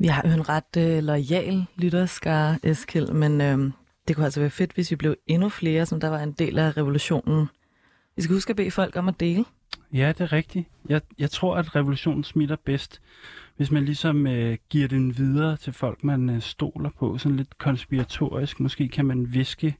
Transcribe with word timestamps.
Vi 0.00 0.06
har 0.06 0.22
jo 0.28 0.32
en 0.32 0.48
ret 0.48 0.76
øh, 0.78 1.02
lojal 1.02 1.64
lytterskare, 1.76 2.58
Eskild, 2.62 3.12
men 3.12 3.40
øh, 3.40 3.72
det 4.08 4.16
kunne 4.16 4.24
altså 4.24 4.40
være 4.40 4.50
fedt, 4.50 4.72
hvis 4.72 4.90
vi 4.90 4.96
blev 4.96 5.14
endnu 5.26 5.48
flere, 5.48 5.86
som 5.86 6.00
der 6.00 6.08
var 6.08 6.18
en 6.18 6.32
del 6.32 6.58
af 6.58 6.76
revolutionen. 6.76 7.48
Vi 8.16 8.22
skal 8.22 8.34
huske 8.34 8.50
at 8.50 8.56
bede 8.56 8.70
folk 8.70 8.96
om 8.96 9.08
at 9.08 9.20
dele. 9.20 9.44
Ja, 9.92 10.08
det 10.08 10.20
er 10.20 10.32
rigtigt. 10.32 10.68
Jeg, 10.88 11.00
jeg 11.18 11.30
tror, 11.30 11.56
at 11.56 11.76
revolutionen 11.76 12.24
smitter 12.24 12.56
bedst, 12.64 13.00
hvis 13.56 13.70
man 13.70 13.84
ligesom 13.84 14.26
øh, 14.26 14.58
giver 14.70 14.88
den 14.88 15.18
videre 15.18 15.56
til 15.56 15.72
folk, 15.72 16.04
man 16.04 16.30
øh, 16.30 16.40
stoler 16.40 16.90
på. 16.98 17.18
Sådan 17.18 17.36
lidt 17.36 17.58
konspiratorisk. 17.58 18.60
Måske 18.60 18.88
kan 18.88 19.06
man 19.06 19.32
viske 19.32 19.76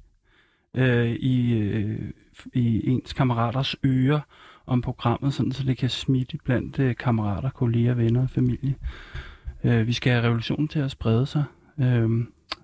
øh, 0.74 1.10
i, 1.10 1.58
øh, 1.58 2.10
i 2.52 2.90
ens 2.90 3.12
kammeraters 3.12 3.76
ører 3.84 4.20
om 4.66 4.80
programmet, 4.80 5.34
sådan, 5.34 5.52
så 5.52 5.64
det 5.64 5.76
kan 5.76 5.90
smitte 5.90 6.38
blandt 6.44 6.78
øh, 6.78 6.96
kammerater, 6.96 7.50
kolleger, 7.50 7.94
venner 7.94 8.22
og 8.22 8.30
familie. 8.30 8.74
Øh, 9.64 9.86
vi 9.86 9.92
skal 9.92 10.12
have 10.12 10.24
revolutionen 10.24 10.68
til 10.68 10.78
at 10.78 10.90
sprede 10.90 11.26
sig, 11.26 11.44
øh, 11.80 12.08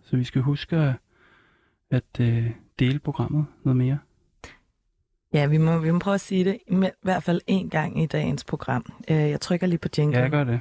så 0.02 0.16
vi 0.16 0.24
skal 0.24 0.42
huske 0.42 0.94
at, 1.90 2.20
øh, 2.20 2.50
dele 2.78 2.98
programmet 2.98 3.46
noget 3.64 3.76
mere. 3.76 3.98
Ja, 5.34 5.46
vi 5.46 5.58
må, 5.58 5.78
vi 5.78 5.90
må 5.90 5.98
prøve 5.98 6.14
at 6.14 6.20
sige 6.20 6.44
det 6.44 6.58
i 6.66 6.88
hvert 7.02 7.22
fald 7.22 7.40
en 7.46 7.70
gang 7.70 8.02
i 8.02 8.06
dagens 8.06 8.44
program. 8.44 8.92
Øh, 9.10 9.16
jeg 9.16 9.40
trykker 9.40 9.66
lige 9.66 9.78
på 9.78 9.88
jingle. 9.98 10.16
Ja, 10.16 10.22
jeg 10.22 10.30
gør 10.30 10.44
det. 10.44 10.60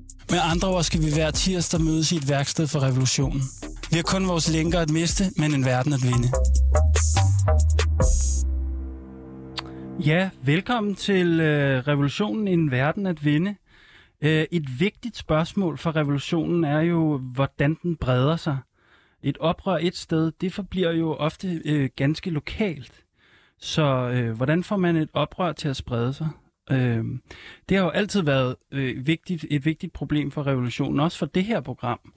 Med 0.31 0.39
andre 0.43 0.67
ord 0.67 0.83
skal 0.83 1.01
vi 1.01 1.13
hver 1.13 1.31
tirsdag 1.31 1.81
mødes 1.81 2.11
i 2.11 2.15
et 2.15 2.29
værksted 2.29 2.67
for 2.67 2.79
revolutionen. 2.79 3.41
Vi 3.91 3.95
har 3.95 4.03
kun 4.03 4.27
vores 4.27 4.49
lænker 4.53 4.79
at 4.79 4.89
miste, 4.89 5.23
men 5.37 5.53
en 5.53 5.65
verden 5.65 5.93
at 5.93 5.99
vinde. 6.03 6.27
Ja, 10.05 10.29
velkommen 10.41 10.95
til 10.95 11.39
øh, 11.39 11.87
Revolutionen 11.87 12.47
en 12.47 12.71
verden 12.71 13.05
at 13.05 13.25
vinde. 13.25 13.55
Øh, 14.21 14.45
et 14.51 14.79
vigtigt 14.79 15.17
spørgsmål 15.17 15.77
for 15.77 15.95
revolutionen 15.95 16.63
er 16.63 16.79
jo, 16.79 17.17
hvordan 17.17 17.77
den 17.83 17.95
breder 17.95 18.35
sig. 18.35 18.57
Et 19.23 19.37
oprør 19.37 19.77
et 19.81 19.97
sted, 19.97 20.31
det 20.41 20.53
forbliver 20.53 20.91
jo 20.91 21.13
ofte 21.13 21.61
øh, 21.65 21.89
ganske 21.95 22.29
lokalt. 22.29 22.93
Så 23.59 24.09
øh, 24.13 24.31
hvordan 24.31 24.63
får 24.63 24.77
man 24.77 24.95
et 24.95 25.09
oprør 25.13 25.51
til 25.51 25.67
at 25.67 25.75
sprede 25.75 26.13
sig? 26.13 26.29
Øh, 26.71 27.05
det 27.69 27.77
har 27.77 27.83
jo 27.83 27.89
altid 27.89 28.21
været 28.21 28.55
øh, 28.71 29.07
vigtigt, 29.07 29.45
et 29.49 29.65
vigtigt 29.65 29.93
problem 29.93 30.31
for 30.31 30.47
revolutionen, 30.47 30.99
også 30.99 31.17
for 31.17 31.25
det 31.25 31.43
her 31.43 31.61
program. 31.61 32.13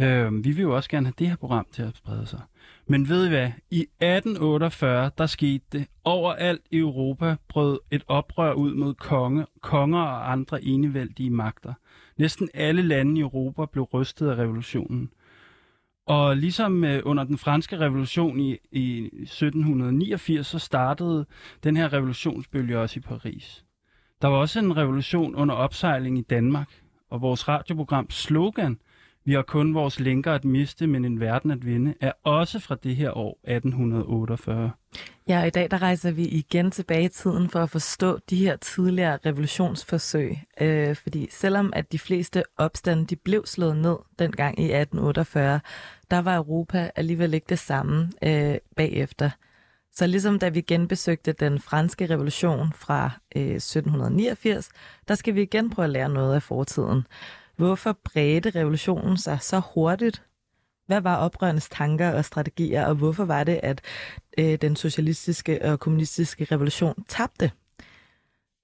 Øh, 0.00 0.44
vi 0.44 0.50
vil 0.50 0.62
jo 0.62 0.76
også 0.76 0.90
gerne 0.90 1.06
have 1.06 1.14
det 1.18 1.28
her 1.28 1.36
program 1.36 1.66
til 1.72 1.82
at 1.82 1.96
sprede 1.96 2.26
sig. 2.26 2.40
Men 2.86 3.08
ved 3.08 3.26
I 3.26 3.28
hvad? 3.28 3.50
I 3.70 3.80
1848, 3.80 5.10
der 5.18 5.26
skete 5.26 5.64
det. 5.72 5.86
Overalt 6.04 6.62
i 6.70 6.78
Europa 6.78 7.36
brød 7.48 7.78
et 7.90 8.04
oprør 8.06 8.52
ud 8.52 8.74
mod 8.74 8.94
konge, 8.94 9.46
konger 9.60 10.00
og 10.00 10.32
andre 10.32 10.64
enevældige 10.64 11.30
magter. 11.30 11.74
Næsten 12.18 12.48
alle 12.54 12.82
lande 12.82 13.18
i 13.18 13.22
Europa 13.22 13.64
blev 13.72 13.84
rystet 13.84 14.30
af 14.30 14.34
revolutionen. 14.34 15.10
Og 16.06 16.36
ligesom 16.36 16.84
øh, 16.84 17.02
under 17.04 17.24
den 17.24 17.38
franske 17.38 17.78
revolution 17.78 18.40
i, 18.40 18.56
i 18.72 19.04
1789, 19.04 20.46
så 20.46 20.58
startede 20.58 21.26
den 21.64 21.76
her 21.76 21.92
revolutionsbølge 21.92 22.78
også 22.78 22.98
i 22.98 23.00
Paris. 23.00 23.65
Der 24.26 24.30
var 24.30 24.38
også 24.38 24.58
en 24.58 24.76
revolution 24.76 25.34
under 25.34 25.54
opsejling 25.54 26.18
i 26.18 26.22
Danmark, 26.22 26.68
og 27.10 27.20
vores 27.20 27.48
radioprogram 27.48 28.10
slogan, 28.10 28.78
vi 29.24 29.32
har 29.32 29.42
kun 29.42 29.74
vores 29.74 30.00
lænker 30.00 30.32
at 30.32 30.44
miste, 30.44 30.86
men 30.86 31.04
en 31.04 31.20
verden 31.20 31.50
at 31.50 31.66
vinde, 31.66 31.94
er 32.00 32.12
også 32.24 32.58
fra 32.58 32.76
det 32.82 32.96
her 32.96 33.16
år 33.16 33.38
1848. 33.44 34.70
Ja, 35.28 35.40
og 35.40 35.46
i 35.46 35.50
dag 35.50 35.70
der 35.70 35.82
rejser 35.82 36.10
vi 36.10 36.22
igen 36.22 36.70
tilbage 36.70 37.04
i 37.04 37.08
tiden 37.08 37.48
for 37.48 37.60
at 37.60 37.70
forstå 37.70 38.18
de 38.30 38.36
her 38.36 38.56
tidligere 38.56 39.18
revolutionsforsøg. 39.26 40.38
Øh, 40.60 40.96
fordi 40.96 41.28
selvom 41.30 41.72
at 41.76 41.92
de 41.92 41.98
fleste 41.98 42.42
opstande 42.56 43.06
de 43.06 43.16
blev 43.16 43.46
slået 43.46 43.76
ned 43.76 43.96
dengang 44.18 44.58
i 44.58 44.64
1848, 44.64 45.60
der 46.10 46.18
var 46.18 46.36
Europa 46.36 46.90
alligevel 46.96 47.34
ikke 47.34 47.46
det 47.48 47.58
samme 47.58 48.10
øh, 48.22 48.56
bagefter. 48.76 49.30
Så 49.98 50.06
ligesom 50.06 50.38
da 50.38 50.48
vi 50.48 50.60
genbesøgte 50.60 51.32
den 51.32 51.60
franske 51.60 52.06
revolution 52.06 52.72
fra 52.72 53.10
øh, 53.36 53.54
1789, 53.54 54.68
der 55.08 55.14
skal 55.14 55.34
vi 55.34 55.42
igen 55.42 55.70
prøve 55.70 55.84
at 55.84 55.90
lære 55.90 56.08
noget 56.08 56.34
af 56.34 56.42
fortiden. 56.42 57.06
Hvorfor 57.56 57.98
bredte 58.04 58.50
revolutionen 58.50 59.16
sig 59.16 59.38
så 59.40 59.60
hurtigt? 59.74 60.22
Hvad 60.86 61.00
var 61.00 61.16
oprørernes 61.16 61.68
tanker 61.68 62.12
og 62.12 62.24
strategier, 62.24 62.86
og 62.86 62.94
hvorfor 62.94 63.24
var 63.24 63.44
det, 63.44 63.60
at 63.62 63.80
øh, 64.38 64.58
den 64.60 64.76
socialistiske 64.76 65.62
og 65.64 65.80
kommunistiske 65.80 66.44
revolution 66.44 67.04
tabte? 67.08 67.50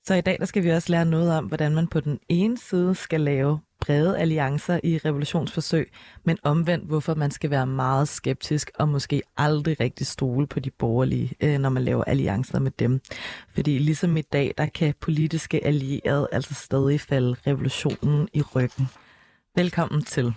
Så 0.04 0.14
i 0.14 0.20
dag 0.20 0.36
der 0.40 0.46
skal 0.46 0.64
vi 0.64 0.70
også 0.70 0.92
lære 0.92 1.04
noget 1.04 1.32
om, 1.32 1.46
hvordan 1.46 1.74
man 1.74 1.86
på 1.86 2.00
den 2.00 2.20
ene 2.28 2.58
side 2.58 2.94
skal 2.94 3.20
lave 3.20 3.60
brede 3.82 4.18
alliancer 4.18 4.80
i 4.82 4.98
revolutionsforsøg, 4.98 5.92
men 6.24 6.38
omvendt, 6.42 6.86
hvorfor 6.86 7.14
man 7.14 7.30
skal 7.30 7.50
være 7.50 7.66
meget 7.66 8.08
skeptisk 8.08 8.70
og 8.78 8.88
måske 8.88 9.22
aldrig 9.36 9.80
rigtig 9.80 10.06
stole 10.06 10.46
på 10.46 10.60
de 10.60 10.70
borgerlige, 10.70 11.32
øh, 11.40 11.58
når 11.58 11.68
man 11.68 11.82
laver 11.84 12.04
alliancer 12.04 12.58
med 12.58 12.70
dem. 12.70 13.00
Fordi 13.48 13.78
ligesom 13.78 14.16
i 14.16 14.22
dag, 14.22 14.54
der 14.58 14.66
kan 14.66 14.94
politiske 15.00 15.64
allierede 15.66 16.28
altså 16.32 16.54
stadig 16.54 17.00
falde 17.00 17.36
revolutionen 17.46 18.28
i 18.32 18.42
ryggen. 18.42 18.88
Velkommen 19.56 20.02
til. 20.02 20.34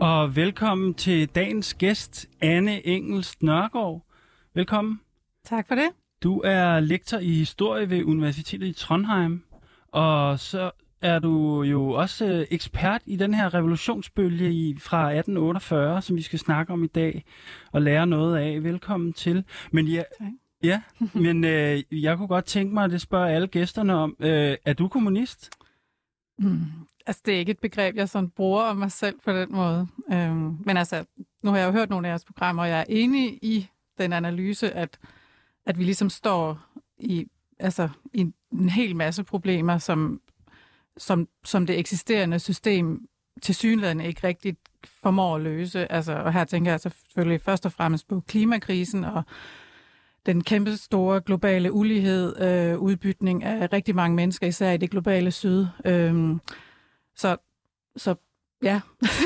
Og 0.00 0.36
velkommen 0.36 0.94
til 0.94 1.28
dagens 1.28 1.74
gæst, 1.74 2.26
Anne 2.40 2.86
Engels 2.86 3.42
Nørgaard. 3.42 4.06
Velkommen. 4.54 5.00
Tak 5.44 5.68
for 5.68 5.74
det. 5.74 6.05
Du 6.22 6.40
er 6.44 6.80
lektor 6.80 7.18
i 7.18 7.32
historie 7.32 7.90
ved 7.90 8.04
Universitetet 8.04 8.66
i 8.66 8.72
Trondheim, 8.72 9.44
og 9.92 10.40
så 10.40 10.70
er 11.02 11.18
du 11.18 11.62
jo 11.62 11.90
også 11.90 12.26
øh, 12.26 12.46
ekspert 12.50 13.02
i 13.06 13.16
den 13.16 13.34
her 13.34 13.54
revolutionsbølge 13.54 14.52
i, 14.52 14.78
fra 14.78 14.98
1848, 14.98 16.02
som 16.02 16.16
vi 16.16 16.22
skal 16.22 16.38
snakke 16.38 16.72
om 16.72 16.84
i 16.84 16.86
dag 16.86 17.24
og 17.72 17.82
lære 17.82 18.06
noget 18.06 18.36
af. 18.36 18.62
Velkommen 18.62 19.12
til. 19.12 19.44
Men 19.70 19.86
ja, 19.86 20.02
ja 20.62 20.82
men 21.14 21.44
øh, 21.44 21.82
jeg 21.90 22.16
kunne 22.16 22.28
godt 22.28 22.44
tænke 22.44 22.74
mig 22.74 22.84
at 22.84 22.90
det 22.90 23.00
spørger 23.00 23.26
alle 23.26 23.46
gæsterne 23.46 23.94
om. 23.94 24.16
Øh, 24.20 24.56
er 24.64 24.72
du 24.72 24.88
kommunist? 24.88 25.50
Mm. 26.38 26.60
Altså, 27.06 27.22
det 27.26 27.34
er 27.34 27.38
ikke 27.38 27.52
et 27.52 27.60
begreb, 27.60 27.96
jeg 27.96 28.08
sådan 28.08 28.30
bruger 28.30 28.62
om 28.62 28.76
mig 28.76 28.92
selv 28.92 29.16
på 29.24 29.32
den 29.32 29.48
måde. 29.52 29.86
Øhm, 30.12 30.58
men 30.64 30.76
altså, 30.76 31.04
nu 31.42 31.50
har 31.50 31.58
jeg 31.58 31.66
jo 31.66 31.72
hørt 31.72 31.90
nogle 31.90 32.08
af 32.08 32.10
jeres 32.10 32.24
programmer, 32.24 32.62
og 32.62 32.68
jeg 32.68 32.80
er 32.80 32.84
enig 32.88 33.38
i 33.42 33.68
den 33.98 34.12
analyse, 34.12 34.72
at 34.72 34.98
at 35.66 35.78
vi 35.78 35.84
ligesom 35.84 36.10
står 36.10 36.58
i, 36.98 37.26
altså, 37.58 37.88
i 38.12 38.32
en 38.52 38.68
hel 38.68 38.96
masse 38.96 39.24
problemer, 39.24 39.78
som, 39.78 40.20
som, 40.96 41.28
som 41.44 41.66
det 41.66 41.78
eksisterende 41.78 42.38
system 42.38 43.08
til 43.42 43.54
synligheden 43.54 44.00
ikke 44.00 44.26
rigtigt 44.26 44.58
formår 45.02 45.36
at 45.36 45.42
løse. 45.42 45.92
Altså, 45.92 46.12
og 46.12 46.32
her 46.32 46.44
tænker 46.44 46.70
jeg 46.70 46.80
selvfølgelig 46.80 47.40
først 47.40 47.66
og 47.66 47.72
fremmest 47.72 48.08
på 48.08 48.20
klimakrisen 48.20 49.04
og 49.04 49.22
den 50.26 50.44
kæmpe 50.44 50.76
store 50.76 51.20
globale 51.20 51.72
ulighed, 51.72 52.40
øh, 52.42 52.78
udbytning 52.78 53.44
af 53.44 53.72
rigtig 53.72 53.94
mange 53.94 54.16
mennesker, 54.16 54.46
især 54.46 54.72
i 54.72 54.76
det 54.76 54.90
globale 54.90 55.30
syd. 55.30 55.66
Øh, 55.84 56.36
så, 57.16 57.36
så 57.96 58.14
Ja. 58.62 58.80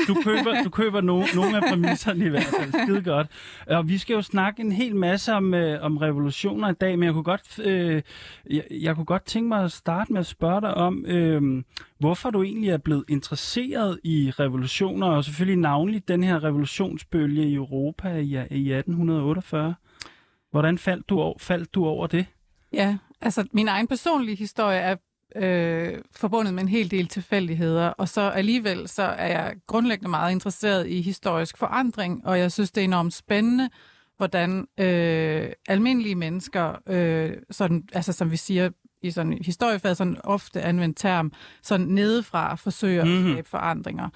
du 0.07 0.13
køber, 0.23 0.63
du 0.63 0.69
køber 0.69 1.01
no, 1.01 1.23
nogle 1.35 1.57
af 1.57 1.63
præmisserne 1.69 2.25
i 2.25 2.29
hvert 2.29 2.43
fald. 2.59 2.83
Skide 2.83 3.03
godt. 3.03 3.27
Og 3.67 3.89
vi 3.89 3.97
skal 3.97 4.13
jo 4.13 4.21
snakke 4.21 4.61
en 4.61 4.71
hel 4.71 4.95
masse 4.95 5.33
om, 5.33 5.53
øh, 5.53 5.83
om 5.83 5.97
revolutioner 5.97 6.69
i 6.69 6.73
dag, 6.73 6.99
men 6.99 7.05
jeg 7.05 7.13
kunne, 7.13 7.23
godt, 7.23 7.59
øh, 7.59 8.01
jeg, 8.49 8.63
jeg 8.71 8.95
kunne 8.95 9.05
godt 9.05 9.25
tænke 9.25 9.47
mig 9.47 9.63
at 9.63 9.71
starte 9.71 10.13
med 10.13 10.19
at 10.19 10.25
spørge 10.25 10.61
dig 10.61 10.73
om, 10.73 11.05
øh, 11.05 11.63
hvorfor 11.99 12.29
du 12.29 12.43
egentlig 12.43 12.69
er 12.69 12.77
blevet 12.77 13.03
interesseret 13.07 13.99
i 14.03 14.31
revolutioner, 14.39 15.07
og 15.07 15.25
selvfølgelig 15.25 15.59
navnligt 15.59 16.07
den 16.07 16.23
her 16.23 16.43
revolutionsbølge 16.43 17.49
i 17.49 17.53
Europa 17.53 18.15
i, 18.15 18.31
i 18.51 18.73
1848. 18.73 19.75
Hvordan 20.51 20.77
faldt 20.77 21.09
du, 21.09 21.35
faldt 21.39 21.73
du 21.73 21.85
over 21.85 22.07
det? 22.07 22.25
Ja, 22.73 22.97
altså 23.21 23.47
min 23.51 23.67
egen 23.67 23.87
personlige 23.87 24.35
historie 24.35 24.79
er 24.79 24.95
øh, 25.35 25.97
forbundet 26.15 26.53
med 26.53 26.63
en 26.63 26.69
hel 26.69 26.91
del 26.91 27.07
tilfældigheder, 27.07 27.87
og 27.87 28.09
så 28.09 28.21
alligevel 28.21 28.87
så 28.87 29.03
er 29.03 29.27
jeg 29.27 29.53
grundlæggende 29.67 30.09
meget 30.09 30.31
interesseret 30.31 30.87
i 30.87 31.01
historisk 31.01 31.57
forandring, 31.57 32.27
og 32.27 32.39
jeg 32.39 32.51
synes, 32.51 32.71
det 32.71 32.81
er 32.81 32.85
enormt 32.85 33.13
spændende, 33.13 33.69
hvordan 34.17 34.67
øh, 34.79 35.49
almindelige 35.67 36.15
mennesker, 36.15 36.75
øh, 36.89 37.33
sådan, 37.51 37.83
altså 37.93 38.13
som 38.13 38.31
vi 38.31 38.37
siger 38.37 38.69
i 39.01 39.11
sådan 39.11 39.37
historiefaget, 39.41 39.97
sådan 39.97 40.17
ofte 40.23 40.61
anvendt 40.61 40.97
term, 40.97 41.31
sådan 41.61 41.87
nedefra 41.87 42.55
forsøger 42.55 43.03
mm-hmm. 43.03 43.17
at 43.17 43.23
mhm. 43.23 43.33
skabe 43.33 43.49
forandringer. 43.49 44.09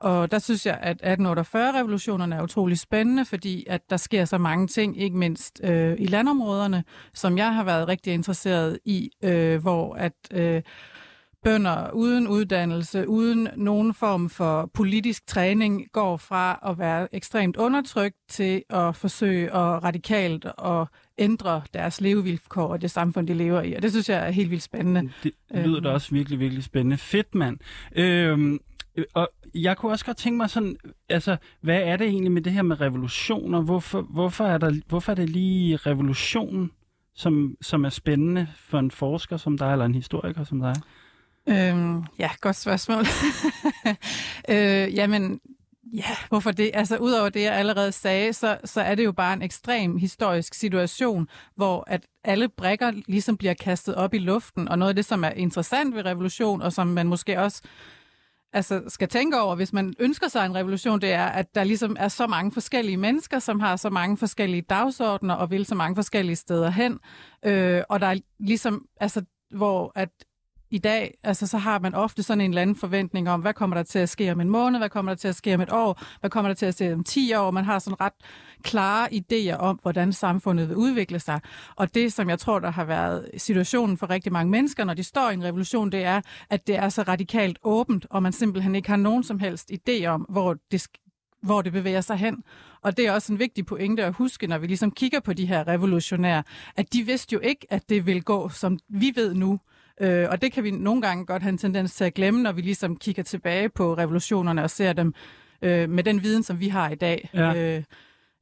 Og 0.00 0.30
der 0.30 0.38
synes 0.38 0.66
jeg, 0.66 0.78
at 0.82 1.02
1848-revolutionerne 1.02 2.36
er 2.36 2.42
utrolig 2.42 2.78
spændende, 2.78 3.24
fordi 3.24 3.64
at 3.68 3.90
der 3.90 3.96
sker 3.96 4.24
så 4.24 4.38
mange 4.38 4.66
ting, 4.66 5.00
ikke 5.00 5.16
mindst 5.16 5.60
øh, 5.64 5.96
i 5.98 6.06
landområderne, 6.06 6.84
som 7.14 7.38
jeg 7.38 7.54
har 7.54 7.64
været 7.64 7.88
rigtig 7.88 8.14
interesseret 8.14 8.78
i, 8.84 9.10
øh, 9.24 9.62
hvor 9.62 9.94
at 9.94 10.12
øh, 10.32 10.62
bønder 11.46 11.90
uden 11.90 12.28
uddannelse, 12.28 13.08
uden 13.08 13.48
nogen 13.56 13.94
form 13.94 14.30
for 14.30 14.70
politisk 14.74 15.26
træning, 15.26 15.86
går 15.92 16.16
fra 16.16 16.58
at 16.66 16.78
være 16.78 17.14
ekstremt 17.14 17.56
undertrykt 17.56 18.16
til 18.28 18.62
at 18.70 18.96
forsøge 18.96 19.46
at 19.46 19.84
radikalt 19.84 20.44
at 20.44 20.86
ændre 21.18 21.62
deres 21.74 22.00
levevilkår 22.00 22.66
og 22.66 22.82
det 22.82 22.90
samfund, 22.90 23.26
de 23.26 23.34
lever 23.34 23.62
i. 23.62 23.72
Og 23.72 23.82
det 23.82 23.90
synes 23.90 24.08
jeg 24.08 24.26
er 24.26 24.30
helt 24.30 24.50
vildt 24.50 24.62
spændende. 24.62 25.12
Det 25.22 25.32
lyder 25.52 25.80
da 25.80 25.88
øhm. 25.88 25.94
også 25.94 26.10
virkelig, 26.10 26.40
virkelig 26.40 26.64
spændende. 26.64 26.96
Fedt, 26.96 27.34
mand. 27.34 27.58
Øhm, 27.96 28.58
og 29.14 29.28
jeg 29.54 29.76
kunne 29.76 29.92
også 29.92 30.04
godt 30.04 30.16
tænke 30.16 30.36
mig 30.36 30.50
sådan, 30.50 30.76
altså, 31.08 31.36
hvad 31.60 31.82
er 31.82 31.96
det 31.96 32.06
egentlig 32.06 32.32
med 32.32 32.42
det 32.42 32.52
her 32.52 32.62
med 32.62 32.80
revolutioner? 32.80 33.62
Hvorfor, 33.62 34.00
hvorfor, 34.00 34.44
er, 34.44 34.58
der, 34.58 34.80
hvorfor 34.88 35.12
er 35.12 35.16
det 35.16 35.30
lige 35.30 35.76
revolutionen, 35.76 36.70
som, 37.14 37.56
som 37.62 37.84
er 37.84 37.88
spændende 37.88 38.48
for 38.56 38.78
en 38.78 38.90
forsker 38.90 39.36
som 39.36 39.58
dig, 39.58 39.72
eller 39.72 39.84
en 39.84 39.94
historiker 39.94 40.44
som 40.44 40.60
dig? 40.60 40.74
Øhm, 41.48 42.04
ja, 42.18 42.30
godt 42.40 42.56
spørgsmål. 42.56 43.04
øh, 44.54 44.94
jamen, 44.94 45.40
ja, 45.92 46.16
hvorfor 46.28 46.50
det? 46.50 46.70
Altså, 46.74 46.96
udover 46.96 47.28
det, 47.28 47.42
jeg 47.42 47.54
allerede 47.54 47.92
sagde, 47.92 48.32
så, 48.32 48.58
så 48.64 48.80
er 48.80 48.94
det 48.94 49.04
jo 49.04 49.12
bare 49.12 49.32
en 49.32 49.42
ekstrem 49.42 49.96
historisk 49.96 50.54
situation, 50.54 51.28
hvor 51.54 51.84
at 51.86 52.06
alle 52.24 52.48
brækker 52.48 52.92
ligesom 53.08 53.36
bliver 53.36 53.54
kastet 53.54 53.94
op 53.94 54.14
i 54.14 54.18
luften, 54.18 54.68
og 54.68 54.78
noget 54.78 54.88
af 54.88 54.96
det, 54.96 55.04
som 55.04 55.24
er 55.24 55.30
interessant 55.30 55.94
ved 55.94 56.04
revolution, 56.04 56.62
og 56.62 56.72
som 56.72 56.86
man 56.86 57.06
måske 57.06 57.40
også 57.40 57.62
altså, 58.56 58.82
skal 58.88 59.08
tænke 59.08 59.40
over, 59.40 59.54
hvis 59.54 59.72
man 59.72 59.94
ønsker 59.98 60.28
sig 60.28 60.46
en 60.46 60.54
revolution, 60.54 61.00
det 61.00 61.12
er, 61.12 61.26
at 61.26 61.54
der 61.54 61.64
ligesom 61.64 61.96
er 61.98 62.08
så 62.08 62.26
mange 62.26 62.52
forskellige 62.52 62.96
mennesker, 62.96 63.38
som 63.38 63.60
har 63.60 63.76
så 63.76 63.90
mange 63.90 64.16
forskellige 64.16 64.62
dagsordner 64.62 65.34
og 65.34 65.50
vil 65.50 65.66
så 65.66 65.74
mange 65.74 65.94
forskellige 65.94 66.36
steder 66.36 66.70
hen. 66.70 66.98
Øh, 67.44 67.82
og 67.88 68.00
der 68.00 68.06
er 68.06 68.18
ligesom, 68.38 68.86
altså, 69.00 69.22
hvor 69.50 69.92
at 69.94 70.08
i 70.70 70.78
dag, 70.78 71.14
altså 71.22 71.46
så 71.46 71.58
har 71.58 71.78
man 71.78 71.94
ofte 71.94 72.22
sådan 72.22 72.40
en 72.40 72.50
eller 72.50 72.62
anden 72.62 72.76
forventning 72.76 73.30
om, 73.30 73.40
hvad 73.40 73.54
kommer 73.54 73.76
der 73.76 73.82
til 73.82 73.98
at 73.98 74.08
ske 74.08 74.32
om 74.32 74.40
en 74.40 74.50
måned, 74.50 74.78
hvad 74.80 74.88
kommer 74.88 75.10
der 75.10 75.16
til 75.16 75.28
at 75.28 75.34
ske 75.34 75.54
om 75.54 75.60
et 75.60 75.72
år, 75.72 76.02
hvad 76.20 76.30
kommer 76.30 76.48
der 76.48 76.54
til 76.54 76.66
at 76.66 76.74
ske 76.74 76.92
om 76.92 77.04
10 77.04 77.34
år. 77.34 77.50
Man 77.50 77.64
har 77.64 77.78
sådan 77.78 78.00
ret 78.00 78.12
klare 78.62 79.08
idéer 79.12 79.56
om, 79.56 79.78
hvordan 79.82 80.12
samfundet 80.12 80.68
vil 80.68 80.76
udvikle 80.76 81.20
sig. 81.20 81.40
Og 81.76 81.94
det, 81.94 82.12
som 82.12 82.28
jeg 82.28 82.38
tror, 82.38 82.58
der 82.58 82.70
har 82.70 82.84
været 82.84 83.30
situationen 83.36 83.98
for 83.98 84.10
rigtig 84.10 84.32
mange 84.32 84.50
mennesker, 84.50 84.84
når 84.84 84.94
de 84.94 85.04
står 85.04 85.30
i 85.30 85.34
en 85.34 85.44
revolution, 85.44 85.92
det 85.92 86.04
er, 86.04 86.20
at 86.50 86.66
det 86.66 86.76
er 86.76 86.88
så 86.88 87.02
radikalt 87.02 87.58
åbent, 87.62 88.06
og 88.10 88.22
man 88.22 88.32
simpelthen 88.32 88.74
ikke 88.74 88.88
har 88.88 88.96
nogen 88.96 89.24
som 89.24 89.38
helst 89.38 89.70
idé 89.72 90.06
om, 90.06 90.26
hvor 90.28 90.56
det 90.70 90.86
hvor 91.42 91.62
det 91.62 91.72
bevæger 91.72 92.00
sig 92.00 92.16
hen. 92.16 92.44
Og 92.82 92.96
det 92.96 93.06
er 93.06 93.12
også 93.12 93.32
en 93.32 93.38
vigtig 93.38 93.66
pointe 93.66 94.04
at 94.04 94.14
huske, 94.14 94.46
når 94.46 94.58
vi 94.58 94.66
ligesom 94.66 94.90
kigger 94.90 95.20
på 95.20 95.32
de 95.32 95.46
her 95.46 95.68
revolutionære, 95.68 96.42
at 96.76 96.92
de 96.92 97.02
vidste 97.02 97.32
jo 97.32 97.38
ikke, 97.38 97.66
at 97.70 97.88
det 97.88 98.06
vil 98.06 98.22
gå, 98.22 98.48
som 98.48 98.78
vi 98.88 99.12
ved 99.14 99.34
nu. 99.34 99.60
Øh, 100.00 100.26
og 100.30 100.42
det 100.42 100.52
kan 100.52 100.64
vi 100.64 100.70
nogle 100.70 101.02
gange 101.02 101.26
godt 101.26 101.42
have 101.42 101.52
en 101.52 101.58
tendens 101.58 101.94
til 101.94 102.04
at 102.04 102.14
glemme, 102.14 102.42
når 102.42 102.52
vi 102.52 102.60
ligesom 102.60 102.96
kigger 102.96 103.22
tilbage 103.22 103.68
på 103.68 103.94
revolutionerne 103.94 104.62
og 104.62 104.70
ser 104.70 104.92
dem 104.92 105.14
øh, 105.62 105.90
med 105.90 106.04
den 106.04 106.22
viden, 106.22 106.42
som 106.42 106.60
vi 106.60 106.68
har 106.68 106.90
i 106.90 106.94
dag. 106.94 107.30
Ja. 107.34 107.76
Øh, 107.76 107.82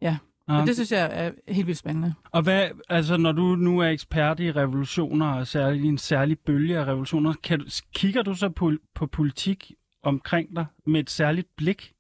ja. 0.03 0.17
Og 0.49 0.67
det 0.67 0.75
synes 0.75 0.93
jeg 0.93 1.11
er 1.13 1.31
helt 1.49 1.67
vildt 1.67 1.79
spændende. 1.79 2.15
Og 2.31 2.43
hvad, 2.43 2.69
altså 2.89 3.17
når 3.17 3.33
du 3.33 3.43
nu 3.43 3.79
er 3.79 3.89
ekspert 3.89 4.41
i 4.41 4.53
revolutioner, 4.53 5.27
og 5.27 5.47
særlig 5.47 5.85
en 5.85 5.99
særlig 5.99 6.39
bølge 6.39 6.79
af 6.79 6.85
revolutioner, 6.85 7.35
kan, 7.43 7.67
kigger 7.95 8.23
du 8.23 8.35
så 8.35 8.49
på, 8.49 8.73
på 8.95 9.07
politik 9.07 9.73
omkring 10.03 10.57
dig 10.57 10.67
med 10.87 11.01
et 11.01 11.11
særligt 11.11 11.49
blik? 11.57 11.94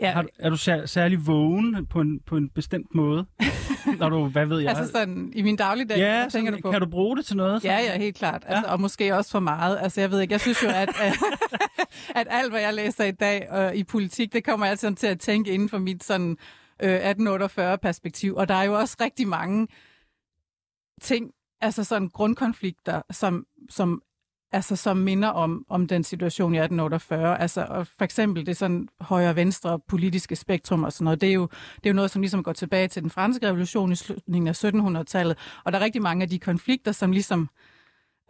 Ja. 0.00 0.12
Har, 0.12 0.26
er 0.38 0.50
du 0.50 0.56
sær, 0.56 0.86
særlig 0.86 1.26
vågen 1.26 1.86
på 1.86 2.00
en, 2.00 2.20
på 2.20 2.36
en 2.36 2.48
bestemt 2.48 2.94
måde? 2.94 3.26
Når 3.98 4.08
du, 4.08 4.28
hvad 4.28 4.46
ved 4.46 4.60
jeg? 4.60 4.68
Altså 4.68 4.92
sådan, 4.92 5.32
i 5.34 5.42
min 5.42 5.56
dagligdag, 5.56 5.98
ja, 5.98 6.26
tænker 6.30 6.50
sådan, 6.50 6.52
du 6.52 6.68
på? 6.68 6.70
kan 6.70 6.80
du 6.80 6.86
bruge 6.86 7.16
det 7.16 7.26
til 7.26 7.36
noget? 7.36 7.62
Sådan? 7.62 7.78
Ja, 7.78 7.92
ja, 7.92 7.98
helt 7.98 8.16
klart. 8.16 8.44
Altså, 8.46 8.66
ja. 8.66 8.72
Og 8.72 8.80
måske 8.80 9.14
også 9.16 9.30
for 9.30 9.40
meget. 9.40 9.78
Altså, 9.82 10.00
jeg 10.00 10.10
ved 10.10 10.20
ikke, 10.20 10.32
jeg 10.32 10.40
synes 10.40 10.62
jo, 10.62 10.68
at, 10.68 10.88
at 12.14 12.26
alt, 12.30 12.52
hvad 12.52 12.60
jeg 12.60 12.74
læser 12.74 13.04
i 13.04 13.10
dag 13.10 13.48
øh, 13.54 13.74
i 13.74 13.84
politik, 13.84 14.32
det 14.32 14.44
kommer 14.44 14.66
jeg 14.66 14.78
sådan 14.78 14.96
til 14.96 15.06
at 15.06 15.20
tænke 15.20 15.50
inden 15.50 15.68
for 15.68 15.78
mit 15.78 16.04
sådan 16.04 16.36
øh, 16.82 17.10
1848-perspektiv. 17.10 18.34
Og 18.34 18.48
der 18.48 18.54
er 18.54 18.62
jo 18.62 18.74
også 18.74 18.96
rigtig 19.00 19.28
mange 19.28 19.68
ting, 21.00 21.30
altså 21.60 21.84
sådan 21.84 22.08
grundkonflikter, 22.08 23.02
som, 23.10 23.46
som 23.70 24.02
altså, 24.54 24.76
som 24.76 24.96
minder 24.96 25.28
om, 25.28 25.64
om 25.68 25.86
den 25.86 26.04
situation 26.04 26.54
i 26.54 26.58
1848. 26.58 27.40
Altså, 27.40 27.66
og 27.68 27.86
for 27.86 28.04
eksempel 28.04 28.46
det 28.46 28.56
sådan 28.56 28.88
højre-venstre 29.00 29.80
politiske 29.88 30.36
spektrum 30.36 30.84
og 30.84 30.92
sådan 30.92 31.04
noget, 31.04 31.20
det 31.20 31.28
er, 31.28 31.32
jo, 31.32 31.48
det 31.76 31.86
er 31.86 31.90
jo 31.90 31.94
noget, 31.94 32.10
som 32.10 32.22
ligesom 32.22 32.42
går 32.42 32.52
tilbage 32.52 32.88
til 32.88 33.02
den 33.02 33.10
franske 33.10 33.46
revolution 33.48 33.92
i 33.92 33.94
slutningen 33.94 34.48
af 34.48 34.64
1700-tallet. 34.64 35.38
Og 35.64 35.72
der 35.72 35.78
er 35.78 35.84
rigtig 35.84 36.02
mange 36.02 36.22
af 36.22 36.28
de 36.28 36.38
konflikter, 36.38 36.92
som 36.92 37.12
ligesom 37.12 37.48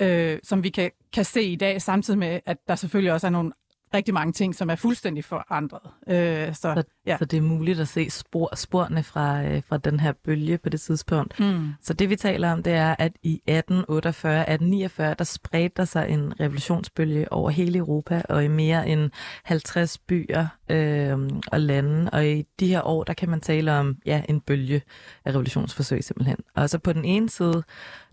øh, 0.03 0.38
som 0.43 0.62
vi 0.65 0.69
kan, 0.69 0.91
kan 1.12 1.25
se 1.25 1.43
i 1.43 1.56
dag, 1.56 1.82
samtidig 1.82 2.19
med, 2.19 2.41
at 2.47 2.56
der 2.69 2.75
selvfølgelig 2.75 3.12
også 3.12 3.26
er 3.26 3.31
nogle 3.31 3.53
rigtig 3.95 4.15
mange 4.15 4.33
ting, 4.33 4.55
som 4.55 4.71
er 4.71 4.77
fuldstændig 4.77 5.25
forandret. 5.25 5.81
Øh, 6.09 6.55
så, 6.55 6.61
så, 6.61 6.83
ja. 7.07 7.17
så 7.19 7.25
det 7.25 7.37
er 7.37 7.43
muligt 7.43 7.81
at 7.81 7.89
se 7.89 8.11
spor, 8.11 8.57
sporene 8.57 9.03
fra, 9.03 9.45
øh, 9.45 9.63
fra 9.69 9.79
den 9.79 10.01
her 10.01 10.13
bølge 10.25 10.59
på 10.59 10.69
det 10.69 10.81
tidspunkt. 10.81 11.41
Mm. 11.41 11.73
Så 11.83 11.93
det 11.95 12.11
vi 12.11 12.17
taler 12.17 12.53
om, 12.53 12.63
det 12.63 12.73
er, 12.73 12.97
at 12.99 13.13
i 13.23 13.35
1848, 13.35 14.41
1849, 14.41 15.15
der 15.19 15.25
spredte 15.25 15.75
der 15.77 15.85
sig 15.85 16.09
en 16.09 16.41
revolutionsbølge 16.41 17.33
over 17.33 17.51
hele 17.51 17.79
Europa 17.79 18.23
og 18.29 18.45
i 18.45 18.49
mere 18.49 18.89
end 18.89 19.11
50 19.45 19.99
byer 19.99 20.47
øh, 20.69 21.19
og 21.53 21.61
lande. 21.61 22.11
Og 22.13 22.27
i 22.27 22.45
de 22.61 22.67
her 22.67 22.83
år, 22.83 23.05
der 23.05 23.15
kan 23.15 23.29
man 23.29 23.41
tale 23.41 23.73
om 23.73 23.97
ja, 24.07 24.23
en 24.29 24.41
bølge 24.41 24.83
af 25.25 25.31
revolutionsforsøg 25.31 26.05
simpelthen. 26.05 26.37
Og 26.55 26.71
så 26.71 26.79
på 26.79 26.93
den 26.93 27.05
ene 27.05 27.29
side, 27.29 27.63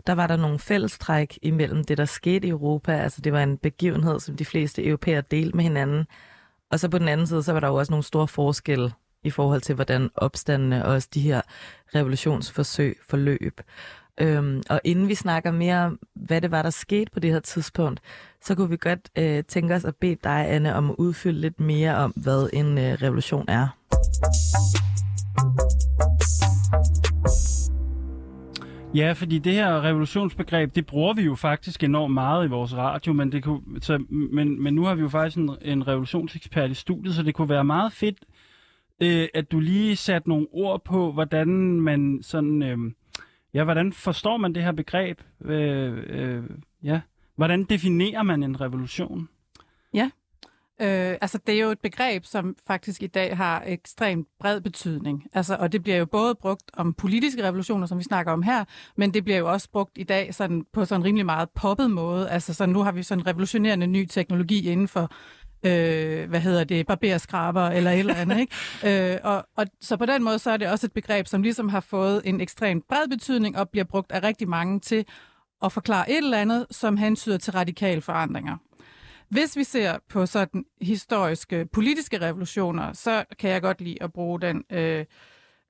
der 0.06 0.12
var 0.12 0.26
der 0.26 0.36
nogle 0.36 0.58
fællestræk 0.58 1.38
imellem 1.42 1.84
det, 1.84 1.98
der 1.98 2.04
skete 2.04 2.46
i 2.46 2.50
Europa. 2.50 2.92
Altså 2.92 3.20
det 3.20 3.32
var 3.32 3.42
en 3.42 3.58
begivenhed, 3.58 4.20
som 4.20 4.36
de 4.36 4.44
fleste 4.44 4.86
europæere 4.86 5.22
delte 5.30 5.56
med 5.56 5.64
hinanden. 5.64 6.06
Og 6.70 6.80
så 6.80 6.88
på 6.88 6.98
den 6.98 7.08
anden 7.08 7.26
side, 7.26 7.42
så 7.42 7.52
var 7.52 7.60
der 7.60 7.68
jo 7.68 7.74
også 7.74 7.92
nogle 7.92 8.04
store 8.04 8.28
forskelle 8.28 8.92
i 9.24 9.30
forhold 9.30 9.60
til, 9.60 9.74
hvordan 9.74 10.10
opstandene 10.14 10.84
og 10.84 10.92
også 10.92 11.08
de 11.14 11.20
her 11.20 11.40
revolutionsforsøg 11.94 12.98
forløb. 13.08 13.60
Øhm, 14.20 14.62
og 14.70 14.80
inden 14.84 15.08
vi 15.08 15.14
snakker 15.14 15.50
mere 15.50 15.84
om, 15.84 15.98
hvad 16.14 16.40
det 16.40 16.50
var, 16.50 16.62
der 16.62 16.70
skete 16.70 17.10
på 17.12 17.20
det 17.20 17.32
her 17.32 17.40
tidspunkt, 17.40 18.00
så 18.42 18.54
kunne 18.54 18.68
vi 18.70 18.76
godt 18.76 19.10
øh, 19.18 19.44
tænke 19.44 19.74
os 19.74 19.84
at 19.84 19.96
bede 19.96 20.16
dig, 20.24 20.46
Anne, 20.48 20.74
om 20.74 20.90
at 20.90 20.96
udfylde 20.98 21.40
lidt 21.40 21.60
mere 21.60 21.96
om, 21.96 22.10
hvad 22.10 22.50
en 22.52 22.78
øh, 22.78 22.92
revolution 23.02 23.44
er. 23.48 23.68
Ja, 28.94 29.12
fordi 29.12 29.38
det 29.38 29.52
her 29.52 29.84
revolutionsbegreb, 29.84 30.74
det 30.74 30.86
bruger 30.86 31.14
vi 31.14 31.22
jo 31.22 31.34
faktisk 31.34 31.84
enormt 31.84 32.14
meget 32.14 32.46
i 32.46 32.48
vores 32.48 32.76
radio, 32.76 33.12
men, 33.12 33.32
det 33.32 33.44
kunne, 33.44 33.60
så, 33.80 34.04
men, 34.08 34.62
men 34.62 34.74
nu 34.74 34.84
har 34.84 34.94
vi 34.94 35.02
jo 35.02 35.08
faktisk 35.08 35.36
en, 35.36 35.56
en 35.62 35.88
revolutionsekspert 35.88 36.70
i 36.70 36.74
studiet, 36.74 37.14
så 37.14 37.22
det 37.22 37.34
kunne 37.34 37.48
være 37.48 37.64
meget 37.64 37.92
fedt, 37.92 38.18
øh, 39.02 39.28
at 39.34 39.52
du 39.52 39.60
lige 39.60 39.96
satte 39.96 40.28
nogle 40.28 40.46
ord 40.52 40.84
på, 40.84 41.12
hvordan 41.12 41.48
man 41.80 42.18
sådan, 42.22 42.62
øh, 42.62 42.78
ja, 43.54 43.64
hvordan 43.64 43.92
forstår 43.92 44.36
man 44.36 44.54
det 44.54 44.62
her 44.62 44.72
begreb? 44.72 45.20
Øh, 45.44 46.02
øh, 46.06 46.42
ja, 46.82 47.00
hvordan 47.36 47.64
definerer 47.64 48.22
man 48.22 48.42
en 48.42 48.60
revolution? 48.60 49.28
Ja, 49.94 50.10
Øh, 50.80 51.16
altså, 51.20 51.38
det 51.46 51.54
er 51.54 51.60
jo 51.60 51.70
et 51.70 51.80
begreb, 51.80 52.24
som 52.24 52.56
faktisk 52.66 53.02
i 53.02 53.06
dag 53.06 53.36
har 53.36 53.62
ekstremt 53.66 54.28
bred 54.40 54.60
betydning. 54.60 55.26
Altså, 55.32 55.56
og 55.60 55.72
det 55.72 55.82
bliver 55.82 55.96
jo 55.96 56.06
både 56.06 56.34
brugt 56.34 56.70
om 56.72 56.94
politiske 56.94 57.44
revolutioner, 57.44 57.86
som 57.86 57.98
vi 57.98 58.04
snakker 58.04 58.32
om 58.32 58.42
her, 58.42 58.64
men 58.96 59.14
det 59.14 59.24
bliver 59.24 59.38
jo 59.38 59.52
også 59.52 59.70
brugt 59.70 59.92
i 59.96 60.02
dag 60.02 60.34
sådan, 60.34 60.64
på 60.72 60.84
sådan 60.84 61.00
en 61.00 61.04
rimelig 61.04 61.26
meget 61.26 61.50
poppet 61.50 61.90
måde. 61.90 62.30
Altså, 62.30 62.54
så 62.54 62.66
nu 62.66 62.82
har 62.82 62.92
vi 62.92 63.02
sådan 63.02 63.22
en 63.22 63.26
revolutionerende 63.26 63.86
ny 63.86 64.06
teknologi 64.06 64.68
inden 64.70 64.88
for 64.88 65.12
øh, 65.62 66.28
hvad 66.28 66.40
hedder 66.40 66.64
det, 66.64 66.86
barberskraber 66.86 67.66
eller 67.66 67.90
et 67.90 67.98
eller 67.98 68.14
andet. 68.14 68.40
Ikke? 68.40 68.52
Øh, 69.12 69.18
og, 69.24 69.46
og, 69.56 69.66
så 69.80 69.96
på 69.96 70.06
den 70.06 70.22
måde 70.22 70.38
så 70.38 70.50
er 70.50 70.56
det 70.56 70.68
også 70.68 70.86
et 70.86 70.92
begreb, 70.92 71.26
som 71.26 71.42
ligesom 71.42 71.68
har 71.68 71.80
fået 71.80 72.22
en 72.24 72.40
ekstremt 72.40 72.88
bred 72.88 73.08
betydning 73.08 73.58
og 73.58 73.68
bliver 73.68 73.84
brugt 73.84 74.12
af 74.12 74.22
rigtig 74.22 74.48
mange 74.48 74.80
til 74.80 75.04
at 75.64 75.72
forklare 75.72 76.10
et 76.10 76.16
eller 76.16 76.38
andet, 76.38 76.66
som 76.70 76.96
hensyder 76.96 77.38
til 77.38 77.52
radikale 77.52 78.00
forandringer. 78.00 78.56
Hvis 79.32 79.56
vi 79.56 79.64
ser 79.64 79.98
på 80.08 80.26
sådan 80.26 80.64
historiske 80.80 81.66
politiske 81.72 82.20
revolutioner, 82.20 82.92
så 82.92 83.24
kan 83.38 83.50
jeg 83.50 83.62
godt 83.62 83.80
lide 83.80 84.02
at 84.02 84.12
bruge 84.12 84.40
den 84.40 84.64
øh, 84.72 85.04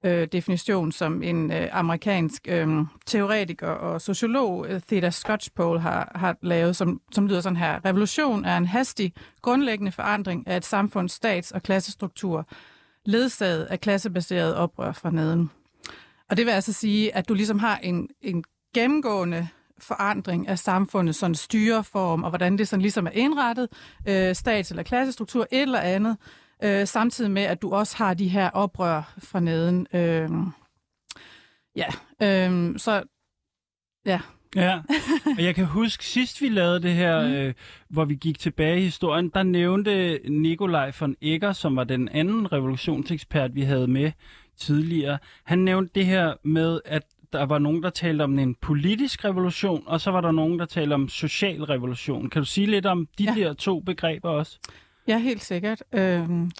øh, 0.04 0.28
definition, 0.32 0.92
som 0.92 1.22
en 1.22 1.52
øh, 1.52 1.68
amerikansk 1.72 2.42
øh, 2.48 2.68
teoretiker 3.06 3.68
og 3.68 4.00
sociolog, 4.00 4.66
øh, 4.68 4.80
Theda 4.80 5.10
Scotchpole, 5.10 5.80
har, 5.80 6.12
har 6.14 6.36
lavet, 6.42 6.76
som, 6.76 7.00
som 7.12 7.26
lyder 7.26 7.40
sådan 7.40 7.56
her. 7.56 7.84
Revolution 7.84 8.44
er 8.44 8.56
en 8.56 8.66
hastig, 8.66 9.12
grundlæggende 9.42 9.92
forandring 9.92 10.46
af 10.46 10.56
et 10.56 10.64
samfunds 10.64 11.12
stats- 11.12 11.52
og 11.52 11.62
klassestruktur, 11.62 12.46
ledsaget 13.04 13.64
af 13.64 13.80
klassebaseret 13.80 14.54
oprør 14.54 14.92
fra 14.92 15.10
neden. 15.10 15.50
Og 16.30 16.36
det 16.36 16.46
vil 16.46 16.52
altså 16.52 16.72
sige, 16.72 17.16
at 17.16 17.28
du 17.28 17.34
ligesom 17.34 17.58
har 17.58 17.78
en, 17.78 18.08
en 18.20 18.44
gennemgående 18.74 19.48
forandring 19.82 20.48
af 20.48 20.58
samfundet, 20.58 21.14
sådan 21.14 21.34
styreform, 21.34 22.22
og 22.22 22.30
hvordan 22.30 22.58
det 22.58 22.68
sådan 22.68 22.82
ligesom 22.82 23.06
er 23.06 23.10
indrettet, 23.10 23.68
øh, 24.08 24.34
stats- 24.34 24.70
eller 24.70 24.82
klassestruktur, 24.82 25.46
et 25.52 25.62
eller 25.62 25.80
andet, 25.80 26.16
øh, 26.64 26.86
samtidig 26.86 27.30
med, 27.30 27.42
at 27.42 27.62
du 27.62 27.70
også 27.74 27.96
har 27.96 28.14
de 28.14 28.28
her 28.28 28.50
oprør 28.50 29.14
fra 29.18 29.40
neden. 29.40 29.86
Øh, 29.94 30.30
ja, 31.76 31.88
øh, 32.22 32.78
så 32.78 33.02
ja. 34.06 34.20
Ja, 34.56 34.80
og 35.38 35.44
jeg 35.44 35.54
kan 35.54 35.66
huske, 35.66 36.04
sidst 36.04 36.40
vi 36.40 36.48
lavede 36.48 36.82
det 36.82 36.94
her, 36.94 37.28
mm. 37.28 37.32
øh, 37.32 37.54
hvor 37.88 38.04
vi 38.04 38.14
gik 38.14 38.38
tilbage 38.38 38.80
i 38.80 38.84
historien, 38.84 39.28
der 39.28 39.42
nævnte 39.42 40.20
Nikolaj 40.28 40.92
von 41.00 41.16
Egger, 41.22 41.52
som 41.52 41.76
var 41.76 41.84
den 41.84 42.08
anden 42.08 42.52
revolutionsekspert, 42.52 43.54
vi 43.54 43.62
havde 43.62 43.86
med 43.86 44.12
tidligere, 44.56 45.18
han 45.44 45.58
nævnte 45.58 45.92
det 45.94 46.06
her 46.06 46.34
med, 46.44 46.80
at 46.84 47.02
der 47.32 47.46
var 47.46 47.58
nogen, 47.58 47.82
der 47.82 47.90
talte 47.90 48.22
om 48.22 48.38
en 48.38 48.54
politisk 48.54 49.24
revolution, 49.24 49.82
og 49.86 50.00
så 50.00 50.10
var 50.10 50.20
der 50.20 50.32
nogen, 50.32 50.58
der 50.58 50.66
talte 50.66 50.94
om 50.94 51.08
social 51.08 51.62
revolution. 51.62 52.30
Kan 52.30 52.42
du 52.42 52.46
sige 52.46 52.66
lidt 52.66 52.86
om 52.86 53.08
de 53.18 53.24
ja. 53.24 53.34
der 53.34 53.52
to 53.52 53.80
begreber 53.80 54.28
også? 54.28 54.58
Ja, 55.08 55.18
helt 55.18 55.44
sikkert. 55.44 55.82
Øhm, 55.92 56.50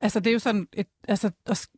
altså, 0.00 0.20
det 0.20 0.26
er 0.26 0.32
jo 0.32 0.38
sådan, 0.38 0.68
et, 0.72 0.86
altså, 1.08 1.30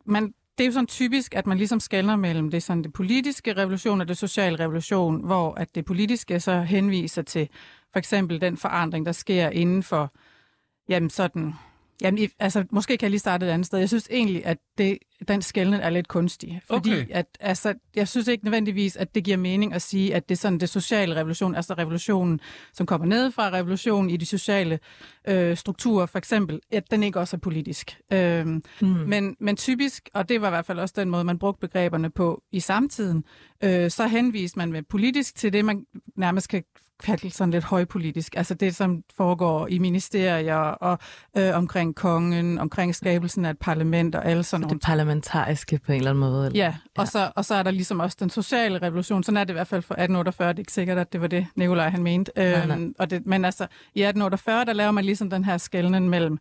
man, 0.05 0.33
det 0.57 0.63
er 0.63 0.65
jo 0.65 0.71
sådan 0.71 0.87
typisk, 0.87 1.35
at 1.35 1.47
man 1.47 1.57
ligesom 1.57 1.79
skældner 1.79 2.15
mellem 2.15 2.51
det, 2.51 2.63
sådan 2.63 2.83
det 2.83 2.93
politiske 2.93 3.53
revolution 3.53 4.01
og 4.01 4.07
det 4.07 4.17
sociale 4.17 4.59
revolution, 4.59 5.25
hvor 5.25 5.53
at 5.53 5.75
det 5.75 5.85
politiske 5.85 6.39
så 6.39 6.61
henviser 6.61 7.21
til 7.21 7.49
for 7.91 7.99
eksempel 7.99 8.41
den 8.41 8.57
forandring, 8.57 9.05
der 9.05 9.11
sker 9.11 9.49
inden 9.49 9.83
for 9.83 10.11
jamen 10.89 11.09
sådan 11.09 11.53
Jamen, 12.01 12.29
altså, 12.39 12.65
måske 12.71 12.97
kan 12.97 13.05
jeg 13.05 13.09
lige 13.09 13.19
starte 13.19 13.45
et 13.45 13.49
andet 13.49 13.65
sted. 13.65 13.79
Jeg 13.79 13.89
synes 13.89 14.07
egentlig, 14.11 14.45
at 14.45 14.57
det, 14.77 14.97
den 15.27 15.41
skældning 15.41 15.83
er 15.83 15.89
lidt 15.89 16.07
kunstig. 16.07 16.61
Fordi 16.67 16.91
okay. 16.91 17.07
at, 17.09 17.25
altså, 17.39 17.73
jeg 17.95 18.07
synes 18.07 18.27
ikke 18.27 18.45
nødvendigvis, 18.45 18.95
at 18.95 19.15
det 19.15 19.23
giver 19.23 19.37
mening 19.37 19.73
at 19.73 19.81
sige, 19.81 20.15
at 20.15 20.29
det 20.29 20.35
er 20.35 20.39
sådan 20.39 20.59
det 20.59 20.69
sociale 20.69 21.15
revolution, 21.15 21.55
altså 21.55 21.73
revolutionen, 21.73 22.39
som 22.73 22.85
kommer 22.85 23.07
ned 23.07 23.31
fra 23.31 23.49
revolutionen 23.49 24.09
i 24.09 24.17
de 24.17 24.25
sociale 24.25 24.79
øh, 25.27 25.57
strukturer, 25.57 26.05
for 26.05 26.17
eksempel, 26.17 26.59
at 26.71 26.91
den 26.91 27.03
ikke 27.03 27.19
også 27.19 27.35
er 27.37 27.39
politisk. 27.39 27.97
Øh, 28.13 28.45
mm. 28.45 28.61
men, 28.81 29.35
men 29.39 29.55
typisk, 29.55 30.09
og 30.13 30.29
det 30.29 30.41
var 30.41 30.47
i 30.47 30.51
hvert 30.51 30.65
fald 30.65 30.79
også 30.79 30.93
den 30.97 31.09
måde, 31.09 31.23
man 31.23 31.39
brugte 31.39 31.67
begreberne 31.67 32.09
på 32.09 32.41
i 32.51 32.59
samtiden, 32.59 33.23
øh, 33.63 33.91
så 33.91 34.07
henviste 34.07 34.59
man 34.59 34.71
med 34.71 34.83
politisk 34.83 35.35
til 35.35 35.53
det, 35.53 35.65
man 35.65 35.85
nærmest 36.15 36.49
kan 36.49 36.63
kalde 37.03 37.29
sådan 37.29 37.51
lidt 37.51 37.63
højpolitisk. 37.63 38.35
Altså 38.37 38.53
det, 38.53 38.75
som 38.75 39.03
foregår 39.17 39.67
i 39.67 39.77
ministerier 39.77 40.55
og 40.55 40.99
øh, 41.37 41.55
omkring 41.55 41.95
kongen, 41.95 42.59
omkring 42.59 42.95
skabelsen 42.95 43.45
af 43.45 43.49
et 43.49 43.59
parlament 43.59 44.15
og 44.15 44.25
alle 44.25 44.43
sådan 44.43 44.61
noget. 44.61 44.73
Det 44.73 44.81
parlamentariske 44.81 45.79
på 45.85 45.91
en 45.91 45.97
eller 45.97 46.09
anden 46.09 46.19
måde? 46.19 46.45
Eller? 46.45 46.59
Ja, 46.59 46.75
og, 46.97 47.07
så, 47.07 47.31
og 47.35 47.45
så 47.45 47.55
er 47.55 47.63
der 47.63 47.71
ligesom 47.71 47.99
også 47.99 48.17
den 48.19 48.29
sociale 48.29 48.81
revolution. 48.81 49.23
Sådan 49.23 49.37
er 49.37 49.43
det 49.43 49.51
i 49.51 49.53
hvert 49.53 49.67
fald 49.67 49.81
for 49.81 49.93
1848. 49.93 50.49
Det 50.49 50.57
er 50.57 50.59
ikke 50.59 50.73
sikkert, 50.73 50.97
at 50.97 51.13
det 51.13 51.21
var 51.21 51.27
det, 51.27 51.47
Nikolaj 51.55 51.89
han 51.89 52.03
mente. 52.03 52.31
Nej, 52.35 52.65
nej. 52.65 52.77
Øhm, 52.77 52.95
og 52.99 53.09
det, 53.09 53.25
men 53.25 53.45
altså, 53.45 53.63
i 53.63 54.01
1848, 54.03 54.65
der 54.65 54.73
laver 54.73 54.91
man 54.91 55.05
ligesom 55.05 55.29
den 55.29 55.45
her 55.45 55.57
skældning 55.57 56.09
mellem 56.09 56.37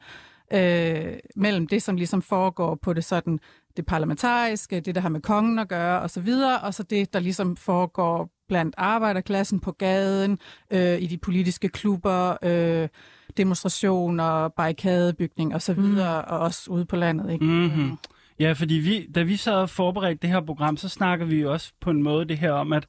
øh, 0.53 1.13
mellem 1.37 1.67
det, 1.67 1.83
som 1.83 1.97
ligesom 1.97 2.23
foregår 2.23 2.75
på 2.83 2.93
det 2.93 3.05
sådan 3.05 3.39
det 3.77 3.87
parlamentariske, 3.87 4.81
det 4.81 4.95
der 4.95 5.01
har 5.01 5.09
med 5.09 5.21
kongen 5.21 5.59
at 5.59 5.69
gøre 5.69 6.01
og 6.01 6.11
så 6.11 6.21
videre, 6.21 6.61
og 6.61 6.75
så 6.75 6.83
det, 6.83 7.13
der 7.13 7.21
ligesom 7.21 7.57
foregår 7.57 8.31
blandt 8.49 8.75
arbejderklassen 8.79 9.61
på 9.61 9.73
gaden, 9.73 10.39
øh, 10.71 11.03
i 11.03 11.07
de 11.07 11.19
politiske 11.19 11.69
klubber, 11.69 12.37
øh, 12.43 12.89
demonstrationer, 13.37 14.49
barrikadebygning 14.49 15.55
og 15.55 15.63
så 15.63 15.75
mm. 15.75 15.83
videre, 15.83 16.25
og 16.25 16.39
også 16.39 16.71
ude 16.71 16.85
på 16.85 16.97
landet. 16.97 17.33
Ikke? 17.33 17.45
Mm-hmm. 17.45 17.99
Ja, 18.39 18.53
fordi 18.53 18.75
vi, 18.75 19.07
da 19.15 19.23
vi 19.23 19.37
så 19.37 19.67
forberedte 19.67 20.23
det 20.23 20.31
her 20.31 20.41
program, 20.41 20.77
så 20.77 20.89
snakker 20.89 21.27
vi 21.27 21.45
også 21.45 21.73
på 21.81 21.91
en 21.91 22.03
måde 22.03 22.25
det 22.25 22.39
her 22.39 22.53
om, 22.53 22.73
at, 22.73 22.87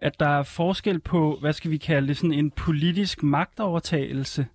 at 0.00 0.20
der 0.20 0.28
er 0.28 0.42
forskel 0.42 1.00
på, 1.00 1.38
hvad 1.40 1.52
skal 1.52 1.70
vi 1.70 1.76
kalde 1.76 2.08
det, 2.08 2.16
sådan 2.16 2.32
en 2.32 2.50
politisk 2.50 3.22
magtovertagelse. 3.22 4.46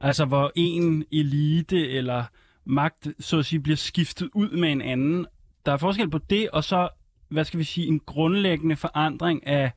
Altså 0.00 0.24
hvor 0.24 0.52
en 0.54 1.04
elite 1.12 1.88
eller 1.90 2.24
magt, 2.64 3.08
så 3.20 3.38
at 3.38 3.46
sige, 3.46 3.60
bliver 3.60 3.76
skiftet 3.76 4.28
ud 4.34 4.50
med 4.50 4.72
en 4.72 4.82
anden. 4.82 5.26
Der 5.66 5.72
er 5.72 5.76
forskel 5.76 6.10
på 6.10 6.18
det, 6.18 6.50
og 6.50 6.64
så 6.64 6.88
hvad 7.28 7.44
skal 7.44 7.58
vi 7.58 7.64
sige, 7.64 7.86
en 7.86 8.00
grundlæggende 8.06 8.76
forandring 8.76 9.46
af, 9.46 9.72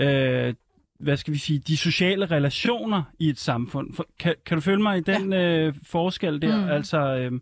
øh, 0.00 0.54
hvad 0.98 1.16
skal 1.16 1.34
vi 1.34 1.38
sige, 1.38 1.58
de 1.58 1.76
sociale 1.76 2.26
relationer 2.26 3.02
i 3.18 3.28
et 3.28 3.38
samfund. 3.38 3.94
For, 3.94 4.06
kan, 4.18 4.34
kan 4.46 4.56
du 4.56 4.60
følge 4.60 4.82
mig 4.82 4.98
i 4.98 5.00
den 5.00 5.32
ja. 5.32 5.66
øh, 5.66 5.74
forskel 5.82 6.42
der? 6.42 6.64
Mm. 6.64 6.70
Altså, 6.70 6.98
øh, 6.98 7.32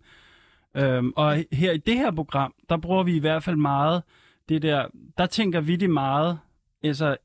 øh, 0.77 1.05
og 1.17 1.45
her 1.53 1.73
i 1.73 1.79
det 1.79 1.95
her 1.95 2.11
program, 2.11 2.55
der 2.69 2.77
bruger 2.77 3.03
vi 3.03 3.17
i 3.17 3.21
hvert 3.21 3.43
fald 3.43 3.57
meget 3.57 4.03
det 4.49 4.63
der, 4.63 4.87
der 5.19 5.27
tænker 5.27 5.61
vi 5.61 5.77
det 5.77 5.91
meget, 5.91 6.39
altså 6.83 7.17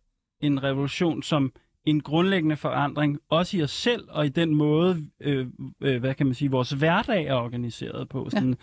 en 0.42 0.64
revolution 0.64 1.24
som 1.24 1.52
en 1.86 2.02
grundlæggende 2.02 2.56
forandring, 2.56 3.20
også 3.30 3.58
i 3.58 3.64
os 3.64 3.72
selv 3.72 4.08
og 4.10 4.26
i 4.26 4.30
den 4.30 4.56
måde, 4.56 4.98
øh, 5.20 5.48
øh, 5.82 6.00
hvad 6.00 6.14
kan 6.14 6.26
man 6.26 6.36
sige, 6.36 6.52
vores 6.52 6.72
hverdag 6.72 7.26
er 7.26 7.34
organiseret 7.34 8.10
på. 8.10 8.30
Sådan, 8.30 8.56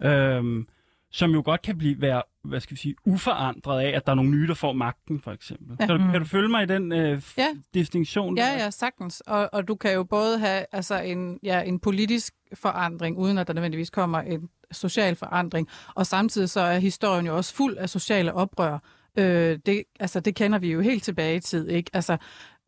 ja. 0.00 0.38
øh, 0.38 0.64
som 1.12 1.30
jo 1.30 1.42
godt 1.44 1.62
kan 1.62 1.78
blive 1.78 2.00
være, 2.00 2.22
hvad 2.44 2.60
skal 2.60 2.74
vi 2.74 2.80
sige, 2.80 2.94
uforandret 3.06 3.80
af, 3.80 3.96
at 3.96 4.06
der 4.06 4.12
er 4.12 4.16
nogle 4.16 4.30
nye, 4.30 4.48
der 4.48 4.54
får 4.54 4.72
magten, 4.72 5.20
for 5.20 5.32
eksempel. 5.32 5.76
Ja. 5.80 5.86
Kan, 5.86 6.00
du, 6.00 6.12
kan 6.12 6.20
du 6.20 6.26
følge 6.26 6.48
mig 6.48 6.62
i 6.62 6.66
den 6.66 6.92
øh, 6.92 7.22
ja. 7.38 7.48
distinktion? 7.74 8.36
Der? 8.36 8.46
Ja, 8.46 8.52
ja, 8.52 8.70
sagtens. 8.70 9.20
Og, 9.20 9.48
og 9.52 9.68
du 9.68 9.74
kan 9.74 9.94
jo 9.94 10.04
både 10.04 10.38
have 10.38 10.64
altså 10.72 11.00
en, 11.00 11.38
ja, 11.42 11.60
en 11.60 11.78
politisk 11.78 12.34
forandring, 12.54 13.18
uden 13.18 13.38
at 13.38 13.46
der 13.46 13.52
nødvendigvis 13.52 13.90
kommer 13.90 14.18
en 14.18 14.48
social 14.72 15.16
forandring, 15.16 15.68
og 15.94 16.06
samtidig 16.06 16.50
så 16.50 16.60
er 16.60 16.78
historien 16.78 17.26
jo 17.26 17.36
også 17.36 17.54
fuld 17.54 17.76
af 17.76 17.88
sociale 17.88 18.34
oprør. 18.34 18.78
Øh, 19.18 19.58
det, 19.66 19.84
altså, 20.00 20.20
det 20.20 20.34
kender 20.34 20.58
vi 20.58 20.72
jo 20.72 20.80
helt 20.80 21.02
tilbage 21.02 21.36
i 21.36 21.40
tid, 21.40 21.68
ikke? 21.68 21.90
Altså, 21.94 22.16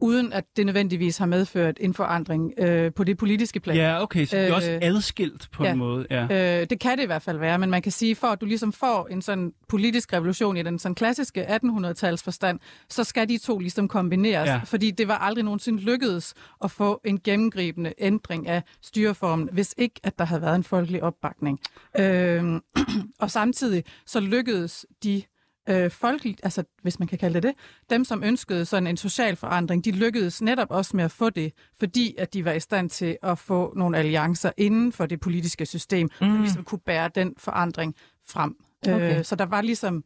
uden 0.00 0.32
at 0.32 0.44
det 0.56 0.66
nødvendigvis 0.66 1.18
har 1.18 1.26
medført 1.26 1.76
en 1.80 1.94
forandring 1.94 2.52
øh, 2.58 2.92
på 2.92 3.04
det 3.04 3.18
politiske 3.18 3.60
plan. 3.60 3.76
Ja, 3.76 4.02
okay, 4.02 4.24
så 4.24 4.36
det 4.36 4.48
er 4.48 4.54
også 4.54 4.72
øh, 4.72 4.78
adskilt 4.82 5.48
på 5.52 5.64
ja, 5.64 5.72
en 5.72 5.78
måde. 5.78 6.06
Ja. 6.10 6.60
Øh, 6.60 6.66
det 6.70 6.80
kan 6.80 6.98
det 6.98 7.02
i 7.02 7.06
hvert 7.06 7.22
fald 7.22 7.38
være, 7.38 7.58
men 7.58 7.70
man 7.70 7.82
kan 7.82 7.92
sige, 7.92 8.16
for 8.16 8.26
at 8.26 8.40
du 8.40 8.46
ligesom 8.46 8.72
får 8.72 9.08
en 9.10 9.22
sådan 9.22 9.52
politisk 9.68 10.12
revolution 10.12 10.56
i 10.56 10.62
den 10.62 10.78
sådan 10.78 10.94
klassiske 10.94 11.46
1800-tals 11.46 12.22
forstand, 12.22 12.60
så 12.88 13.04
skal 13.04 13.28
de 13.28 13.38
to 13.38 13.58
ligesom 13.58 13.88
kombineres, 13.88 14.48
ja. 14.48 14.60
fordi 14.64 14.90
det 14.90 15.08
var 15.08 15.18
aldrig 15.18 15.44
nogensinde 15.44 15.82
lykkedes 15.82 16.34
at 16.64 16.70
få 16.70 17.00
en 17.04 17.20
gennemgribende 17.20 17.92
ændring 17.98 18.48
af 18.48 18.62
styreformen, 18.82 19.48
hvis 19.52 19.74
ikke 19.78 20.00
at 20.02 20.18
der 20.18 20.24
havde 20.24 20.42
været 20.42 20.56
en 20.56 20.64
folkelig 20.64 21.02
opbakning. 21.02 21.58
Øh, 21.98 22.60
og 23.20 23.30
samtidig 23.30 23.84
så 24.06 24.20
lykkedes 24.20 24.86
de 25.04 25.22
øh, 25.70 25.90
folkeligt, 25.90 26.40
altså 26.42 26.64
hvis 26.82 26.98
man 26.98 27.08
kan 27.08 27.18
kalde 27.18 27.34
det 27.34 27.42
det, 27.42 27.52
dem 27.90 28.04
som 28.04 28.24
ønskede 28.24 28.64
sådan 28.64 28.86
en 28.86 28.96
social 28.96 29.36
forandring, 29.36 29.84
de 29.84 29.90
lykkedes 29.90 30.42
netop 30.42 30.70
også 30.70 30.96
med 30.96 31.04
at 31.04 31.10
få 31.10 31.30
det, 31.30 31.52
fordi 31.78 32.14
at 32.18 32.34
de 32.34 32.44
var 32.44 32.52
i 32.52 32.60
stand 32.60 32.90
til 32.90 33.16
at 33.22 33.38
få 33.38 33.72
nogle 33.76 33.98
alliancer 33.98 34.50
inden 34.56 34.92
for 34.92 35.06
det 35.06 35.20
politiske 35.20 35.66
system, 35.66 36.08
mm. 36.20 36.28
der 36.28 36.38
ligesom 36.40 36.64
kunne 36.64 36.80
bære 36.86 37.10
den 37.14 37.34
forandring 37.38 37.94
frem. 38.28 38.56
Okay. 38.82 39.18
Øh, 39.18 39.24
så 39.24 39.36
der 39.36 39.46
var 39.46 39.62
ligesom, 39.62 40.04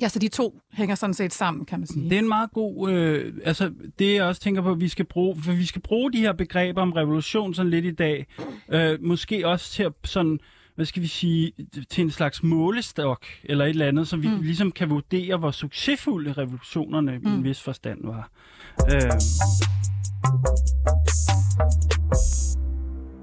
ja, 0.00 0.08
så 0.08 0.18
de 0.18 0.28
to 0.28 0.60
hænger 0.72 0.94
sådan 0.94 1.14
set 1.14 1.32
sammen, 1.32 1.64
kan 1.66 1.80
man 1.80 1.86
sige. 1.86 2.04
Det 2.04 2.12
er 2.12 2.18
en 2.18 2.28
meget 2.28 2.50
god, 2.50 2.90
øh, 2.90 3.34
altså 3.44 3.72
det 3.98 4.14
jeg 4.14 4.24
også 4.24 4.40
tænker 4.40 4.62
på, 4.62 4.70
at 4.70 4.80
vi 4.80 4.88
skal 4.88 5.04
bruge, 5.04 5.36
for 5.42 5.52
vi 5.52 5.66
skal 5.66 5.82
bruge 5.82 6.12
de 6.12 6.18
her 6.18 6.32
begreber 6.32 6.82
om 6.82 6.92
revolution 6.92 7.54
sådan 7.54 7.70
lidt 7.70 7.84
i 7.84 7.90
dag, 7.90 8.26
øh, 8.68 8.98
måske 9.02 9.48
også 9.48 9.72
til 9.72 9.82
at 9.82 9.92
sådan, 10.04 10.38
hvad 10.74 10.86
skal 10.86 11.02
vi 11.02 11.06
sige, 11.06 11.52
til 11.90 12.04
en 12.04 12.10
slags 12.10 12.42
målestok, 12.42 13.24
eller 13.44 13.64
et 13.64 13.68
eller 13.68 13.86
andet, 13.86 14.08
så 14.08 14.16
vi 14.16 14.28
mm. 14.28 14.40
ligesom 14.40 14.72
kan 14.72 14.90
vurdere, 14.90 15.36
hvor 15.36 15.50
succesfulde 15.50 16.32
revolutionerne 16.32 17.18
mm. 17.18 17.26
i 17.26 17.30
en 17.30 17.36
mm. 17.36 17.44
vis 17.44 17.60
forstand 17.60 17.98
var. 18.04 18.30
Øh. 18.92 19.10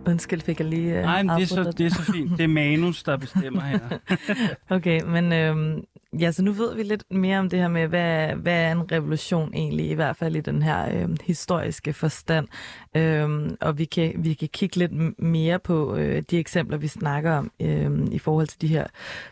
Undskyld, 0.10 0.42
fik 0.42 0.60
jeg 0.60 0.68
lige 0.68 0.98
uh, 0.98 1.02
Nej, 1.02 1.24
men 1.24 1.36
det 1.36 1.44
er, 1.44 1.48
så, 1.48 1.72
det 1.78 1.86
er 1.86 1.90
så 1.90 2.12
fint. 2.12 2.32
Det 2.38 2.44
er 2.44 2.48
manus, 2.48 3.04
der 3.04 3.18
bestemmer 3.18 3.62
her. 3.62 3.80
okay, 4.76 5.02
men 5.02 5.34
øhm, 5.34 5.84
ja, 6.20 6.32
så 6.32 6.44
nu 6.44 6.52
ved 6.52 6.76
vi 6.76 6.84
lidt 6.84 7.04
mere 7.12 7.40
om 7.40 7.50
det 7.50 7.60
her 7.60 7.68
med, 7.68 7.88
hvad, 7.88 8.36
hvad 8.36 8.64
er 8.64 8.72
en 8.72 8.92
revolution 8.92 9.54
egentlig, 9.54 9.90
i 9.90 9.94
hvert 9.94 10.16
fald 10.16 10.36
i 10.36 10.42
den 10.42 10.62
her 10.62 11.02
øhm, 11.02 11.18
historiske 11.24 11.94
forstand. 11.94 12.48
Øhm, 12.96 13.58
og 13.62 13.78
vi 13.78 13.86
kan, 13.86 14.14
vi 14.18 14.34
kan 14.34 14.50
kigge 14.54 14.78
lidt 14.78 15.20
mere 15.20 15.60
på 15.60 15.96
øh, 15.96 16.24
de 16.32 16.38
eksempler, 16.38 16.78
vi 16.78 16.88
snakker 16.88 17.32
om 17.32 17.52
øhm, 17.62 18.12
i 18.12 18.20
forhold 18.20 18.48
til 18.48 18.62
de 18.62 18.68
her 18.68 18.88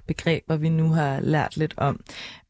begreber, 0.08 0.58
vi 0.58 0.70
nu 0.70 0.90
har 0.90 1.20
lært 1.20 1.58
lidt 1.58 1.74
om. 1.78 2.00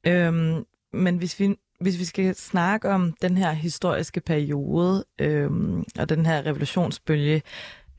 Øhm, 0.08 0.66
men 0.94 1.18
hvis 1.18 1.40
vi 1.40 1.56
hvis 1.80 2.00
vi 2.00 2.06
skal 2.06 2.36
snakke 2.36 2.90
om 2.90 3.14
den 3.22 3.38
her 3.38 3.52
historiske 3.52 4.22
periode 4.22 5.06
øhm, 5.20 5.84
og 6.00 6.10
den 6.10 6.26
her 6.26 6.46
revolutionsbølge, 6.46 7.42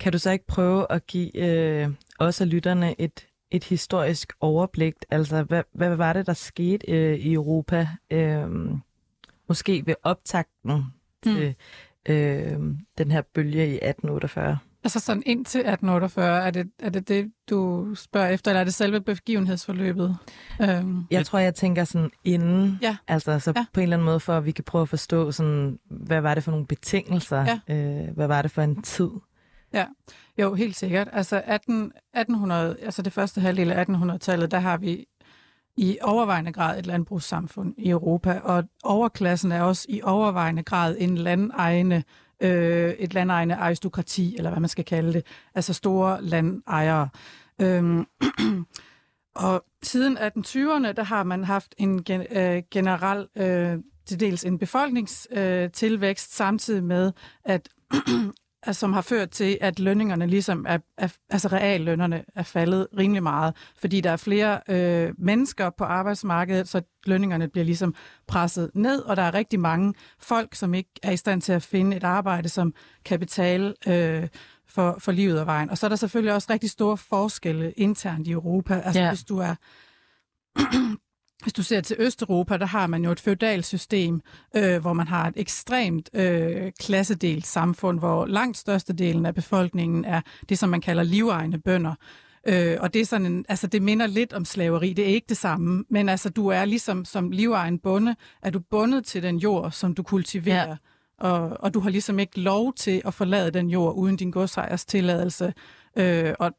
kan 0.01 0.13
du 0.13 0.19
så 0.19 0.31
ikke 0.31 0.47
prøve 0.47 0.87
at 0.91 1.07
give 1.07 1.37
øh, 1.37 1.89
os 2.19 2.41
og 2.41 2.47
lytterne 2.47 3.01
et, 3.01 3.27
et 3.51 3.65
historisk 3.65 4.33
overblik? 4.41 4.95
Altså, 5.11 5.43
hvad, 5.43 5.63
hvad 5.73 5.97
var 5.97 6.13
det, 6.13 6.27
der 6.27 6.33
skete 6.33 6.91
øh, 6.91 7.19
i 7.19 7.33
Europa, 7.33 7.89
øh, 8.11 8.49
måske 9.49 9.87
ved 9.87 9.95
optakten 10.03 10.73
mm. 10.73 10.83
til 11.23 11.55
øh, 12.09 12.59
den 12.99 13.11
her 13.11 13.23
bølge 13.35 13.67
i 13.67 13.75
1848? 13.75 14.59
Altså 14.85 15.01
sådan 15.01 15.23
indtil 15.27 15.59
1848, 15.59 16.47
er 16.47 16.51
det, 16.51 16.71
er 16.79 16.91
det 16.91 17.09
det, 17.09 17.33
du 17.51 17.89
spørger 17.95 18.29
efter, 18.29 18.51
eller 18.51 18.61
er 18.61 18.65
det 18.65 18.75
selve 18.75 19.01
begivenhedsforløbet? 19.01 20.17
Øhm. 20.63 21.07
Jeg 21.11 21.27
tror, 21.27 21.39
jeg 21.39 21.55
tænker 21.55 21.85
sådan 21.85 22.11
inden, 22.25 22.79
ja. 22.83 22.97
altså 23.09 23.39
så 23.39 23.53
ja. 23.57 23.65
på 23.73 23.81
en 23.81 23.83
eller 23.83 23.97
anden 23.97 24.07
måde, 24.07 24.21
for 24.21 24.37
at 24.37 24.45
vi 24.45 24.51
kan 24.51 24.65
prøve 24.65 24.83
at 24.83 24.89
forstå, 24.89 25.31
sådan, 25.33 25.79
hvad 25.91 26.21
var 26.21 26.35
det 26.35 26.45
for 26.45 26.51
nogle 26.51 26.67
betingelser, 26.67 27.59
ja. 27.69 27.75
øh, 27.75 28.15
hvad 28.15 28.27
var 28.27 28.43
det 28.43 28.51
for 28.51 28.63
en 28.63 28.83
tid? 28.83 29.11
Ja, 29.73 29.87
jo, 30.39 30.55
helt 30.55 30.77
sikkert. 30.77 31.09
Altså 31.13 31.43
18, 31.45 31.93
1800, 32.15 32.77
altså 32.83 33.03
det 33.03 33.13
første 33.13 33.41
halvdel 33.41 33.73
af 33.73 33.85
1800-tallet, 33.89 34.51
der 34.51 34.59
har 34.59 34.77
vi 34.77 35.07
i 35.77 35.99
overvejende 36.03 36.53
grad 36.53 36.79
et 36.79 36.87
landbrugssamfund 36.87 37.75
i 37.79 37.91
Europa, 37.91 38.41
og 38.45 38.65
overklassen 38.85 39.53
er 39.53 39.63
også 39.63 39.87
i 39.89 40.03
overvejende 40.03 40.63
grad 40.63 40.97
en 40.99 41.19
landejende, 41.19 42.03
øh, 42.41 42.91
et 42.91 43.15
landejende 43.15 43.55
aristokrati, 43.55 44.37
eller 44.37 44.51
hvad 44.51 44.61
man 44.61 44.69
skal 44.69 44.85
kalde 44.85 45.13
det, 45.13 45.27
altså 45.55 45.73
store 45.73 46.23
landejere. 46.23 47.09
Øhm, 47.61 48.07
og 49.35 49.65
siden 49.83 50.19
1820'erne, 50.19 50.93
der 50.93 51.05
har 51.05 51.23
man 51.23 51.45
haft 51.45 51.75
en 51.79 52.05
gen, 52.05 52.27
øh, 52.31 52.63
generel, 52.71 53.29
øh, 53.37 53.79
til 54.07 54.21
dels 54.21 54.45
en 54.45 54.59
befolkningstilvækst, 54.59 56.31
øh, 56.33 56.37
samtidig 56.37 56.85
med, 56.85 57.13
at 57.45 57.69
som 58.73 58.93
har 58.93 59.01
ført 59.01 59.31
til, 59.31 59.59
at 59.61 59.79
lønningerne 59.79 60.27
ligesom 60.27 60.67
er, 60.69 60.79
er 60.97 61.09
altså 61.31 61.49
reallønnerne 61.49 62.25
er 62.35 62.43
faldet 62.43 62.87
rimelig 62.99 63.23
meget, 63.23 63.57
fordi 63.77 64.01
der 64.01 64.11
er 64.11 64.17
flere 64.17 64.61
øh, 64.69 65.15
mennesker 65.19 65.71
på 65.71 65.85
arbejdsmarkedet, 65.85 66.69
så 66.69 66.83
lønningerne 67.07 67.49
bliver 67.49 67.65
ligesom 67.65 67.95
presset 68.27 68.71
ned, 68.75 69.03
og 69.03 69.17
der 69.17 69.23
er 69.23 69.35
rigtig 69.35 69.61
mange 69.61 69.95
folk, 70.19 70.55
som 70.55 70.75
ikke 70.75 70.91
er 71.03 71.11
i 71.11 71.17
stand 71.17 71.43
til 71.43 71.53
at 71.53 71.63
finde 71.63 71.97
et 71.97 72.05
arbejde, 72.05 72.49
som 72.49 72.75
kan 73.05 73.19
betale 73.19 73.75
øh, 73.87 74.29
for, 74.69 74.97
for 74.99 75.13
livet 75.13 75.41
og 75.41 75.47
vejen. 75.47 75.71
Og 75.71 75.79
så 75.79 75.87
er 75.87 75.89
der 75.89 75.97
selvfølgelig 75.97 76.35
også 76.35 76.47
rigtig 76.51 76.71
store 76.71 76.97
forskelle 76.97 77.73
internt 77.73 78.29
i 78.29 78.31
Europa. 78.31 78.75
Altså 78.75 79.01
ja. 79.01 79.11
hvis 79.11 79.25
du 79.25 79.39
er 79.39 79.55
hvis 81.43 81.53
du 81.53 81.63
ser 81.63 81.81
til 81.81 81.97
Østeuropa, 81.99 82.57
der 82.57 82.67
har 82.67 82.87
man 82.87 83.05
jo 83.05 83.11
et 83.11 83.21
feudalt 83.21 83.67
system, 83.67 84.21
øh, 84.57 84.81
hvor 84.81 84.93
man 84.93 85.09
har 85.09 85.29
et 85.29 85.35
ekstremt 85.37 86.11
øh, 86.15 86.73
klassedelt 86.81 87.47
samfund, 87.47 87.99
hvor 87.99 88.27
langt 88.27 88.57
størstedelen 88.57 89.27
af 89.27 89.35
befolkningen 89.35 90.05
er 90.05 90.21
det, 90.49 90.59
som 90.59 90.69
man 90.69 90.81
kalder 90.81 91.03
livegne 91.03 91.59
bønder. 91.59 91.95
Øh, 92.49 92.77
og 92.81 92.95
det 92.95 93.03
er 93.03 93.07
sådan 93.07 93.27
en, 93.27 93.45
altså 93.49 93.67
det 93.67 93.83
minder 93.83 94.07
lidt 94.07 94.33
om 94.33 94.45
slaveri, 94.45 94.93
det 94.93 95.05
er 95.05 95.15
ikke 95.15 95.27
det 95.29 95.37
samme, 95.37 95.85
men 95.91 96.09
altså 96.09 96.31
du 96.31 96.49
er 96.49 96.65
ligesom 96.65 97.05
som 97.05 97.31
livegen 97.31 97.79
bonde, 97.79 98.17
er 98.43 98.51
du 98.51 98.61
bundet 98.71 99.05
til 99.05 99.23
den 99.23 99.37
jord, 99.37 99.71
som 99.71 99.95
du 99.95 100.03
kultiverer, 100.03 100.69
ja. 100.69 101.29
og, 101.29 101.57
og 101.61 101.75
du 101.75 101.81
har 101.81 101.91
ligesom 101.91 102.19
ikke 102.19 102.41
lov 102.41 102.75
til 102.75 103.03
at 103.05 103.15
forlade 103.15 103.51
den 103.51 103.71
jord 103.71 103.95
uden 103.95 104.17
din 104.17 104.31
godsejers 104.31 104.85
tilladelse, 104.85 105.55
øh, 105.97 106.35
og 106.39 106.53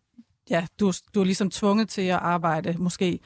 ja, 0.49 0.67
du, 0.79 0.93
du 1.15 1.19
er 1.19 1.25
ligesom 1.25 1.49
tvunget 1.49 1.89
til 1.89 2.01
at 2.01 2.19
arbejde 2.21 2.75
måske 2.77 3.19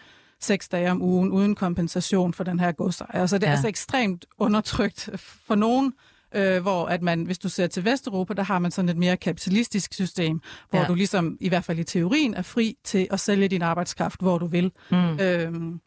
seks 0.44 0.70
dage 0.70 0.92
om 0.92 1.02
ugen 1.02 1.32
uden 1.32 1.56
kompensation 1.56 2.34
for 2.34 2.44
den 2.44 2.60
her 2.60 2.72
godsejer. 2.72 3.26
Så 3.26 3.38
det 3.38 3.44
er 3.44 3.48
ja. 3.48 3.52
altså 3.52 3.68
ekstremt 3.68 4.26
undertrykt 4.38 5.10
for 5.18 5.56
nogen, 5.56 5.94
øh, 6.36 6.62
hvor 6.62 6.86
at 6.86 7.02
man, 7.02 7.24
hvis 7.24 7.40
du 7.40 7.50
ser 7.50 7.68
til 7.68 7.86
Vesteuropa, 7.86 8.34
der 8.34 8.44
har 8.44 8.60
man 8.60 8.72
sådan 8.72 8.90
et 8.90 8.98
mere 8.98 9.18
kapitalistisk 9.18 9.94
system, 9.94 10.42
hvor 10.70 10.80
ja. 10.80 10.86
du 10.86 10.96
ligesom, 10.96 11.38
i 11.40 11.50
hvert 11.50 11.64
fald 11.64 11.80
i 11.80 11.84
teorien, 11.84 12.34
er 12.34 12.42
fri 12.42 12.78
til 12.84 13.08
at 13.12 13.20
sælge 13.20 13.48
din 13.48 13.62
arbejdskraft, 13.62 14.22
hvor 14.22 14.38
du 14.38 14.46
vil. 14.46 14.72
Mm. 14.92 15.20
Øhm, 15.20 15.80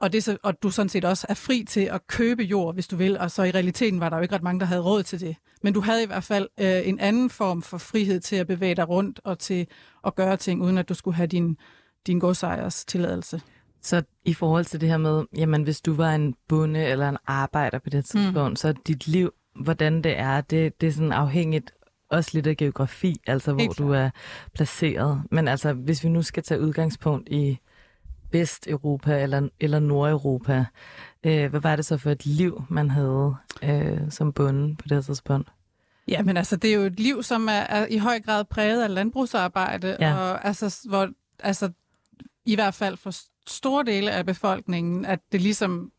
og, 0.00 0.12
det 0.12 0.38
og 0.42 0.62
du 0.62 0.70
sådan 0.70 0.88
set 0.88 1.04
også 1.04 1.26
er 1.28 1.34
fri 1.34 1.64
til 1.68 1.80
at 1.80 2.06
købe 2.06 2.42
jord, 2.42 2.74
hvis 2.74 2.88
du 2.88 2.96
vil. 2.96 3.18
Og 3.18 3.30
så 3.30 3.42
i 3.42 3.50
realiteten 3.50 4.00
var 4.00 4.08
der 4.08 4.16
jo 4.16 4.22
ikke 4.22 4.34
ret 4.34 4.42
mange, 4.42 4.60
der 4.60 4.66
havde 4.66 4.80
råd 4.80 5.02
til 5.02 5.20
det. 5.20 5.36
Men 5.62 5.72
du 5.72 5.80
havde 5.80 6.02
i 6.02 6.06
hvert 6.06 6.24
fald 6.24 6.48
øh, 6.60 6.88
en 6.88 7.00
anden 7.00 7.30
form 7.30 7.62
for 7.62 7.78
frihed 7.78 8.20
til 8.20 8.36
at 8.36 8.46
bevæge 8.46 8.74
dig 8.74 8.88
rundt 8.88 9.20
og 9.24 9.38
til 9.38 9.66
at 10.06 10.14
gøre 10.14 10.36
ting, 10.36 10.62
uden 10.62 10.78
at 10.78 10.88
du 10.88 10.94
skulle 10.94 11.14
have 11.14 11.26
din, 11.26 11.56
din 12.06 12.18
godsejers 12.18 12.84
tilladelse. 12.84 13.40
Så 13.82 14.02
i 14.24 14.34
forhold 14.34 14.64
til 14.64 14.80
det 14.80 14.88
her 14.88 14.96
med, 14.96 15.24
jamen 15.36 15.62
hvis 15.62 15.80
du 15.80 15.94
var 15.94 16.14
en 16.14 16.34
bonde 16.48 16.84
eller 16.84 17.08
en 17.08 17.16
arbejder 17.26 17.78
på 17.78 17.90
det 17.90 17.98
mm. 17.98 18.02
tidspunkt, 18.02 18.50
mm. 18.50 18.56
så 18.56 18.74
dit 18.86 19.08
liv, 19.08 19.32
hvordan 19.54 20.02
det 20.02 20.18
er, 20.18 20.40
det, 20.40 20.80
det 20.80 20.86
er 20.86 20.92
sådan 20.92 21.12
afhængigt 21.12 21.72
også 22.10 22.30
lidt 22.34 22.46
af 22.46 22.56
geografi, 22.56 23.16
altså 23.26 23.52
hvor 23.52 23.72
du 23.78 23.92
er 23.92 24.10
placeret. 24.54 25.22
Men 25.30 25.48
altså, 25.48 25.72
hvis 25.72 26.04
vi 26.04 26.08
nu 26.08 26.22
skal 26.22 26.42
tage 26.42 26.60
udgangspunkt 26.60 27.28
i 27.28 27.58
Vesteuropa 28.32 29.22
eller, 29.22 29.48
eller 29.60 29.80
Nordeuropa, 29.80 30.64
øh, 31.24 31.50
hvad 31.50 31.60
var 31.60 31.76
det 31.76 31.84
så 31.84 31.96
for 31.96 32.10
et 32.10 32.26
liv, 32.26 32.64
man 32.68 32.90
havde 32.90 33.34
øh, 33.62 34.10
som 34.10 34.32
bonde 34.32 34.76
på 34.76 34.88
det 34.88 35.04
tidspunkt? 35.04 35.48
Ja, 36.08 36.22
men 36.22 36.36
altså, 36.36 36.56
det 36.56 36.70
er 36.70 36.74
jo 36.74 36.82
et 36.82 37.00
liv, 37.00 37.22
som 37.22 37.48
er, 37.48 37.52
er 37.52 37.86
i 37.90 37.98
høj 37.98 38.20
grad 38.20 38.44
præget 38.44 38.82
af 38.82 38.94
landbrugsarbejde, 38.94 39.96
ja. 40.00 40.14
og 40.14 40.46
altså, 40.46 40.86
hvor, 40.88 41.08
altså, 41.38 41.70
i 42.46 42.54
hvert 42.54 42.74
fald 42.74 42.96
for 42.96 43.10
store 43.48 43.84
dele 43.84 44.10
af 44.10 44.26
befolkningen, 44.26 45.04
at 45.04 45.20
det 45.32 45.40
ligesom 45.40 45.90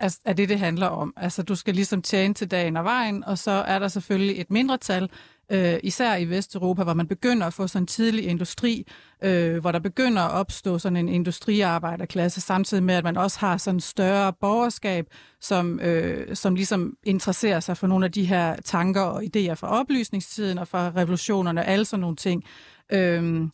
er, 0.00 0.18
er 0.24 0.32
det, 0.32 0.48
det 0.48 0.58
handler 0.58 0.86
om. 0.86 1.12
Altså, 1.16 1.42
du 1.42 1.54
skal 1.54 1.74
ligesom 1.74 2.02
tjene 2.02 2.34
til 2.34 2.50
dagen 2.50 2.76
og 2.76 2.84
vejen, 2.84 3.24
og 3.24 3.38
så 3.38 3.50
er 3.50 3.78
der 3.78 3.88
selvfølgelig 3.88 4.40
et 4.40 4.50
mindretal, 4.50 5.10
øh, 5.52 5.78
især 5.82 6.16
i 6.16 6.24
Vesteuropa, 6.24 6.82
hvor 6.82 6.94
man 6.94 7.08
begynder 7.08 7.46
at 7.46 7.54
få 7.54 7.66
sådan 7.66 7.82
en 7.82 7.86
tidlig 7.86 8.26
industri, 8.26 8.86
øh, 9.22 9.58
hvor 9.58 9.72
der 9.72 9.78
begynder 9.78 10.22
at 10.22 10.30
opstå 10.30 10.78
sådan 10.78 10.96
en 10.96 11.08
industriarbejderklasse, 11.08 12.40
samtidig 12.40 12.82
med, 12.82 12.94
at 12.94 13.04
man 13.04 13.16
også 13.16 13.38
har 13.40 13.56
sådan 13.56 13.76
en 13.76 13.80
større 13.80 14.32
borgerskab, 14.40 15.06
som, 15.40 15.80
øh, 15.80 16.36
som 16.36 16.54
ligesom 16.54 16.94
interesserer 17.04 17.60
sig 17.60 17.76
for 17.76 17.86
nogle 17.86 18.04
af 18.04 18.12
de 18.12 18.24
her 18.24 18.56
tanker 18.64 19.02
og 19.02 19.22
idéer 19.22 19.54
fra 19.54 19.80
oplysningstiden 19.80 20.58
og 20.58 20.68
fra 20.68 20.92
revolutionerne 20.96 21.60
og 21.60 21.66
alle 21.66 21.84
sådan 21.84 22.00
nogle 22.00 22.16
ting. 22.16 22.44
Øh, 22.92 23.48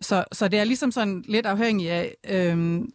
så, 0.00 0.24
så 0.32 0.48
det 0.48 0.58
er 0.58 0.64
ligesom 0.64 0.90
sådan 0.90 1.24
lidt 1.28 1.46
afhængig 1.46 1.90
af, 1.90 2.14
øhm, 2.30 2.92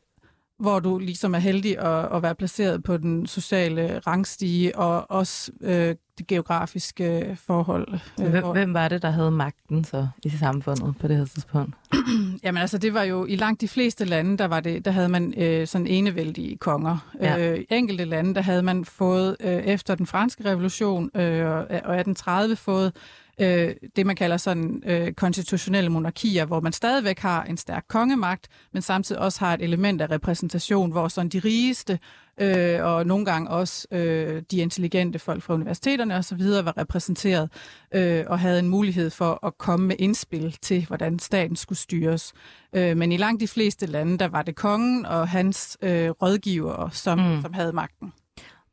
hvor 0.59 0.79
du 0.79 0.97
ligesom 0.97 1.35
er 1.35 1.39
heldig 1.39 1.79
at, 1.79 2.15
at 2.15 2.23
være 2.23 2.35
placeret 2.35 2.83
på 2.83 2.97
den 2.97 3.27
sociale 3.27 3.99
rangstige 3.99 4.77
og 4.77 5.11
også 5.11 5.51
øh, 5.61 5.95
det 6.17 6.27
geografiske 6.27 7.37
forhold. 7.45 7.99
Øh, 8.21 8.29
hvem, 8.29 8.45
hvem 8.45 8.73
var 8.73 8.87
det, 8.87 9.01
der 9.01 9.09
havde 9.09 9.31
magten 9.31 9.83
så 9.83 10.07
i 10.23 10.29
samfundet 10.29 10.95
på 10.99 11.07
det 11.07 11.17
her 11.17 11.25
tidspunkt? 11.25 11.75
Jamen 12.43 12.61
altså, 12.61 12.77
det 12.77 12.93
var 12.93 13.03
jo 13.03 13.25
i 13.25 13.35
langt 13.35 13.61
de 13.61 13.67
fleste 13.67 14.05
lande, 14.05 14.37
der 14.37 14.45
var 14.45 14.59
det, 14.59 14.85
der 14.85 14.91
havde 14.91 15.09
man 15.09 15.33
øh, 15.37 15.67
sådan 15.67 15.87
enevældige 15.87 16.57
konger. 16.57 17.11
Ja. 17.21 17.51
Øh, 17.51 17.65
enkelte 17.69 18.05
lande, 18.05 18.35
der 18.35 18.41
havde 18.41 18.63
man 18.63 18.85
fået 18.85 19.37
øh, 19.39 19.49
efter 19.51 19.95
den 19.95 20.05
franske 20.05 20.45
revolution 20.45 21.11
øh, 21.15 21.45
og 21.45 21.59
1830 21.59 22.55
fået 22.55 22.93
øh, 23.41 23.75
det, 23.95 24.05
man 24.05 24.15
kalder 24.15 24.37
sådan 24.37 24.83
øh, 24.85 25.13
konstitutionelle 25.13 25.89
monarkier, 25.89 26.45
hvor 26.45 26.59
man 26.59 26.73
stadigvæk 26.73 27.19
har 27.19 27.43
en 27.43 27.57
stærk 27.57 27.85
kongemagt, 27.87 28.47
men 28.73 28.81
samtidig 28.81 29.21
også 29.21 29.39
har 29.39 29.53
et 29.53 29.61
element 29.61 30.01
af 30.01 30.11
repræsentation, 30.11 30.91
hvor 30.91 31.07
sådan 31.07 31.29
de 31.29 31.39
rigeste 31.39 31.99
øh, 32.41 32.83
og 32.83 33.05
nogle 33.05 33.25
gange 33.25 33.49
også 33.49 33.87
øh, 33.91 34.43
de 34.51 34.57
intelligente 34.57 35.19
folk 35.19 35.43
fra 35.43 35.53
universiteterne 35.53 36.15
osv. 36.15 36.41
var 36.41 36.77
repræsenteret 36.77 37.49
øh, 37.93 38.23
og 38.27 38.39
havde 38.39 38.59
en 38.59 38.69
mulighed 38.69 39.09
for 39.09 39.45
at 39.45 39.57
komme 39.57 39.87
med 39.87 39.95
indspil 39.99 40.57
til, 40.61 40.85
hvordan 40.87 41.19
staten 41.19 41.55
skulle 41.55 41.79
styres. 41.79 42.33
Øh, 42.75 42.97
men 42.97 43.11
i 43.11 43.17
langt 43.17 43.41
de 43.41 43.47
fleste 43.47 43.85
lande, 43.85 44.17
der 44.17 44.27
var 44.27 44.41
det 44.41 44.55
kongen 44.55 45.05
og 45.05 45.29
hans 45.29 45.77
øh, 45.81 46.09
rådgiver, 46.09 46.89
som, 46.89 47.19
mm. 47.19 47.41
som 47.41 47.53
havde 47.53 47.73
magten. 47.73 48.13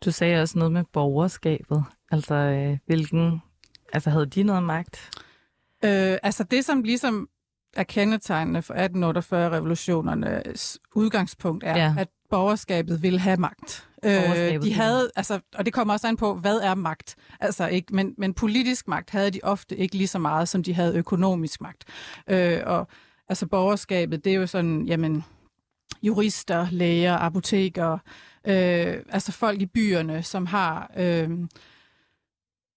Du 0.04 0.10
sagde 0.10 0.42
også 0.42 0.58
noget 0.58 0.72
med 0.72 0.84
borgerskabet. 0.92 1.84
Altså, 2.10 2.34
øh, 2.34 2.78
hvilken 2.86 3.42
Altså 3.92 4.10
havde 4.10 4.26
de 4.26 4.42
noget 4.42 4.62
magt? 4.62 5.10
Øh, 5.84 6.18
altså 6.22 6.44
det, 6.44 6.64
som 6.64 6.82
ligesom 6.82 7.28
er 7.76 7.82
kendetegnende 7.82 8.62
for 8.62 8.74
1848-revolutionernes 8.74 10.78
udgangspunkt, 10.94 11.64
er, 11.64 11.76
ja. 11.76 11.94
at 11.98 12.08
borgerskabet 12.30 13.02
vil 13.02 13.18
have 13.18 13.36
magt. 13.36 13.88
Øh, 14.04 14.62
de 14.62 14.74
havde, 14.74 15.10
altså, 15.16 15.40
og 15.54 15.64
det 15.64 15.72
kommer 15.72 15.94
også 15.94 16.08
an 16.08 16.16
på, 16.16 16.34
hvad 16.34 16.56
er 16.56 16.74
magt? 16.74 17.16
Altså, 17.40 17.66
ikke, 17.66 17.94
men, 17.94 18.14
men 18.18 18.34
politisk 18.34 18.88
magt 18.88 19.10
havde 19.10 19.30
de 19.30 19.40
ofte 19.42 19.76
ikke 19.76 19.96
lige 19.96 20.08
så 20.08 20.18
meget, 20.18 20.48
som 20.48 20.62
de 20.62 20.74
havde 20.74 20.96
økonomisk 20.96 21.60
magt. 21.60 21.84
Øh, 22.28 22.60
og 22.66 22.88
altså 23.28 23.46
borgerskabet, 23.46 24.24
det 24.24 24.32
er 24.32 24.36
jo 24.36 24.46
sådan, 24.46 24.86
jamen, 24.86 25.24
jurister, 26.02 26.66
læger, 26.70 27.16
apotekere, 27.16 27.98
øh, 28.44 28.96
altså 29.08 29.32
folk 29.32 29.60
i 29.60 29.66
byerne, 29.66 30.22
som 30.22 30.46
har 30.46 30.90
øh, 30.96 31.30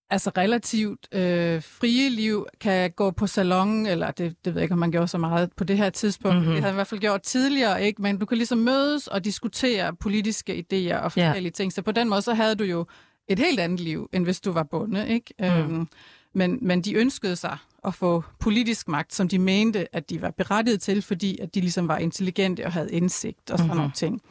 altså 0.09 0.31
relativt 0.37 1.07
øh, 1.11 1.63
frie 1.63 2.09
liv, 2.09 2.45
kan 2.61 2.91
gå 2.91 3.11
på 3.11 3.27
salon, 3.27 3.85
eller 3.85 4.11
det, 4.11 4.45
det 4.45 4.53
ved 4.53 4.61
jeg 4.61 4.63
ikke, 4.63 4.73
om 4.73 4.79
man 4.79 4.91
gjorde 4.91 5.07
så 5.07 5.17
meget 5.17 5.53
på 5.53 5.63
det 5.63 5.77
her 5.77 5.89
tidspunkt. 5.89 6.37
Mm-hmm. 6.37 6.53
Det 6.53 6.63
har 6.63 6.71
i 6.71 6.73
hvert 6.73 6.87
fald 6.87 7.01
gjort 7.01 7.21
tidligere, 7.21 7.83
ikke? 7.83 8.01
men 8.01 8.17
du 8.17 8.25
kan 8.25 8.37
ligesom 8.37 8.57
mødes 8.57 9.07
og 9.07 9.25
diskutere 9.25 9.95
politiske 9.95 10.53
idéer 10.53 10.97
og 10.97 11.11
forskellige 11.11 11.43
yeah. 11.43 11.53
ting. 11.53 11.73
Så 11.73 11.81
på 11.81 11.91
den 11.91 12.09
måde, 12.09 12.21
så 12.21 12.33
havde 12.33 12.55
du 12.55 12.63
jo 12.63 12.85
et 13.27 13.39
helt 13.39 13.59
andet 13.59 13.79
liv, 13.79 14.09
end 14.13 14.23
hvis 14.23 14.41
du 14.41 14.51
var 14.51 14.63
bonde. 14.63 15.09
Ikke? 15.09 15.33
Mm. 15.39 15.45
Øhm, 15.45 15.87
men, 16.33 16.59
men 16.61 16.81
de 16.81 16.93
ønskede 16.93 17.35
sig 17.35 17.57
at 17.87 17.93
få 17.93 18.23
politisk 18.39 18.87
magt, 18.87 19.13
som 19.13 19.27
de 19.27 19.39
mente, 19.39 19.95
at 19.95 20.09
de 20.09 20.21
var 20.21 20.31
berettiget 20.31 20.81
til, 20.81 21.01
fordi 21.01 21.39
at 21.41 21.55
de 21.55 21.59
ligesom 21.59 21.87
var 21.87 21.97
intelligente 21.97 22.65
og 22.65 22.71
havde 22.71 22.91
indsigt 22.91 23.51
og 23.51 23.57
sådan 23.57 23.65
mm-hmm. 23.65 23.77
nogle 23.77 23.91
ting. 23.95 24.21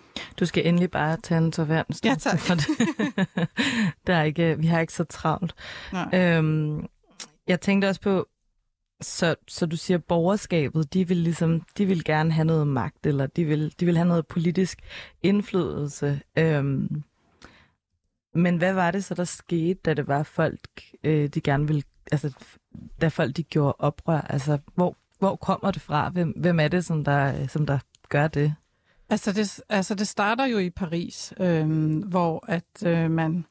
Du 0.40 0.46
skal 0.46 0.66
endelig 0.66 0.90
bare 0.90 1.16
tage 1.22 1.38
en 1.38 1.52
tavern. 1.52 1.84
Ja, 2.04 2.14
tak. 2.14 2.38
For 2.38 2.54
det. 2.54 2.66
der 4.06 4.14
er 4.14 4.22
ikke, 4.22 4.58
vi 4.58 4.66
har 4.66 4.80
ikke 4.80 4.92
så 4.92 5.04
travlt. 5.04 5.54
Øhm, 6.14 6.86
jeg 7.48 7.60
tænkte 7.60 7.88
også 7.88 8.00
på, 8.00 8.26
så, 9.00 9.34
så 9.48 9.66
du 9.66 9.76
siger, 9.76 9.98
borgerskabet, 9.98 10.94
de 10.94 11.08
vil 11.08 11.16
ligesom, 11.16 11.62
de 11.78 11.86
vil 11.86 12.04
gerne 12.04 12.32
have 12.32 12.44
noget 12.44 12.66
magt, 12.66 13.06
eller 13.06 13.26
de 13.26 13.44
vil, 13.44 13.74
de 13.80 13.86
vil 13.86 13.96
have 13.96 14.08
noget 14.08 14.26
politisk 14.26 14.78
indflydelse. 15.22 16.20
Øhm, 16.38 17.02
men 18.34 18.56
hvad 18.56 18.72
var 18.72 18.90
det 18.90 19.04
så, 19.04 19.14
der 19.14 19.24
skete, 19.24 19.80
da 19.84 19.94
det 19.94 20.08
var 20.08 20.22
folk, 20.22 20.68
øh, 21.04 21.28
de 21.28 21.40
gerne 21.40 21.66
ville, 21.66 21.82
altså 22.12 22.32
da 23.00 23.08
folk 23.08 23.36
de 23.36 23.42
gjorde 23.42 23.74
oprør? 23.78 24.20
Altså, 24.20 24.58
hvor, 24.74 24.96
hvor 25.18 25.36
kommer 25.36 25.70
det 25.70 25.82
fra? 25.82 26.08
Hvem, 26.08 26.28
hvem 26.28 26.60
er 26.60 26.68
det, 26.68 26.84
som 26.84 27.04
der, 27.04 27.46
som 27.46 27.66
der 27.66 27.78
gør 28.08 28.28
det? 28.28 28.54
Altså 29.10 29.32
det, 29.32 29.60
altså 29.68 29.94
det 29.94 30.08
starter 30.08 30.44
jo 30.44 30.58
i 30.58 30.70
Paris, 30.70 31.34
øh, 31.40 31.96
hvor 32.04 32.44
at 32.48 32.86
øh, 32.86 33.10
man 33.10 33.44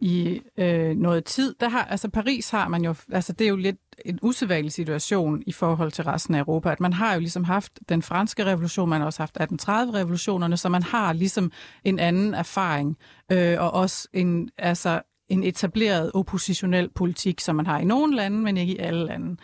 i 0.00 0.40
øh, 0.56 0.96
noget 0.96 1.24
tid, 1.24 1.54
der 1.60 1.68
har, 1.68 1.84
altså 1.84 2.08
Paris 2.08 2.50
har 2.50 2.68
man 2.68 2.84
jo, 2.84 2.94
altså 3.12 3.32
det 3.32 3.44
er 3.44 3.48
jo 3.48 3.56
lidt 3.56 3.76
en 4.04 4.18
usædvanlig 4.22 4.72
situation 4.72 5.42
i 5.46 5.52
forhold 5.52 5.92
til 5.92 6.04
resten 6.04 6.34
af 6.34 6.38
Europa, 6.38 6.72
at 6.72 6.80
man 6.80 6.92
har 6.92 7.14
jo 7.14 7.20
ligesom 7.20 7.44
haft 7.44 7.78
den 7.88 8.02
franske 8.02 8.44
revolution, 8.44 8.88
man 8.88 9.00
har 9.00 9.06
også 9.06 9.22
haft 9.22 9.38
1830-revolutionerne, 9.40 10.56
så 10.56 10.68
man 10.68 10.82
har 10.82 11.12
ligesom 11.12 11.52
en 11.84 11.98
anden 11.98 12.34
erfaring, 12.34 12.96
øh, 13.32 13.60
og 13.60 13.74
også 13.74 14.08
en, 14.12 14.50
altså 14.58 15.02
en 15.30 15.44
etableret 15.44 16.10
oppositionel 16.14 16.90
politik, 16.94 17.40
som 17.40 17.56
man 17.56 17.66
har 17.66 17.78
i 17.78 17.84
nogle 17.84 18.16
lande, 18.16 18.38
men 18.38 18.56
ikke 18.56 18.72
i 18.72 18.78
alle 18.78 19.04
lande. 19.06 19.36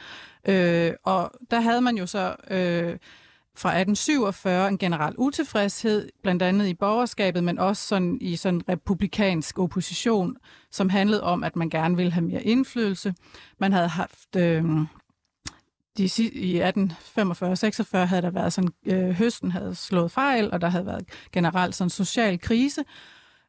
Øh, 0.48 0.92
og 1.04 1.32
der 1.50 1.60
havde 1.60 1.80
man 1.80 1.96
jo 1.98 2.06
så... 2.06 2.36
Øh, 2.50 2.96
fra 3.58 3.68
1847 3.68 4.68
en 4.68 4.78
generel 4.78 5.14
utilfredshed, 5.18 6.08
blandt 6.22 6.42
andet 6.42 6.66
i 6.66 6.74
borgerskabet, 6.74 7.44
men 7.44 7.58
også 7.58 7.86
sådan 7.86 8.18
i 8.20 8.36
sådan 8.36 8.68
republikansk 8.68 9.58
opposition, 9.58 10.36
som 10.70 10.88
handlede 10.88 11.22
om, 11.22 11.44
at 11.44 11.56
man 11.56 11.70
gerne 11.70 11.96
ville 11.96 12.12
have 12.12 12.24
mere 12.24 12.42
indflydelse. 12.42 13.14
Man 13.58 13.72
havde 13.72 13.88
haft... 13.88 14.36
Øh, 14.36 14.64
de, 15.98 16.10
I 16.32 16.60
1845-46 16.60 17.96
havde 17.96 18.22
der 18.22 18.30
været 18.30 18.52
sådan, 18.52 18.70
øh, 18.86 19.10
høsten 19.10 19.50
havde 19.50 19.74
slået 19.74 20.10
fejl, 20.10 20.50
og 20.52 20.60
der 20.60 20.68
havde 20.68 20.86
været 20.86 21.04
generelt 21.32 21.74
sådan 21.74 21.90
social 21.90 22.40
krise. 22.40 22.84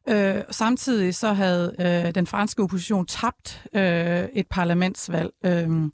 Øh, 0.08 0.42
samtidig 0.50 1.14
så 1.14 1.32
havde 1.32 1.74
øh, 1.78 2.14
den 2.14 2.26
franske 2.26 2.62
opposition 2.62 3.06
tabt 3.06 3.66
øh, 3.72 4.28
et 4.32 4.46
parlamentsvalg. 4.50 5.30
Øh, 5.44 5.90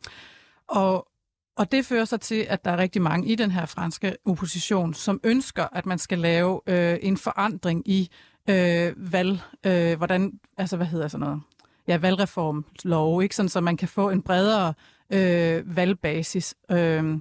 og 0.68 1.08
og 1.56 1.72
det 1.72 1.86
fører 1.86 2.04
så 2.04 2.16
til, 2.16 2.46
at 2.48 2.64
der 2.64 2.70
er 2.70 2.76
rigtig 2.76 3.02
mange 3.02 3.28
i 3.28 3.34
den 3.34 3.50
her 3.50 3.66
franske 3.66 4.16
opposition, 4.26 4.94
som 4.94 5.20
ønsker, 5.24 5.66
at 5.72 5.86
man 5.86 5.98
skal 5.98 6.18
lave 6.18 6.60
øh, 6.66 6.98
en 7.02 7.16
forandring 7.16 7.88
i 7.88 8.10
øh, 8.50 9.12
valg, 9.12 9.38
øh, 9.66 9.96
hvordan, 9.96 10.32
altså 10.56 10.76
hvad 10.76 10.86
hedder 10.86 11.08
sådan 11.08 11.26
noget, 11.26 11.40
ja, 11.88 11.96
valgreformlov, 11.96 13.22
ikke? 13.22 13.36
Sådan, 13.36 13.48
så 13.48 13.60
man 13.60 13.76
kan 13.76 13.88
få 13.88 14.10
en 14.10 14.22
bredere 14.22 14.74
øh, 15.10 15.76
valgbasis, 15.76 16.54
øh, 16.70 17.18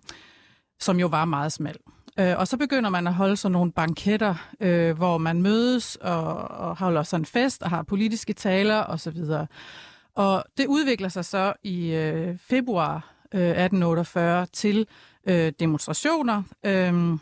som 0.79 0.99
jo 0.99 1.07
var 1.07 1.25
meget 1.25 1.51
smal. 1.51 1.77
Øh, 2.19 2.37
og 2.37 2.47
så 2.47 2.57
begynder 2.57 2.89
man 2.89 3.07
at 3.07 3.13
holde 3.13 3.37
sådan 3.37 3.51
nogle 3.51 3.71
banketter, 3.71 4.35
øh, 4.59 4.97
hvor 4.97 5.17
man 5.17 5.41
mødes 5.41 5.95
og, 5.95 6.33
og 6.37 6.77
holder 6.77 7.03
sådan 7.03 7.21
en 7.21 7.25
fest 7.25 7.63
og 7.63 7.69
har 7.69 7.83
politiske 7.83 8.33
taler 8.33 8.83
osv. 8.83 9.17
Og 10.15 10.43
det 10.57 10.67
udvikler 10.67 11.09
sig 11.09 11.25
så 11.25 11.53
i 11.63 11.91
øh, 11.93 12.37
februar 12.37 12.95
øh, 13.33 13.41
1848 13.41 14.45
til 14.45 14.87
øh, 15.27 15.53
demonstrationer. 15.59 16.43
Øh, 16.65 17.17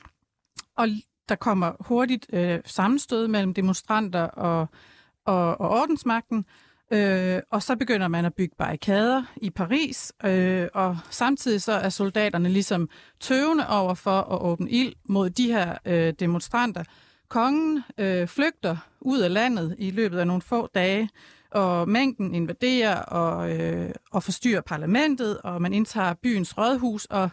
og 0.77 0.88
der 1.30 1.36
kommer 1.36 1.71
hurtigt 1.80 2.25
øh, 2.34 2.60
sammenstød 2.65 3.27
mellem 3.27 3.54
demonstranter 3.54 4.23
og, 4.23 4.67
og, 5.25 5.62
og 5.62 5.69
ordensmagten. 5.69 6.38
Øh, 6.38 6.70
og 7.51 7.63
så 7.63 7.75
begynder 7.80 8.08
man 8.08 8.25
at 8.25 8.34
bygge 8.34 8.56
barrikader 8.58 9.23
i 9.38 9.49
Paris, 9.49 10.13
øh, 10.25 10.67
og 10.73 10.97
samtidig 11.10 11.62
så 11.62 11.71
er 11.71 11.89
soldaterne 11.89 12.49
ligesom 12.49 12.89
tøvende 13.19 13.69
over 13.69 13.93
for 13.93 14.21
at 14.21 14.41
åbne 14.41 14.71
ild 14.71 14.93
mod 15.06 15.30
de 15.30 15.51
her 15.51 15.77
øh, 15.86 16.13
demonstranter. 16.19 16.84
Kongen 17.30 17.84
øh, 17.97 18.27
flygter 18.27 18.77
ud 19.01 19.19
af 19.19 19.34
landet 19.34 19.75
i 19.80 19.91
løbet 19.91 20.19
af 20.19 20.27
nogle 20.27 20.41
få 20.41 20.67
dage, 20.75 21.10
og 21.51 21.89
mængden 21.89 22.36
invaderer 22.36 22.95
og, 22.95 23.60
øh, 23.60 23.89
og 24.12 24.23
forstyrrer 24.23 24.62
parlamentet, 24.62 25.38
og 25.38 25.62
man 25.62 25.73
indtager 25.73 26.13
byens 26.13 26.58
rådhus, 26.58 27.06
og 27.06 27.30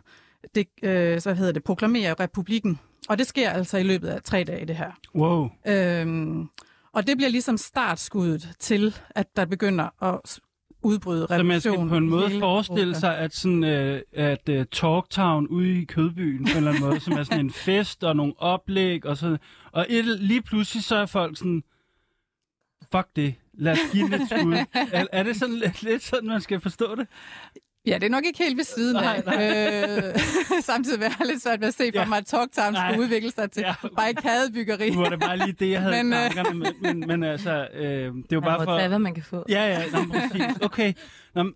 det, 0.54 0.66
øh, 0.82 1.20
så 1.20 1.34
hedder 1.34 1.52
det, 1.52 1.64
proklamerer 1.64 2.20
republikken. 2.20 2.78
Og 3.08 3.18
det 3.18 3.26
sker 3.26 3.50
altså 3.50 3.78
i 3.78 3.82
løbet 3.82 4.08
af 4.08 4.22
tre 4.22 4.44
dage, 4.44 4.66
det 4.66 4.76
her. 4.76 4.90
Wow. 5.14 5.50
Øhm, 5.66 6.48
og 6.98 7.06
det 7.06 7.16
bliver 7.16 7.30
ligesom 7.30 7.56
startskuddet 7.56 8.48
til, 8.58 8.96
at 9.10 9.36
der 9.36 9.44
begynder 9.44 10.04
at 10.04 10.40
udbryde 10.82 11.26
revolution. 11.26 11.62
Så 11.62 11.70
man 11.70 11.78
skal 11.78 11.88
på 11.88 11.96
en 11.96 12.08
måde 12.08 12.38
forestille 12.38 12.94
sig, 12.94 13.18
at, 13.18 13.34
sådan, 13.34 13.62
uh, 13.62 14.00
at 14.12 14.48
uh, 14.48 14.62
Talktown 14.72 15.46
ude 15.46 15.82
i 15.82 15.84
Kødbyen, 15.84 16.44
på 16.44 16.50
en 16.50 16.56
eller 16.56 16.70
anden 16.70 16.84
måde, 16.84 17.00
som 17.00 17.12
er 17.12 17.22
sådan 17.22 17.40
en 17.40 17.50
fest 17.50 18.04
og 18.04 18.16
nogle 18.16 18.32
oplæg, 18.38 19.06
og, 19.06 19.16
så, 19.16 19.36
og 19.72 19.86
et, 19.88 20.04
lige 20.04 20.42
pludselig 20.42 20.84
så 20.84 20.96
er 20.96 21.06
folk 21.06 21.38
sådan, 21.38 21.62
fuck 22.92 23.06
det, 23.16 23.34
lad 23.54 23.72
os 23.72 23.78
give 23.92 24.04
den 24.04 24.14
et 24.22 24.28
skud. 24.28 24.54
er, 24.92 25.06
er 25.12 25.22
det 25.22 25.36
sådan 25.36 25.54
lidt, 25.54 25.82
lidt 25.82 26.02
sådan, 26.02 26.28
man 26.28 26.40
skal 26.40 26.60
forstå 26.60 26.94
det? 26.94 27.06
Ja, 27.88 27.94
det 27.94 28.04
er 28.04 28.10
nok 28.10 28.24
ikke 28.24 28.38
helt 28.38 28.56
ved 28.56 28.64
siden 28.64 28.96
af. 28.96 29.16
Øh, 29.18 30.20
samtidig 30.70 31.00
vil 31.00 31.08
jeg 31.18 31.26
lidt 31.26 31.42
svært 31.42 31.60
ved 31.60 31.68
at 31.68 31.74
se 31.74 31.90
for 31.94 32.00
ja. 32.00 32.04
mig, 32.04 32.18
at 32.18 32.26
Talktown 32.26 32.76
skulle 32.76 33.00
udvikle 33.00 33.30
sig 33.30 33.50
til 33.50 33.60
ja. 33.60 33.74
barrikadebyggeri. 33.96 34.90
Nu 34.90 35.00
var 35.00 35.08
det 35.08 35.20
bare 35.20 35.36
lige 35.36 35.52
det, 35.52 35.70
jeg 35.70 35.82
havde 35.82 36.04
men, 36.04 36.12
i 36.12 36.16
øh, 36.16 36.30
tankerne. 36.30 36.58
Men, 36.58 36.74
men, 36.82 37.08
men 37.08 37.22
altså, 37.22 37.68
øh, 37.74 37.82
det 37.82 38.06
er 38.06 38.20
jo 38.32 38.40
bare 38.40 38.64
for... 38.64 38.78
Tage, 38.78 38.88
hvad 38.88 38.98
man 38.98 39.14
kan 39.14 39.24
få. 39.24 39.44
Ja, 39.48 39.66
ja, 39.66 39.82
nå, 39.92 39.98
præcis. 40.12 40.42
Okay. 40.62 40.92
Nå, 41.34 41.44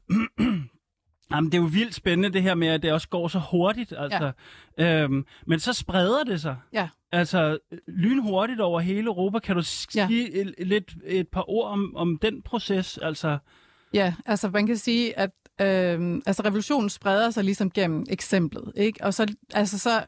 Jamen, 1.34 1.52
det 1.52 1.58
er 1.58 1.62
jo 1.62 1.68
vildt 1.72 1.94
spændende 1.94 2.32
det 2.32 2.42
her 2.42 2.54
med, 2.54 2.68
at 2.68 2.82
det 2.82 2.92
også 2.92 3.08
går 3.08 3.28
så 3.28 3.38
hurtigt. 3.50 3.94
Altså. 3.98 4.32
Ja. 4.78 5.02
Øhm, 5.02 5.26
men 5.46 5.60
så 5.60 5.72
spreder 5.72 6.24
det 6.24 6.40
sig. 6.40 6.56
Ja. 6.72 6.88
Altså 7.12 7.58
lynhurtigt 7.88 8.60
over 8.60 8.80
hele 8.80 9.06
Europa. 9.06 9.38
Kan 9.38 9.56
du 9.56 9.62
sige 9.62 10.30
ja. 10.34 10.40
et, 10.40 10.54
lidt 10.66 10.94
et 11.04 11.28
par 11.28 11.50
ord 11.50 11.70
om, 11.70 11.96
om 11.96 12.18
den 12.22 12.42
proces? 12.42 12.98
Altså... 12.98 13.38
Ja, 13.94 14.14
altså 14.26 14.48
man 14.48 14.66
kan 14.66 14.76
sige, 14.76 15.18
at 15.18 15.30
øh, 15.60 16.20
altså 16.26 16.42
revolutionen 16.44 16.90
spreder 16.90 17.30
sig 17.30 17.44
ligesom 17.44 17.70
gennem 17.70 18.06
eksemplet, 18.10 18.72
ikke? 18.76 19.04
Og 19.04 19.14
så, 19.14 19.34
altså, 19.54 19.78
så 19.78 20.04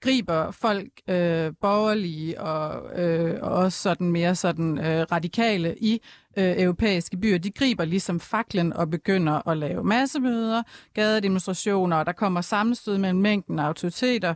griber 0.00 0.50
folk, 0.50 0.88
øh, 1.08 1.52
borgerlige 1.60 2.40
og, 2.40 2.98
øh, 3.00 3.38
og 3.42 3.50
også 3.50 3.82
sådan 3.82 4.10
mere 4.10 4.34
sådan 4.34 4.78
øh, 4.78 5.06
radikale 5.12 5.76
i 5.78 6.02
øh, 6.36 6.62
europæiske 6.62 7.16
byer, 7.16 7.38
de 7.38 7.50
griber 7.50 7.84
ligesom 7.84 8.20
faklen 8.20 8.72
og 8.72 8.90
begynder 8.90 9.48
at 9.48 9.56
lave 9.56 9.84
massemøder, 9.84 10.62
gadedemonstrationer, 10.94 11.96
og 11.96 12.06
der 12.06 12.12
kommer 12.12 12.40
sammenstød 12.40 12.98
mellem 12.98 13.20
mængden 13.20 13.58
af 13.58 13.64
autoriteter. 13.64 14.34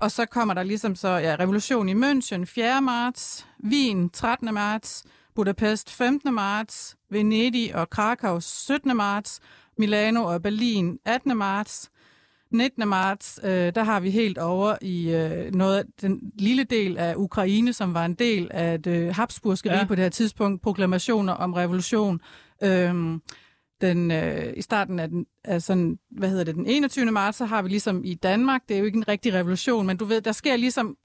Og 0.00 0.10
så 0.10 0.26
kommer 0.26 0.54
der 0.54 0.62
ligesom 0.62 0.94
så 0.94 1.08
ja, 1.08 1.36
revolution 1.38 1.88
i 1.88 1.94
München 1.94 2.44
4. 2.44 2.82
marts, 2.82 3.46
Wien 3.64 4.10
13. 4.10 4.54
marts, 4.54 5.04
Budapest 5.34 5.90
15. 5.90 6.34
marts, 6.34 6.96
Venedig 7.10 7.74
og 7.74 7.90
Krakow 7.90 8.40
17. 8.40 8.96
marts, 8.96 9.40
Milano 9.78 10.24
og 10.24 10.42
Berlin 10.42 10.98
18. 11.04 11.36
marts, 11.36 11.90
19. 12.50 12.88
marts, 12.88 13.40
øh, 13.44 13.74
der 13.74 13.82
har 13.82 14.00
vi 14.00 14.10
helt 14.10 14.38
over 14.38 14.76
i 14.82 15.10
øh, 15.10 15.54
noget 15.54 15.86
den 16.00 16.32
lille 16.38 16.64
del 16.64 16.98
af 16.98 17.14
Ukraine, 17.16 17.72
som 17.72 17.94
var 17.94 18.04
en 18.04 18.14
del 18.14 18.50
af 18.50 18.82
det 18.82 19.14
Habsburgske 19.14 19.72
ja. 19.72 19.84
på 19.84 19.94
det 19.94 20.02
her 20.02 20.10
tidspunkt, 20.10 20.62
proklamationer 20.62 21.32
om 21.32 21.54
revolution. 21.54 22.20
Øhm, 22.62 23.22
den, 23.80 24.10
øh, 24.10 24.52
I 24.56 24.62
starten 24.62 24.98
af, 24.98 25.08
den, 25.08 25.26
af 25.44 25.62
sådan, 25.62 25.98
hvad 26.10 26.28
hedder 26.28 26.44
det, 26.44 26.54
den 26.54 26.66
21. 26.66 27.10
marts, 27.10 27.38
så 27.38 27.44
har 27.44 27.62
vi 27.62 27.68
ligesom 27.68 28.04
i 28.04 28.14
Danmark, 28.14 28.62
det 28.68 28.74
er 28.74 28.78
jo 28.78 28.84
ikke 28.84 28.96
en 28.96 29.08
rigtig 29.08 29.34
revolution, 29.34 29.86
men 29.86 29.96
du 29.96 30.04
ved, 30.04 30.20
der 30.20 30.32
sker 30.32 30.56
ligesom 30.56 30.96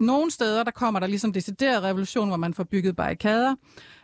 nogle 0.00 0.30
steder, 0.30 0.62
der 0.62 0.70
kommer 0.70 1.00
der 1.00 1.06
ligesom 1.06 1.32
decideret 1.32 1.82
revolution, 1.82 2.28
hvor 2.28 2.36
man 2.36 2.54
får 2.54 2.64
bygget 2.64 2.96
barrikader, 2.96 3.54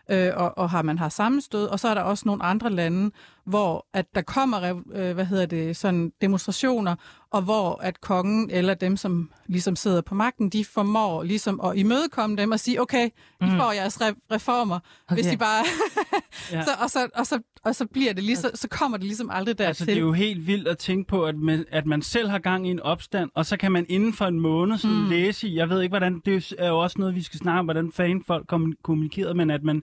øh, 0.08 0.30
og, 0.36 0.58
og 0.58 0.70
har 0.70 0.82
man 0.82 0.98
har 0.98 1.08
sammenstød, 1.08 1.66
og 1.66 1.80
så 1.80 1.88
er 1.88 1.94
der 1.94 2.00
også 2.00 2.22
nogle 2.26 2.42
andre 2.44 2.70
lande, 2.70 3.10
hvor 3.44 3.86
at 3.92 4.06
der 4.14 4.22
kommer 4.22 4.82
øh, 4.92 5.14
hvad 5.14 5.24
hedder 5.24 5.46
det, 5.46 5.76
sådan 5.76 6.12
demonstrationer, 6.20 6.96
og 7.34 7.42
hvor 7.42 7.80
at 7.82 8.00
kongen 8.00 8.50
eller 8.50 8.74
dem, 8.74 8.96
som 8.96 9.30
ligesom 9.46 9.76
sidder 9.76 10.00
på 10.00 10.14
magten, 10.14 10.48
de 10.48 10.64
formår 10.64 11.22
ligesom 11.22 11.60
at 11.60 11.76
imødekomme 11.76 12.36
dem 12.36 12.50
og 12.50 12.60
sige, 12.60 12.80
okay, 12.80 13.06
I 13.40 13.44
mm. 13.44 13.56
får 13.56 13.72
jeres 13.72 13.96
re- 13.96 14.20
reformer, 14.30 14.78
okay. 15.06 15.14
hvis 15.14 15.26
de 15.26 15.36
bare... 15.36 15.64
så, 16.66 16.70
og, 16.82 16.90
så, 16.90 17.08
og, 17.14 17.26
så, 17.26 17.40
og 17.64 17.74
så 17.74 17.86
bliver 17.86 18.12
det 18.12 18.24
lige, 18.24 18.36
så, 18.36 18.50
så 18.54 18.68
kommer 18.68 18.98
det 18.98 19.06
ligesom 19.06 19.30
aldrig 19.30 19.58
dertil. 19.58 19.68
Altså, 19.68 19.84
det 19.84 19.94
er 19.94 20.00
jo 20.00 20.12
helt 20.12 20.46
vildt 20.46 20.68
at 20.68 20.78
tænke 20.78 21.08
på, 21.08 21.24
at 21.24 21.36
man, 21.36 21.64
at 21.70 21.86
man 21.86 22.02
selv 22.02 22.28
har 22.28 22.38
gang 22.38 22.66
i 22.66 22.70
en 22.70 22.80
opstand, 22.80 23.30
og 23.34 23.46
så 23.46 23.56
kan 23.56 23.72
man 23.72 23.86
inden 23.88 24.12
for 24.12 24.24
en 24.24 24.40
måned 24.40 24.78
sådan 24.78 24.96
mm. 24.96 25.08
læse 25.08 25.48
i, 25.48 25.56
jeg 25.56 25.68
ved 25.68 25.82
ikke, 25.82 25.92
hvordan, 25.92 26.22
det 26.24 26.54
er 26.58 26.68
jo 26.68 26.78
også 26.78 26.98
noget, 26.98 27.14
vi 27.14 27.22
skal 27.22 27.38
snakke 27.38 27.58
om, 27.58 27.66
hvordan 27.66 27.92
fanden 27.92 28.24
folk 28.26 28.46
kommunikerer, 28.82 29.34
men 29.34 29.50
at 29.50 29.62
man 29.62 29.82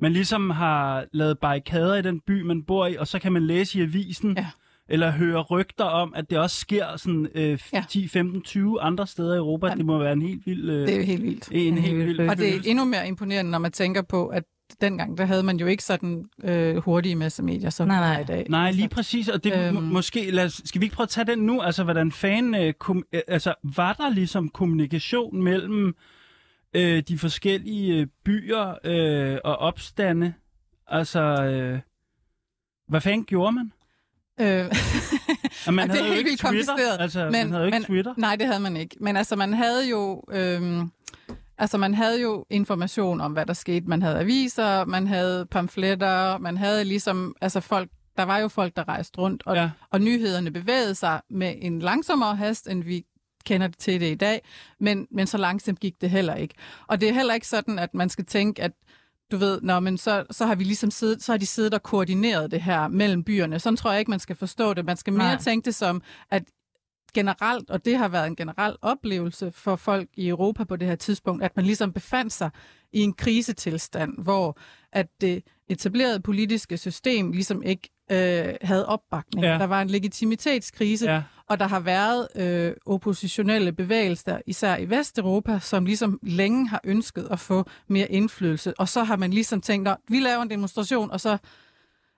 man 0.00 0.12
ligesom 0.12 0.50
har 0.50 1.04
lavet 1.12 1.38
barrikader 1.38 1.94
i 1.94 2.02
den 2.02 2.20
by, 2.20 2.42
man 2.42 2.62
bor 2.62 2.86
i, 2.86 2.96
og 2.96 3.08
så 3.08 3.18
kan 3.18 3.32
man 3.32 3.46
læse 3.46 3.78
i 3.78 3.82
avisen, 3.82 4.34
ja. 4.36 4.46
Eller 4.88 5.10
høre 5.10 5.40
rygter 5.40 5.84
om, 5.84 6.14
at 6.16 6.30
det 6.30 6.38
også 6.38 6.56
sker 6.56 6.96
sådan 6.96 7.28
øh, 7.34 7.58
ja. 7.72 7.84
10, 7.88 8.08
15, 8.08 8.42
20 8.42 8.80
andre 8.80 9.06
steder 9.06 9.34
i 9.34 9.36
Europa. 9.36 9.66
Ja. 9.66 9.74
Det 9.74 9.86
må 9.86 9.98
være 9.98 10.12
en 10.12 10.22
helt 10.22 10.46
vild... 10.46 10.70
Øh, 10.70 10.86
det 10.86 10.94
er 10.94 10.96
jo 10.96 11.02
helt 11.02 11.22
vildt. 11.22 11.48
En, 11.52 11.74
en 11.74 11.78
helt 11.78 11.98
vild 11.98 12.20
Og 12.20 12.38
det 12.38 12.54
er 12.54 12.60
endnu 12.64 12.84
mere 12.84 13.08
imponerende, 13.08 13.50
når 13.50 13.58
man 13.58 13.72
tænker 13.72 14.02
på, 14.02 14.26
at 14.26 14.44
dengang, 14.80 15.18
der 15.18 15.24
havde 15.24 15.42
man 15.42 15.56
jo 15.56 15.66
ikke 15.66 15.84
sådan 15.84 16.24
øh, 16.44 16.76
hurtige 16.76 17.16
massemedier, 17.16 17.70
som 17.70 17.88
nej, 17.88 18.00
nej. 18.00 18.20
i 18.20 18.24
dag. 18.24 18.46
Nej, 18.48 18.70
lige 18.70 18.88
præcis, 18.88 19.28
og 19.28 19.44
det 19.44 19.66
øhm, 19.66 19.74
må, 19.74 19.80
måske, 19.80 20.30
lad 20.30 20.44
os, 20.44 20.62
skal 20.64 20.80
vi 20.80 20.86
ikke 20.86 20.96
prøve 20.96 21.04
at 21.04 21.08
tage 21.08 21.24
den 21.24 21.38
nu? 21.38 21.60
Altså, 21.60 21.84
hvordan 21.84 22.12
fanden, 22.12 22.54
øh, 22.54 22.72
kom, 22.72 23.04
øh, 23.12 23.20
altså, 23.28 23.54
var 23.76 23.92
der 23.92 24.10
ligesom 24.10 24.48
kommunikation 24.48 25.42
mellem 25.42 25.94
øh, 26.74 27.02
de 27.08 27.18
forskellige 27.18 28.00
øh, 28.00 28.06
byer 28.24 28.74
øh, 28.84 29.38
og 29.44 29.56
opstande. 29.56 30.34
Altså, 30.86 31.20
øh, 31.20 31.80
hvad 32.88 33.00
fanden 33.00 33.24
gjorde 33.24 33.52
man? 33.52 33.72
Øh, 34.40 34.46
man 35.74 35.90
havde 35.90 36.02
det 36.02 36.10
er 36.10 36.12
jo 36.12 36.18
ikke 36.18 36.36
Twitter. 36.36 36.96
Altså, 36.98 37.24
men, 37.24 37.32
man 37.32 37.52
havde 37.52 37.66
ikke 37.66 37.78
men, 37.78 37.84
Twitter. 37.84 38.14
Nej, 38.16 38.36
det 38.36 38.46
havde 38.46 38.60
man 38.60 38.76
ikke. 38.76 38.96
Men 39.00 39.16
altså, 39.16 39.36
man 39.36 39.52
havde 39.52 39.88
jo... 39.90 40.22
Øh, 40.32 40.82
Altså, 41.60 41.78
man 41.78 41.94
havde 41.94 42.22
jo 42.22 42.46
information 42.50 43.20
om, 43.20 43.32
hvad 43.32 43.46
der 43.46 43.52
skete. 43.52 43.86
Man 43.86 44.02
havde 44.02 44.18
aviser, 44.18 44.84
man 44.84 45.06
havde 45.06 45.46
pamfletter, 45.46 46.38
man 46.38 46.56
havde 46.56 46.84
ligesom, 46.84 47.36
altså 47.40 47.60
folk, 47.60 47.90
der 48.16 48.22
var 48.22 48.38
jo 48.38 48.48
folk, 48.48 48.76
der 48.76 48.88
rejste 48.88 49.18
rundt, 49.18 49.42
og, 49.46 49.56
ja. 49.56 49.70
og 49.90 50.00
nyhederne 50.00 50.50
bevægede 50.50 50.94
sig 50.94 51.20
med 51.30 51.54
en 51.58 51.78
langsommere 51.78 52.36
hast, 52.36 52.68
end 52.68 52.84
vi 52.84 53.04
kender 53.44 53.68
til 53.78 54.00
det 54.00 54.12
i 54.12 54.14
dag, 54.14 54.42
men, 54.80 55.06
men 55.10 55.26
så 55.26 55.38
langsomt 55.38 55.80
gik 55.80 56.00
det 56.00 56.10
heller 56.10 56.34
ikke. 56.34 56.54
Og 56.86 57.00
det 57.00 57.08
er 57.08 57.12
heller 57.12 57.34
ikke 57.34 57.48
sådan, 57.48 57.78
at 57.78 57.94
man 57.94 58.08
skal 58.08 58.24
tænke, 58.24 58.62
at 58.62 58.72
du 59.30 59.36
ved, 59.36 59.60
nå, 59.60 59.80
men 59.80 59.98
så, 59.98 60.24
så 60.30 60.46
har 60.46 60.54
vi 60.54 60.64
ligesom 60.64 60.90
siddet, 60.90 61.22
så 61.22 61.32
har 61.32 61.36
de 61.38 61.46
siddet 61.46 61.74
og 61.74 61.82
koordineret 61.82 62.50
det 62.50 62.62
her 62.62 62.88
mellem 62.88 63.24
byerne. 63.24 63.58
Sådan 63.58 63.76
tror 63.76 63.90
jeg 63.90 63.98
ikke, 64.00 64.10
man 64.10 64.20
skal 64.20 64.36
forstå 64.36 64.74
det. 64.74 64.84
Man 64.84 64.96
skal 64.96 65.12
mere 65.12 65.28
Nej. 65.28 65.42
tænke 65.42 65.64
det 65.64 65.74
som, 65.74 66.02
at 66.30 66.42
generelt, 67.14 67.70
og 67.70 67.84
det 67.84 67.96
har 67.96 68.08
været 68.08 68.26
en 68.26 68.36
generel 68.36 68.76
oplevelse 68.82 69.52
for 69.52 69.76
folk 69.76 70.08
i 70.16 70.28
Europa 70.28 70.64
på 70.64 70.76
det 70.76 70.88
her 70.88 70.96
tidspunkt, 70.96 71.42
at 71.42 71.56
man 71.56 71.64
ligesom 71.64 71.92
befandt 71.92 72.32
sig 72.32 72.50
i 72.92 73.00
en 73.00 73.12
krisetilstand, 73.12 74.22
hvor 74.22 74.58
at 74.92 75.06
det 75.20 75.42
etablerede 75.68 76.20
politiske 76.20 76.76
system 76.76 77.32
ligesom 77.32 77.62
ikke 77.62 77.90
øh, 78.10 78.54
havde 78.62 78.86
opbakning. 78.86 79.46
Ja. 79.46 79.58
Der 79.58 79.66
var 79.66 79.82
en 79.82 79.90
legitimitetskrise, 79.90 81.10
ja. 81.10 81.22
og 81.46 81.58
der 81.58 81.66
har 81.66 81.80
været 81.80 82.28
øh, 82.36 82.72
oppositionelle 82.86 83.72
bevægelser, 83.72 84.38
især 84.46 84.76
i 84.76 84.90
Vesteuropa, 84.90 85.58
som 85.58 85.84
ligesom 85.84 86.18
længe 86.22 86.68
har 86.68 86.80
ønsket 86.84 87.28
at 87.30 87.38
få 87.38 87.64
mere 87.88 88.12
indflydelse. 88.12 88.80
Og 88.80 88.88
så 88.88 89.04
har 89.04 89.16
man 89.16 89.30
ligesom 89.30 89.60
tænkt, 89.60 89.88
at 89.88 89.96
vi 90.08 90.20
laver 90.20 90.42
en 90.42 90.50
demonstration, 90.50 91.10
og 91.10 91.20
så 91.20 91.38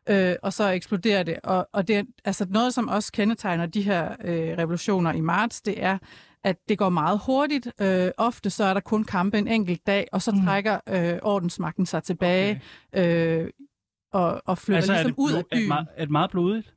øh, 0.09 0.35
og 0.43 0.53
så 0.53 0.69
eksploderer 0.69 1.23
det. 1.23 1.39
Og, 1.45 1.69
og 1.73 1.89
det 1.89 1.97
er 1.97 2.03
altså 2.25 2.47
noget, 2.51 2.75
som 2.75 2.89
også 2.89 3.13
kendetegner 3.13 3.67
de 3.67 3.83
her 3.83 4.17
øh, 4.25 4.59
revolutioner 4.59 5.13
i 5.13 5.21
marts, 5.21 5.63
det 5.63 5.83
er, 5.83 5.99
at 6.45 6.57
det 6.69 6.79
går 6.79 6.89
meget 6.89 7.21
hurtigt. 7.27 7.69
Øh, 7.81 8.11
ofte 8.17 8.51
så 8.51 8.65
er 8.65 8.75
der 8.75 8.81
kun 8.81 9.05
kampe 9.05 9.39
en 9.39 9.49
enkelt 9.49 9.87
dag, 9.87 10.09
og 10.13 10.23
så 10.23 10.31
mm. 10.31 10.45
trækker 10.45 10.79
øh, 10.89 11.19
ordensmagten 11.23 11.87
sig 11.87 12.03
tilbage 12.03 12.63
okay. 12.93 13.41
øh, 13.43 13.51
og, 14.13 14.43
og 14.47 14.59
flytter 14.59 14.77
altså, 14.77 14.93
ligesom 14.93 15.15
ud 15.17 15.33
af 15.33 15.45
byen. 15.53 15.59
Er 15.59 15.61
det, 15.61 15.69
meget, 15.69 15.87
er 15.97 16.05
det 16.05 16.11
meget 16.11 16.31
blodigt? 16.31 16.75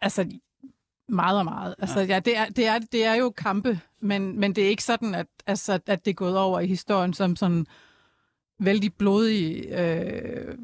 Altså, 0.00 0.38
meget 1.08 1.38
og 1.38 1.44
meget. 1.44 1.74
Altså, 1.78 2.00
ja. 2.00 2.06
ja 2.06 2.20
det, 2.20 2.36
er, 2.36 2.46
det, 2.46 2.66
er, 2.66 2.78
det 2.78 3.04
er 3.04 3.14
jo 3.14 3.30
kampe, 3.30 3.80
men, 4.00 4.40
men 4.40 4.54
det 4.54 4.64
er 4.64 4.68
ikke 4.68 4.84
sådan, 4.84 5.14
at, 5.14 5.26
altså, 5.46 5.78
at 5.86 6.04
det 6.04 6.10
er 6.10 6.14
gået 6.14 6.38
over 6.38 6.60
i 6.60 6.66
historien 6.66 7.14
som 7.14 7.36
sådan 7.36 7.66
vældig 8.58 8.94
blodig 8.94 9.66
øh, 9.70 10.54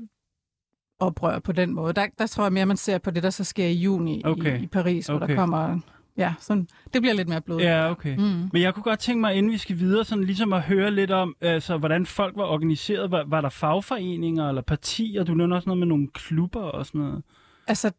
oprør 0.99 1.39
på 1.39 1.53
den 1.53 1.73
måde. 1.73 1.93
Der, 1.93 2.07
der 2.19 2.27
tror 2.27 2.45
jeg 2.45 2.53
mere, 2.53 2.67
man 2.67 2.77
ser 2.77 2.99
på 2.99 3.11
det, 3.11 3.23
der 3.23 3.31
så 3.31 3.45
sker 3.45 3.67
i 3.67 3.73
juni 3.73 4.23
okay. 4.25 4.61
i, 4.61 4.63
i 4.63 4.67
Paris, 4.67 5.07
hvor 5.07 5.17
okay. 5.17 5.29
der 5.29 5.35
kommer 5.35 5.79
ja, 6.19 6.35
sådan, 6.41 6.69
det 6.93 7.03
bliver 7.03 7.15
lidt 7.15 7.29
mere 7.29 7.41
blodigt. 7.41 7.69
Ja, 7.69 7.91
okay. 7.91 8.17
Mm. 8.17 8.51
Men 8.53 8.63
jeg 8.63 8.75
kunne 8.75 8.83
godt 8.83 8.99
tænke 8.99 9.21
mig, 9.21 9.35
inden 9.35 9.53
vi 9.53 9.59
skal 9.59 9.79
videre, 9.79 10.05
sådan 10.05 10.25
ligesom 10.25 10.53
at 10.53 10.63
høre 10.63 10.91
lidt 10.91 11.11
om, 11.11 11.37
altså, 11.41 11.79
hvordan 11.79 12.07
folk 12.07 12.37
var 12.37 12.45
organiseret. 12.45 13.11
Var, 13.11 13.25
var 13.27 13.41
der 13.41 13.49
fagforeninger 13.49 14.49
eller 14.49 14.63
partier? 14.63 15.25
Du 15.25 15.35
nævner 15.35 15.57
også 15.57 15.69
noget 15.69 15.79
med 15.79 15.87
nogle 15.87 16.09
klubber 16.15 16.63
og 16.63 16.87
sådan 16.87 17.01
noget. 17.01 17.23
Altså, 17.67 17.91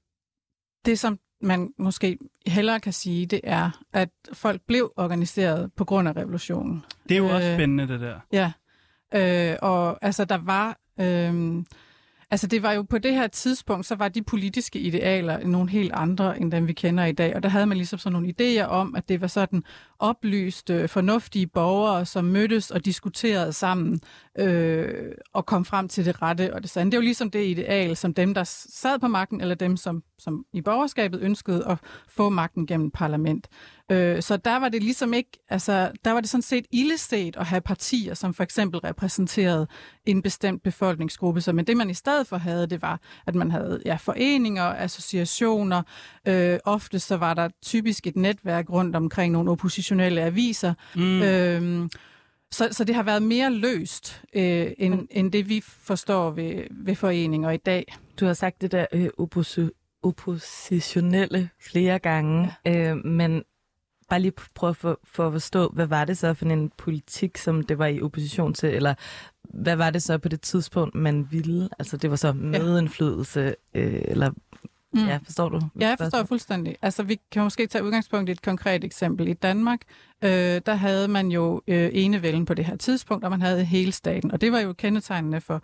det 0.85 0.99
som 0.99 1.19
man 1.41 1.69
måske 1.77 2.17
hellere 2.47 2.79
kan 2.79 2.93
sige, 2.93 3.25
det 3.25 3.41
er, 3.43 3.81
at 3.93 4.09
folk 4.33 4.61
blev 4.67 4.93
organiseret 4.97 5.71
på 5.75 5.85
grund 5.85 6.07
af 6.07 6.15
revolutionen. 6.15 6.85
Det 7.09 7.15
er 7.15 7.19
jo 7.19 7.25
øh, 7.25 7.35
også 7.35 7.53
spændende, 7.53 7.87
det 7.87 7.99
der. 7.99 8.19
Ja, 8.31 8.51
øh, 9.15 9.57
og 9.61 10.05
altså, 10.05 10.25
der 10.25 10.37
var... 10.37 10.77
Øh, 10.99 11.63
Altså 12.31 12.47
det 12.47 12.63
var 12.63 12.71
jo 12.71 12.81
på 12.81 12.97
det 12.97 13.13
her 13.13 13.27
tidspunkt, 13.27 13.85
så 13.85 13.95
var 13.95 14.07
de 14.07 14.21
politiske 14.21 14.79
idealer 14.79 15.47
nogle 15.47 15.69
helt 15.69 15.91
andre, 15.93 16.41
end 16.41 16.51
dem 16.51 16.67
vi 16.67 16.73
kender 16.73 17.05
i 17.05 17.11
dag. 17.11 17.35
Og 17.35 17.43
der 17.43 17.49
havde 17.49 17.65
man 17.65 17.77
ligesom 17.77 17.99
sådan 17.99 18.13
nogle 18.13 18.33
idéer 18.39 18.65
om, 18.65 18.95
at 18.95 19.09
det 19.09 19.21
var 19.21 19.27
sådan 19.27 19.63
oplyste, 19.99 20.87
fornuftige 20.87 21.47
borgere, 21.47 22.05
som 22.05 22.25
mødtes 22.25 22.71
og 22.71 22.85
diskuterede 22.85 23.53
sammen 23.53 24.01
øh, 24.39 25.11
og 25.33 25.45
kom 25.45 25.65
frem 25.65 25.87
til 25.87 26.05
det 26.05 26.21
rette 26.21 26.53
og 26.53 26.61
det 26.61 26.69
sande. 26.69 26.91
Det 26.91 26.97
var 26.97 27.03
ligesom 27.03 27.31
det 27.31 27.47
ideal, 27.47 27.95
som 27.95 28.13
dem, 28.13 28.33
der 28.33 28.43
sad 28.43 28.99
på 28.99 29.07
magten, 29.07 29.41
eller 29.41 29.55
dem, 29.55 29.77
som, 29.77 30.03
som 30.19 30.45
i 30.53 30.61
borgerskabet 30.61 31.21
ønskede 31.21 31.65
at 31.67 31.77
få 32.07 32.29
magten 32.29 32.67
gennem 32.67 32.91
parlament. 32.91 33.47
Øh, 33.91 34.21
så 34.21 34.37
der 34.37 34.59
var 34.59 34.69
det 34.69 34.83
ligesom 34.83 35.13
ikke, 35.13 35.29
altså 35.49 35.91
der 36.05 36.11
var 36.11 36.21
det 36.21 36.29
sådan 36.29 36.41
set 36.41 36.65
illeset 36.71 37.37
at 37.37 37.45
have 37.45 37.61
partier, 37.61 38.13
som 38.13 38.33
for 38.33 38.43
eksempel 38.43 38.79
repræsenterede 38.79 39.67
en 40.05 40.21
bestemt 40.21 40.63
befolkningsgruppe. 40.63 41.41
Så 41.41 41.53
men 41.53 41.67
det 41.67 41.77
man 41.77 41.89
i 41.89 41.93
stedet 41.93 42.27
for 42.27 42.37
havde, 42.37 42.67
det 42.67 42.81
var, 42.81 42.99
at 43.27 43.35
man 43.35 43.51
havde 43.51 43.81
ja, 43.85 43.95
foreninger, 43.95 44.63
associationer. 44.63 45.81
Øh, 46.27 46.59
ofte 46.65 46.99
så 46.99 47.17
var 47.17 47.33
der 47.33 47.49
typisk 47.61 48.07
et 48.07 48.15
netværk 48.15 48.69
rundt 48.69 48.95
omkring 48.95 49.33
nogle 49.33 49.51
oppositionelle 49.51 50.21
aviser. 50.21 50.73
Mm. 50.95 51.21
Øh, 51.21 51.89
så, 52.51 52.67
så 52.71 52.83
det 52.83 52.95
har 52.95 53.03
været 53.03 53.23
mere 53.23 53.53
løst, 53.53 54.21
øh, 54.35 54.71
end, 54.77 55.07
end 55.11 55.31
det 55.31 55.49
vi 55.49 55.61
forstår 55.65 56.31
ved, 56.31 56.63
ved 56.71 56.95
foreninger 56.95 57.49
i 57.51 57.57
dag. 57.57 57.95
Du 58.19 58.25
har 58.25 58.33
sagt 58.33 58.61
det 58.61 58.71
der 58.71 58.85
øh, 58.93 59.09
opposi- 59.19 59.99
oppositionelle 60.03 61.49
flere 61.71 61.99
gange, 61.99 62.51
ja. 62.65 62.91
øh, 62.91 63.05
men 63.05 63.43
bare 64.09 64.19
lige 64.19 64.33
prøve 64.55 64.73
for, 64.73 64.99
for 65.03 65.27
at 65.27 65.33
forstå, 65.33 65.69
hvad 65.69 65.85
var 65.85 66.05
det 66.05 66.17
så 66.17 66.33
for 66.33 66.45
en 66.45 66.71
politik, 66.77 67.37
som 67.37 67.63
det 67.63 67.77
var 67.79 67.85
i 67.85 68.01
opposition 68.01 68.53
til, 68.53 68.69
eller 68.69 68.93
hvad 69.43 69.75
var 69.75 69.89
det 69.89 70.03
så 70.03 70.17
på 70.17 70.29
det 70.29 70.41
tidspunkt, 70.41 70.95
man 70.95 71.27
ville? 71.31 71.69
Altså 71.79 71.97
det 71.97 72.09
var 72.09 72.15
så 72.15 72.33
medindflydelse, 72.33 73.55
øh, 73.73 74.01
eller 74.05 74.31
Mm. 74.93 75.05
Ja, 75.05 75.19
forstår 75.23 75.49
du? 75.49 75.61
Ja, 75.79 75.87
jeg 75.87 75.97
forstår 75.97 76.23
fuldstændig. 76.23 76.75
Altså, 76.81 77.03
vi 77.03 77.19
kan 77.31 77.43
måske 77.43 77.67
tage 77.67 77.83
udgangspunkt 77.83 78.29
i 78.29 78.31
et 78.31 78.41
konkret 78.41 78.83
eksempel. 78.83 79.27
I 79.27 79.33
Danmark, 79.33 79.79
øh, 80.23 80.61
der 80.65 80.73
havde 80.73 81.07
man 81.07 81.31
jo 81.31 81.61
øh, 81.67 81.89
enevælden 81.93 82.45
på 82.45 82.53
det 82.53 82.65
her 82.65 82.75
tidspunkt, 82.75 83.23
og 83.25 83.31
man 83.31 83.41
havde 83.41 83.65
hele 83.65 83.91
staten. 83.91 84.31
Og 84.31 84.41
det 84.41 84.51
var 84.51 84.59
jo 84.59 84.73
kendetegnende 84.73 85.41
for 85.41 85.61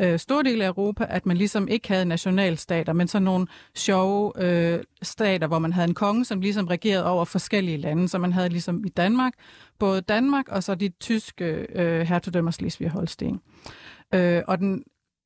øh, 0.00 0.18
store 0.18 0.42
dele 0.42 0.64
af 0.64 0.68
Europa, 0.68 1.06
at 1.08 1.26
man 1.26 1.36
ligesom 1.36 1.68
ikke 1.68 1.88
havde 1.88 2.04
nationalstater, 2.04 2.92
men 2.92 3.08
sådan 3.08 3.24
nogle 3.24 3.46
sjove 3.74 4.32
øh, 4.44 4.84
stater, 5.02 5.46
hvor 5.46 5.58
man 5.58 5.72
havde 5.72 5.88
en 5.88 5.94
konge, 5.94 6.24
som 6.24 6.40
ligesom 6.40 6.66
regerede 6.66 7.06
over 7.06 7.24
forskellige 7.24 7.76
lande. 7.76 8.08
Så 8.08 8.18
man 8.18 8.32
havde 8.32 8.48
ligesom 8.48 8.84
i 8.84 8.88
Danmark, 8.88 9.32
både 9.78 10.00
Danmark 10.00 10.48
og 10.48 10.62
så 10.62 10.74
de 10.74 10.88
tyske 10.88 11.66
øh, 11.74 12.00
hertugdømmer 12.00 12.50
Slesvig-Holsten. 12.50 13.40
Øh, 14.14 14.42
og 14.48 14.58
den 14.58 14.82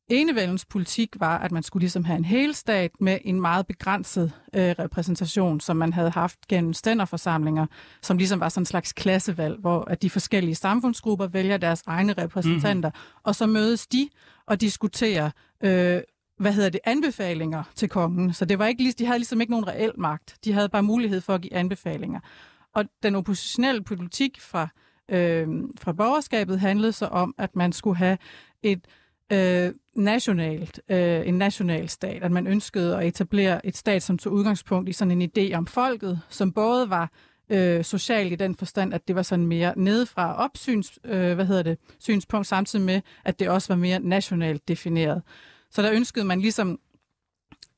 enevældens 0.08 0.64
politik 0.64 1.08
var, 1.20 1.38
at 1.38 1.52
man 1.52 1.62
skulle 1.62 1.80
ligesom 1.80 2.04
have 2.04 2.16
en 2.16 2.24
hel 2.24 2.54
stat 2.54 2.90
med 3.00 3.18
en 3.24 3.40
meget 3.40 3.66
begrænset 3.66 4.32
øh, 4.54 4.74
repræsentation, 4.78 5.60
som 5.60 5.76
man 5.76 5.92
havde 5.92 6.10
haft 6.10 6.48
gennem 6.48 6.72
stænderforsamlinger, 6.72 7.66
som 8.02 8.18
ligesom 8.18 8.40
var 8.40 8.48
sådan 8.48 8.62
en 8.62 8.66
slags 8.66 8.92
klassevalg, 8.92 9.60
hvor 9.60 9.84
at 9.90 10.02
de 10.02 10.10
forskellige 10.10 10.54
samfundsgrupper 10.54 11.26
vælger 11.26 11.56
deres 11.56 11.82
egne 11.86 12.12
repræsentanter, 12.12 12.88
mm-hmm. 12.88 13.20
og 13.24 13.34
så 13.34 13.46
mødes 13.46 13.86
de 13.86 14.08
og 14.52 14.60
diskutere, 14.60 15.30
øh, 15.64 16.00
hvad 16.38 16.52
hedder 16.52 16.70
det, 16.70 16.80
anbefalinger 16.84 17.62
til 17.74 17.88
kongen. 17.88 18.32
Så 18.32 18.44
det 18.44 18.58
var 18.58 18.66
ikke, 18.66 18.94
de 18.98 19.06
havde 19.06 19.18
ligesom 19.18 19.40
ikke 19.40 19.50
nogen 19.50 19.68
reel 19.68 19.92
magt. 19.98 20.36
De 20.44 20.52
havde 20.52 20.68
bare 20.68 20.82
mulighed 20.82 21.20
for 21.20 21.34
at 21.34 21.40
give 21.40 21.54
anbefalinger. 21.54 22.20
Og 22.74 22.84
den 23.02 23.14
oppositionelle 23.14 23.82
politik 23.82 24.40
fra 24.40 24.68
øh, 25.08 25.48
fra 25.80 25.92
borgerskabet 25.92 26.60
handlede 26.60 26.92
så 26.92 27.06
om, 27.06 27.34
at 27.38 27.56
man 27.56 27.72
skulle 27.72 27.96
have 27.96 28.18
et 28.62 28.86
øh, 29.32 29.72
nationalt, 29.96 30.80
øh, 30.88 31.28
en 31.28 31.34
national 31.34 31.88
stat, 31.88 32.22
at 32.22 32.32
man 32.32 32.46
ønskede 32.46 32.98
at 32.98 33.06
etablere 33.06 33.66
et 33.66 33.76
stat, 33.76 34.02
som 34.02 34.18
tog 34.18 34.32
udgangspunkt 34.32 34.88
i 34.88 34.92
sådan 34.92 35.20
en 35.22 35.30
idé 35.38 35.54
om 35.54 35.66
folket, 35.66 36.20
som 36.28 36.52
både 36.52 36.90
var 36.90 37.10
øh, 37.52 37.84
socialt 37.84 38.32
i 38.32 38.36
den 38.36 38.56
forstand, 38.56 38.94
at 38.94 39.08
det 39.08 39.16
var 39.16 39.22
sådan 39.22 39.46
mere 39.46 39.72
nedefra 39.76 40.36
opsyns, 40.36 40.98
øh, 41.04 41.34
hvad 41.34 41.46
hedder 41.46 41.62
det, 41.62 41.78
synspunkt, 41.98 42.46
samtidig 42.46 42.84
med, 42.84 43.00
at 43.24 43.38
det 43.38 43.48
også 43.48 43.68
var 43.68 43.80
mere 43.80 44.00
nationalt 44.00 44.68
defineret. 44.68 45.22
Så 45.70 45.82
der 45.82 45.92
ønskede 45.92 46.24
man 46.24 46.40
ligesom 46.40 46.80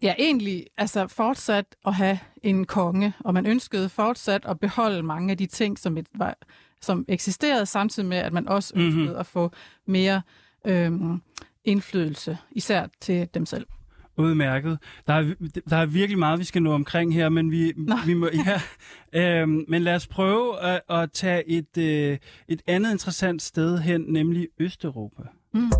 Ja, 0.02 0.14
egentlig 0.18 0.66
altså 0.76 1.06
fortsat 1.06 1.66
at 1.86 1.94
have 1.94 2.18
en 2.42 2.64
konge, 2.64 3.12
og 3.20 3.34
man 3.34 3.46
ønskede 3.46 3.88
fortsat 3.88 4.44
at 4.46 4.60
beholde 4.60 5.02
mange 5.02 5.30
af 5.30 5.38
de 5.38 5.46
ting, 5.46 5.78
som, 5.78 5.96
et, 5.96 6.06
var, 6.14 6.36
som 6.80 7.04
eksisterede, 7.08 7.66
samtidig 7.66 8.08
med, 8.08 8.16
at 8.16 8.32
man 8.32 8.48
også 8.48 8.72
mhm. 8.74 8.84
ønskede 8.84 9.04
mm-hmm. 9.04 9.20
at 9.20 9.26
få 9.26 9.50
mere 9.86 10.22
øhm, 10.64 11.20
indflydelse, 11.64 12.38
især 12.50 12.86
til 13.00 13.28
dem 13.34 13.46
selv. 13.46 13.66
Udmærket. 14.16 14.78
Der 15.06 15.14
er, 15.14 15.34
der 15.70 15.76
er 15.76 15.86
virkelig 15.86 16.18
meget, 16.18 16.38
vi 16.38 16.44
skal 16.44 16.62
nå 16.62 16.72
omkring 16.72 17.14
her, 17.14 17.28
men 17.28 17.50
vi, 17.50 17.72
vi 18.06 18.14
må, 18.14 18.28
ja, 18.46 18.60
øhm, 19.40 19.64
men 19.68 19.82
lad 19.82 19.94
os 19.94 20.06
prøve 20.06 20.60
at, 20.60 20.80
at 20.90 21.12
tage 21.12 21.48
et, 21.48 21.78
øh, 21.78 22.18
et 22.48 22.62
andet 22.66 22.92
interessant 22.92 23.42
sted 23.42 23.78
hen, 23.78 24.00
nemlig 24.08 24.48
Østeuropa. 24.58 25.22
Mm. 25.54 25.70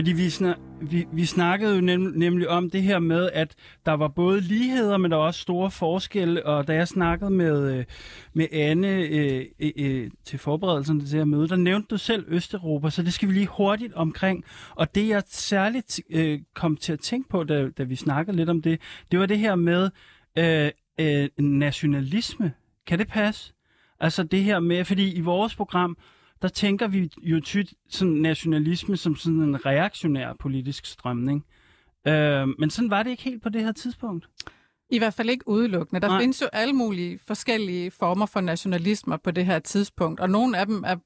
Fordi 0.00 0.12
vi, 0.12 0.30
snak, 0.30 0.56
vi, 0.80 1.06
vi 1.12 1.24
snakkede 1.24 1.74
jo 1.74 1.80
nem, 1.80 2.00
nemlig 2.00 2.48
om 2.48 2.70
det 2.70 2.82
her 2.82 2.98
med, 2.98 3.30
at 3.32 3.54
der 3.86 3.92
var 3.92 4.08
både 4.08 4.40
ligheder, 4.40 4.96
men 4.96 5.10
der 5.10 5.16
var 5.16 5.24
også 5.24 5.40
store 5.40 5.70
forskelle. 5.70 6.46
Og 6.46 6.68
da 6.68 6.74
jeg 6.74 6.88
snakkede 6.88 7.30
med, 7.30 7.74
øh, 7.74 7.84
med 8.32 8.46
Anne 8.52 8.88
øh, 8.88 9.46
øh, 9.60 9.70
øh 9.76 10.10
til 10.24 10.38
forberedelsen 10.38 11.00
til 11.00 11.10
det 11.10 11.18
her 11.18 11.24
møde, 11.24 11.48
der 11.48 11.56
nævnte 11.56 11.88
du 11.90 11.96
selv 11.96 12.24
Østeuropa, 12.28 12.90
så 12.90 13.02
det 13.02 13.12
skal 13.12 13.28
vi 13.28 13.34
lige 13.34 13.46
hurtigt 13.46 13.94
omkring. 13.94 14.44
Og 14.70 14.94
det 14.94 15.08
jeg 15.08 15.22
særligt 15.26 16.00
øh, 16.10 16.40
kom 16.54 16.76
til 16.76 16.92
at 16.92 17.00
tænke 17.00 17.28
på, 17.28 17.44
da, 17.44 17.68
da 17.68 17.82
vi 17.82 17.96
snakkede 17.96 18.36
lidt 18.36 18.48
om 18.48 18.62
det, 18.62 18.80
det 19.10 19.18
var 19.18 19.26
det 19.26 19.38
her 19.38 19.54
med 19.54 19.90
øh, 20.38 20.70
øh, 21.00 21.28
nationalisme. 21.38 22.52
Kan 22.86 22.98
det 22.98 23.08
passe? 23.08 23.52
Altså 24.00 24.22
det 24.22 24.44
her 24.44 24.60
med, 24.60 24.84
fordi 24.84 25.12
i 25.12 25.20
vores 25.20 25.54
program, 25.56 25.96
der 26.42 26.48
tænker 26.48 26.88
vi 26.88 27.10
jo 27.22 27.40
tit 27.40 27.74
sådan 27.88 28.12
nationalisme 28.12 28.96
som 28.96 29.16
sådan 29.16 29.42
en 29.42 29.66
reaktionær 29.66 30.32
politisk 30.40 30.86
strømning. 30.86 31.44
Øh, 32.06 32.48
men 32.58 32.70
sådan 32.70 32.90
var 32.90 33.02
det 33.02 33.10
ikke 33.10 33.22
helt 33.22 33.42
på 33.42 33.48
det 33.48 33.64
her 33.64 33.72
tidspunkt. 33.72 34.28
I 34.90 34.98
hvert 34.98 35.14
fald 35.14 35.30
ikke 35.30 35.48
udelukkende. 35.48 36.00
Der 36.00 36.08
Nej. 36.08 36.20
findes 36.20 36.42
jo 36.42 36.46
alle 36.52 36.72
mulige 36.72 37.18
forskellige 37.26 37.90
former 37.90 38.26
for 38.26 38.40
nationalismer 38.40 39.16
på 39.16 39.30
det 39.30 39.46
her 39.46 39.58
tidspunkt, 39.58 40.20
og 40.20 40.30
nogle 40.30 40.58
af 40.58 40.66
dem 40.66 40.84
er 40.86 40.96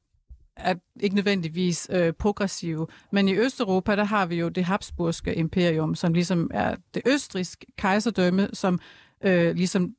er 0.56 0.74
ikke 1.00 1.14
nødvendigvis 1.14 1.88
øh, 1.92 2.12
progressive. 2.12 2.86
Men 3.12 3.28
i 3.28 3.34
Østeuropa, 3.34 3.96
der 3.96 4.04
har 4.04 4.26
vi 4.26 4.36
jo 4.36 4.48
det 4.48 4.64
Habsburgske 4.64 5.34
imperium, 5.34 5.94
som 5.94 6.14
ligesom 6.14 6.50
er 6.54 6.76
det 6.94 7.02
østriske 7.06 7.66
kejserdømme, 7.78 8.48
som 8.52 8.80
øh, 9.24 9.54
ligesom 9.54 9.94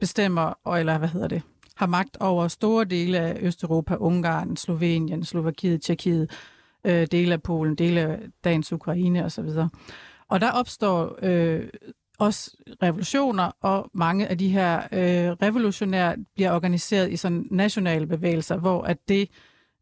bestemmer, 0.00 0.74
eller 0.78 0.98
hvad 0.98 1.08
hedder 1.08 1.28
det, 1.28 1.42
har 1.80 1.86
magt 1.86 2.16
over 2.20 2.48
store 2.48 2.84
dele 2.84 3.18
af 3.18 3.36
Østeuropa, 3.40 3.94
Ungarn, 3.94 4.56
Slovenien, 4.56 5.24
Slovakiet, 5.24 5.82
Tjekkiet, 5.82 6.30
øh, 6.84 7.06
dele 7.10 7.32
af 7.32 7.42
Polen, 7.42 7.74
dele 7.74 8.00
af 8.00 8.18
dagens 8.44 8.72
Ukraine 8.72 9.24
osv. 9.24 9.48
Og 10.28 10.40
der 10.40 10.52
opstår 10.52 11.18
øh, 11.22 11.68
også 12.18 12.56
revolutioner, 12.82 13.50
og 13.60 13.90
mange 13.94 14.26
af 14.28 14.38
de 14.38 14.48
her 14.48 14.76
øh, 14.76 15.32
revolutionære 15.42 16.16
bliver 16.34 16.52
organiseret 16.52 17.12
i 17.12 17.16
sådan 17.16 17.46
nationale 17.50 18.06
bevægelser, 18.06 18.56
hvor 18.56 18.82
at 18.82 18.98
det 19.08 19.28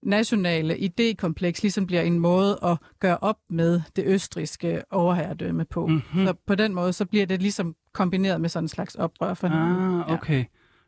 nationale 0.03 0.75
idékompleks 0.75 1.63
ligesom 1.63 1.87
bliver 1.87 2.03
en 2.03 2.19
måde 2.19 2.59
at 2.63 2.79
gøre 3.01 3.19
op 3.21 3.39
med 3.51 3.81
det 3.97 4.05
østriske 4.07 4.83
overherredømme 4.91 5.65
på. 5.65 5.87
Mm-hmm. 5.87 6.27
Så 6.27 6.35
på 6.47 6.55
den 6.55 6.75
måde, 6.75 6.93
så 6.93 7.05
bliver 7.05 7.27
det 7.27 7.43
ligesom 7.43 7.75
kombineret 7.93 8.41
med 8.41 8.49
sådan 8.49 8.65
en 8.65 8.69
slags 8.69 8.95
oprør 8.95 9.35
for 9.35 9.49
Ah, 9.49 10.13
okay. 10.13 10.39
Ja. 10.39 10.45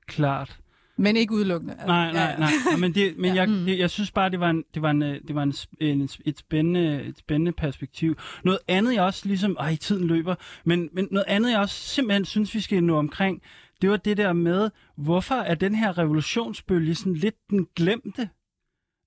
Klart. 0.07 0.61
Men 1.01 1.17
ikke 1.17 1.35
udelukkende. 1.35 1.73
Altså, 1.73 1.87
nej, 1.87 2.13
nej, 2.13 2.39
nej. 2.39 2.51
nej. 2.67 2.77
Men, 2.79 2.95
det, 2.95 3.19
men 3.19 3.35
ja. 3.35 3.41
jeg, 3.41 3.49
det, 3.49 3.79
jeg 3.79 3.91
synes 3.91 4.11
bare, 4.11 4.31
det 4.31 4.41
var, 4.41 4.51
en, 4.51 4.65
det 4.75 4.83
var, 4.83 4.91
en, 4.91 5.03
det 5.03 5.35
var 5.35 5.43
en, 5.43 5.55
en, 5.81 6.09
et, 6.25 6.39
spændende, 6.39 7.03
et 7.03 7.19
spændende 7.19 7.53
perspektiv. 7.53 8.19
Noget 8.45 8.59
andet, 8.69 8.95
jeg 8.95 9.03
også 9.03 9.29
ligesom... 9.29 9.57
Ej, 9.61 9.77
tiden 9.77 10.07
løber. 10.07 10.35
Men, 10.65 10.89
men 10.93 11.09
noget 11.11 11.25
andet, 11.29 11.51
jeg 11.51 11.61
også 11.61 11.75
simpelthen 11.75 12.25
synes, 12.25 12.55
vi 12.55 12.61
skal 12.61 12.85
nå 12.85 12.99
omkring, 12.99 13.43
det 13.83 13.91
var 13.91 13.97
det 13.97 14.17
der 14.17 14.33
med, 14.33 14.71
hvorfor 14.97 15.35
er 15.35 15.55
den 15.55 15.75
her 15.75 15.99
revolutionsbølge 15.99 16.95
sådan 16.95 17.15
lidt 17.15 17.37
den 17.51 17.67
glemte? 17.77 18.29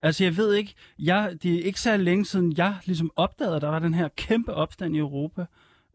Altså, 0.01 0.23
jeg 0.23 0.37
ved 0.37 0.53
ikke, 0.53 0.73
jeg, 0.99 1.37
det 1.43 1.55
er 1.55 1.63
ikke 1.63 1.81
så 1.81 1.97
længe 1.97 2.25
siden, 2.25 2.53
jeg 2.57 2.75
ligesom 2.85 3.11
opdagede, 3.15 3.55
at 3.55 3.61
der 3.61 3.69
var 3.69 3.79
den 3.79 3.93
her 3.93 4.07
kæmpe 4.07 4.53
opstand 4.53 4.95
i 4.95 4.99
Europa. 4.99 5.45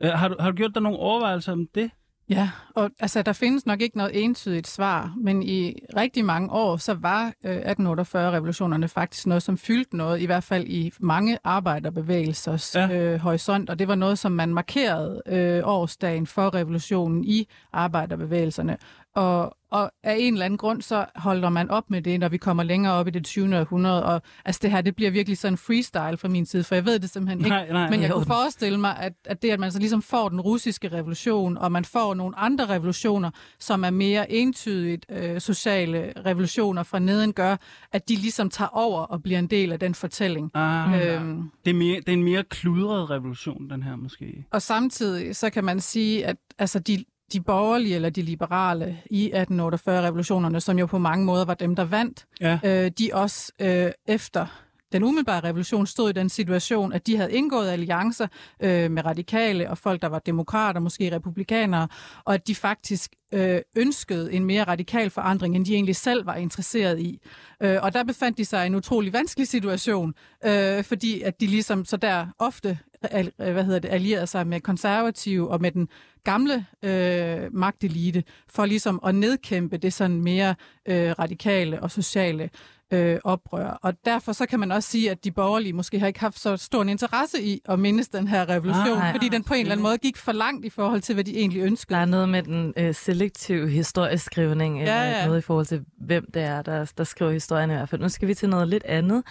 Uh, 0.04 0.10
har, 0.10 0.28
du, 0.28 0.36
har 0.40 0.50
du 0.50 0.56
gjort 0.56 0.74
dig 0.74 0.82
nogle 0.82 0.98
overvejelser 0.98 1.52
om 1.52 1.66
det? 1.74 1.90
Ja, 2.30 2.50
og 2.74 2.90
altså, 3.00 3.22
der 3.22 3.32
findes 3.32 3.66
nok 3.66 3.80
ikke 3.80 3.96
noget 3.96 4.24
entydigt 4.24 4.68
svar, 4.68 5.14
men 5.16 5.42
i 5.42 5.74
rigtig 5.96 6.24
mange 6.24 6.50
år, 6.50 6.76
så 6.76 6.94
var 6.94 7.32
øh, 7.44 7.56
1848-revolutionerne 7.56 8.88
faktisk 8.88 9.26
noget, 9.26 9.42
som 9.42 9.58
fyldte 9.58 9.96
noget, 9.96 10.20
i 10.20 10.26
hvert 10.26 10.44
fald 10.44 10.66
i 10.66 10.92
mange 11.00 11.38
arbejderbevægelsers 11.44 12.74
ja. 12.74 12.90
øh, 12.90 13.20
horisont, 13.20 13.70
og 13.70 13.78
det 13.78 13.88
var 13.88 13.94
noget, 13.94 14.18
som 14.18 14.32
man 14.32 14.54
markerede 14.54 15.22
øh, 15.26 15.60
årsdagen 15.64 16.26
for 16.26 16.54
revolutionen 16.54 17.24
i 17.24 17.48
arbejderbevægelserne. 17.72 18.76
Og, 19.14 19.57
og 19.70 19.90
af 20.02 20.16
en 20.18 20.32
eller 20.32 20.44
anden 20.44 20.58
grund, 20.58 20.82
så 20.82 21.06
holder 21.16 21.48
man 21.48 21.70
op 21.70 21.90
med 21.90 22.02
det, 22.02 22.20
når 22.20 22.28
vi 22.28 22.36
kommer 22.36 22.62
længere 22.62 22.92
op 22.92 23.08
i 23.08 23.10
det 23.10 23.24
20. 23.24 23.58
århundrede. 23.58 24.04
Og 24.04 24.22
altså 24.44 24.58
det 24.62 24.70
her, 24.70 24.80
det 24.80 24.96
bliver 24.96 25.10
virkelig 25.10 25.38
sådan 25.38 25.58
freestyle 25.58 26.16
fra 26.16 26.28
min 26.28 26.46
side, 26.46 26.64
for 26.64 26.74
jeg 26.74 26.84
ved 26.84 26.98
det 26.98 27.10
simpelthen 27.10 27.38
ikke. 27.38 27.48
Nej, 27.48 27.68
nej, 27.72 27.90
Men 27.90 28.02
jeg 28.02 28.10
kunne 28.10 28.26
forestille 28.26 28.80
mig, 28.80 28.96
at, 28.98 29.12
at 29.24 29.42
det, 29.42 29.50
at 29.50 29.60
man 29.60 29.72
så 29.72 29.78
ligesom 29.78 30.02
får 30.02 30.28
den 30.28 30.40
russiske 30.40 30.88
revolution, 30.88 31.58
og 31.58 31.72
man 31.72 31.84
får 31.84 32.14
nogle 32.14 32.38
andre 32.38 32.66
revolutioner, 32.66 33.30
som 33.58 33.84
er 33.84 33.90
mere 33.90 34.32
entydigt 34.32 35.06
øh, 35.10 35.40
sociale 35.40 36.12
revolutioner 36.26 36.82
fra 36.82 36.98
neden, 36.98 37.32
gør, 37.32 37.56
at 37.92 38.08
de 38.08 38.14
ligesom 38.14 38.50
tager 38.50 38.68
over 38.68 39.00
og 39.00 39.22
bliver 39.22 39.38
en 39.38 39.46
del 39.46 39.72
af 39.72 39.80
den 39.80 39.94
fortælling. 39.94 40.50
Ah, 40.54 41.06
øhm, 41.06 41.50
det, 41.64 41.70
er 41.70 41.74
mere, 41.74 41.96
det 41.96 42.08
er 42.08 42.12
en 42.12 42.22
mere 42.22 42.44
kludret 42.44 43.10
revolution, 43.10 43.70
den 43.70 43.82
her 43.82 43.96
måske. 43.96 44.44
Og 44.50 44.62
samtidig, 44.62 45.36
så 45.36 45.50
kan 45.50 45.64
man 45.64 45.80
sige, 45.80 46.26
at 46.26 46.36
altså, 46.58 46.78
de, 46.78 47.04
de 47.32 47.40
borgerlige 47.40 47.94
eller 47.94 48.10
de 48.10 48.22
liberale 48.22 48.98
i 49.10 49.32
1848-revolutionerne, 49.32 50.60
som 50.60 50.78
jo 50.78 50.86
på 50.86 50.98
mange 50.98 51.24
måder 51.24 51.44
var 51.44 51.54
dem, 51.54 51.76
der 51.76 51.84
vandt, 51.84 52.26
ja. 52.40 52.58
øh, 52.64 52.90
de 52.98 53.10
også 53.12 53.52
øh, 53.60 53.90
efter 54.06 54.46
den 54.92 55.02
umiddelbare 55.02 55.44
revolution 55.44 55.86
stod 55.86 56.10
i 56.10 56.12
den 56.12 56.28
situation, 56.28 56.92
at 56.92 57.06
de 57.06 57.16
havde 57.16 57.32
indgået 57.32 57.68
alliancer 57.68 58.26
øh, 58.60 58.90
med 58.90 59.04
radikale 59.04 59.70
og 59.70 59.78
folk, 59.78 60.02
der 60.02 60.08
var 60.08 60.18
demokrater, 60.18 60.80
måske 60.80 61.12
republikanere, 61.12 61.88
og 62.24 62.34
at 62.34 62.46
de 62.46 62.54
faktisk 62.54 63.12
øh, 63.32 63.60
ønskede 63.76 64.32
en 64.32 64.44
mere 64.44 64.64
radikal 64.64 65.10
forandring, 65.10 65.56
end 65.56 65.64
de 65.64 65.74
egentlig 65.74 65.96
selv 65.96 66.26
var 66.26 66.34
interesseret 66.34 67.00
i. 67.00 67.20
Øh, 67.62 67.76
og 67.82 67.94
der 67.94 68.04
befandt 68.04 68.38
de 68.38 68.44
sig 68.44 68.64
i 68.64 68.66
en 68.66 68.74
utrolig 68.74 69.12
vanskelig 69.12 69.48
situation, 69.48 70.14
øh, 70.44 70.84
fordi 70.84 71.22
at 71.22 71.40
de 71.40 71.46
ligesom 71.46 71.84
så 71.84 71.96
der 71.96 72.26
ofte 72.38 72.78
øh, 73.14 73.52
hvad 73.52 73.64
hedder 73.64 73.78
det, 73.78 73.88
allierede 73.88 74.26
sig 74.26 74.46
med 74.46 74.60
konservative 74.60 75.50
og 75.50 75.60
med 75.60 75.70
den 75.70 75.88
gamle 76.24 76.66
øh, 76.82 77.54
magtelite, 77.54 78.24
for 78.48 78.66
ligesom 78.66 79.00
at 79.06 79.14
nedkæmpe 79.14 79.76
det 79.76 79.92
sådan 79.92 80.22
mere 80.22 80.54
øh, 80.88 81.10
radikale 81.18 81.82
og 81.82 81.90
sociale 81.90 82.50
øh, 82.90 83.18
oprør. 83.24 83.78
Og 83.82 83.94
derfor 84.04 84.32
så 84.32 84.46
kan 84.46 84.60
man 84.60 84.72
også 84.72 84.90
sige, 84.90 85.10
at 85.10 85.24
de 85.24 85.30
borgerlige 85.30 85.72
måske 85.72 85.98
har 85.98 86.06
ikke 86.06 86.20
haft 86.20 86.38
så 86.38 86.56
stor 86.56 86.82
en 86.82 86.88
interesse 86.88 87.42
i 87.42 87.60
at 87.64 87.78
mindes 87.78 88.08
den 88.08 88.28
her 88.28 88.48
revolution, 88.48 88.98
ah, 88.98 89.14
fordi 89.14 89.28
den 89.28 89.44
på 89.44 89.54
en 89.54 89.60
eller 89.60 89.72
anden 89.72 89.82
måde 89.82 89.98
gik 89.98 90.16
for 90.16 90.32
langt 90.32 90.64
i 90.64 90.70
forhold 90.70 91.00
til, 91.00 91.14
hvad 91.14 91.24
de 91.24 91.38
egentlig 91.38 91.62
ønskede. 91.62 91.94
Der 91.94 92.00
er 92.00 92.06
noget 92.06 92.28
med 92.28 92.42
den 92.42 92.74
øh, 92.76 92.94
selektive 92.94 93.68
historieskrivning, 93.68 94.78
ja, 94.78 95.10
ja. 95.10 95.26
noget 95.26 95.38
i 95.38 95.42
forhold 95.42 95.66
til, 95.66 95.84
hvem 96.00 96.30
det 96.34 96.42
er, 96.42 96.62
der, 96.62 96.92
der 96.98 97.04
skriver 97.04 97.30
historien 97.32 97.70
i 97.70 97.74
hvert 97.74 97.88
fald. 97.88 98.00
Nu 98.00 98.08
skal 98.08 98.28
vi 98.28 98.34
til 98.34 98.48
noget 98.48 98.68
lidt 98.68 98.84
andet, 98.84 99.22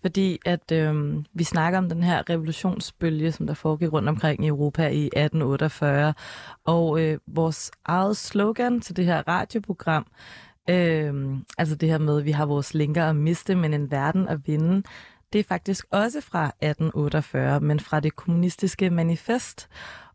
fordi 0.00 0.38
at 0.46 0.72
øh, 0.72 1.16
vi 1.34 1.44
snakker 1.44 1.78
om 1.78 1.88
den 1.88 2.02
her 2.02 2.30
revolutionsbølge, 2.30 3.32
som 3.32 3.46
der 3.46 3.54
foregik 3.54 3.92
rundt 3.92 4.08
omkring 4.08 4.44
i 4.44 4.48
Europa 4.48 4.82
i 4.82 5.04
1848, 5.04 6.14
og 6.64 7.00
øh, 7.00 7.18
vores 7.26 7.70
eget 7.84 8.16
slogan 8.16 8.80
til 8.80 8.96
det 8.96 9.04
her 9.04 9.28
radioprogram, 9.28 10.06
øh, 10.70 11.36
altså 11.58 11.74
det 11.74 11.88
her 11.88 11.98
med, 11.98 12.18
at 12.18 12.24
vi 12.24 12.30
har 12.30 12.46
vores 12.46 12.74
linker 12.74 13.04
at 13.04 13.16
miste, 13.16 13.54
men 13.54 13.74
en 13.74 13.90
verden 13.90 14.28
at 14.28 14.38
vinde, 14.46 14.82
det 15.32 15.38
er 15.38 15.44
faktisk 15.44 15.86
også 15.90 16.20
fra 16.20 16.46
1848, 16.46 17.60
men 17.60 17.80
fra 17.80 18.00
det 18.00 18.16
kommunistiske 18.16 18.90
manifest. 18.90 19.68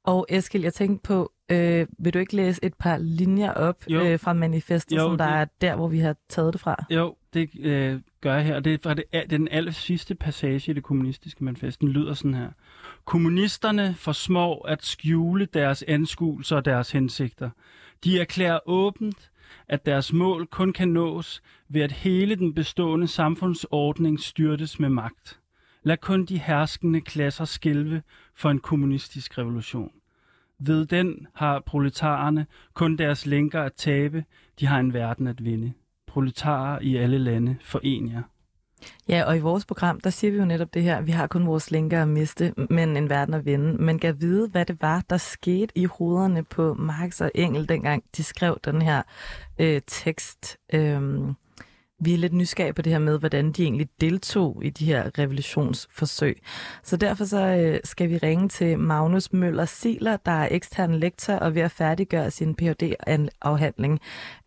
Og 0.03 0.25
Eskil, 0.29 0.61
jeg 0.61 0.73
tænkte 0.73 1.07
på, 1.07 1.31
øh, 1.49 1.87
vil 1.99 2.13
du 2.13 2.19
ikke 2.19 2.35
læse 2.35 2.65
et 2.65 2.73
par 2.73 2.97
linjer 2.97 3.51
op 3.51 3.83
øh, 3.91 4.19
fra 4.19 4.33
manifestet, 4.33 4.97
jo, 4.97 5.01
som 5.01 5.17
der 5.17 5.25
det... 5.25 5.35
er 5.35 5.45
der, 5.61 5.75
hvor 5.75 5.87
vi 5.87 5.99
har 5.99 6.15
taget 6.29 6.53
det 6.53 6.61
fra? 6.61 6.85
Jo, 6.89 7.15
det 7.33 7.49
øh, 7.59 8.01
gør 8.21 8.35
jeg 8.35 8.45
her. 8.45 8.55
Og 8.55 8.65
det 8.65 8.73
er 8.73 8.77
fra 8.83 8.93
det, 8.93 9.03
det 9.11 9.19
er 9.19 9.27
den 9.27 9.47
aller 9.51 9.71
sidste 9.71 10.15
passage 10.15 10.71
i 10.71 10.73
det 10.73 10.83
kommunistiske 10.83 11.43
manifest. 11.43 11.81
Den 11.81 11.89
lyder 11.89 12.13
sådan 12.13 12.33
her. 12.33 12.49
Kommunisterne 13.05 13.95
forsmår 13.95 14.67
at 14.67 14.85
skjule 14.85 15.45
deres 15.45 15.83
anskuelser 15.87 16.55
og 16.55 16.65
deres 16.65 16.91
hensigter. 16.91 17.49
De 18.03 18.19
erklærer 18.19 18.59
åbent, 18.65 19.31
at 19.67 19.85
deres 19.85 20.13
mål 20.13 20.47
kun 20.47 20.73
kan 20.73 20.87
nås 20.87 21.41
ved 21.69 21.81
at 21.81 21.91
hele 21.91 22.35
den 22.35 22.53
bestående 22.53 23.07
samfundsordning 23.07 24.19
styrtes 24.19 24.79
med 24.79 24.89
magt. 24.89 25.39
Lad 25.83 25.97
kun 25.97 26.25
de 26.25 26.37
herskende 26.37 27.01
klasser 27.01 27.45
skælve 27.45 28.01
for 28.35 28.49
en 28.49 28.59
kommunistisk 28.59 29.37
revolution. 29.37 29.91
Ved 30.59 30.85
den 30.85 31.27
har 31.33 31.59
proletarerne 31.59 32.45
kun 32.73 32.97
deres 32.97 33.25
lænker 33.25 33.63
at 33.63 33.73
tabe, 33.73 34.23
de 34.59 34.65
har 34.65 34.79
en 34.79 34.93
verden 34.93 35.27
at 35.27 35.45
vinde. 35.45 35.73
Proletarer 36.07 36.79
i 36.79 36.95
alle 36.95 37.17
lande, 37.17 37.57
foren 37.61 38.11
jer. 38.11 38.23
Ja, 39.09 39.23
og 39.23 39.37
i 39.37 39.39
vores 39.39 39.65
program, 39.65 39.99
der 39.99 40.09
siger 40.09 40.31
vi 40.31 40.37
jo 40.37 40.45
netop 40.45 40.73
det 40.73 40.83
her, 40.83 41.01
vi 41.01 41.11
har 41.11 41.27
kun 41.27 41.47
vores 41.47 41.71
lænker 41.71 42.01
at 42.01 42.07
miste, 42.07 42.53
men 42.69 42.97
en 42.97 43.09
verden 43.09 43.33
at 43.33 43.45
vinde. 43.45 43.83
Men 43.83 43.99
kan 43.99 44.21
vide, 44.21 44.49
hvad 44.49 44.65
det 44.65 44.81
var, 44.81 45.03
der 45.09 45.17
skete 45.17 45.77
i 45.77 45.85
hovederne 45.85 46.43
på 46.43 46.73
Marx 46.73 47.21
og 47.21 47.31
Engel, 47.35 47.69
dengang 47.69 48.03
de 48.17 48.23
skrev 48.23 48.57
den 48.65 48.81
her 48.81 49.01
øh, 49.59 49.81
tekst. 49.87 50.57
Øh, 50.73 51.01
vi 51.99 52.13
er 52.13 52.17
lidt 52.17 52.33
nysgerrige 52.33 52.73
på 52.73 52.81
det 52.81 52.91
her 52.91 52.99
med, 52.99 53.19
hvordan 53.19 53.51
de 53.51 53.63
egentlig 53.63 53.87
deltog 54.01 54.61
i 54.65 54.69
de 54.69 54.85
her 54.85 55.19
revolutionsforsøg. 55.19 56.37
Så 56.83 56.97
derfor 56.97 57.25
så 57.25 57.45
øh, 57.45 57.79
skal 57.83 58.09
vi 58.09 58.17
ringe 58.17 58.49
til 58.49 58.79
Magnus 58.79 59.33
Møller 59.33 59.65
Siler, 59.65 60.17
der 60.17 60.31
er 60.31 60.47
ekstern 60.51 60.95
lektor 60.95 61.33
og 61.33 61.55
ved 61.55 61.61
at 61.61 61.71
færdiggøre 61.71 62.31
sin 62.31 62.55
Ph.D.-afhandling. 62.55 63.99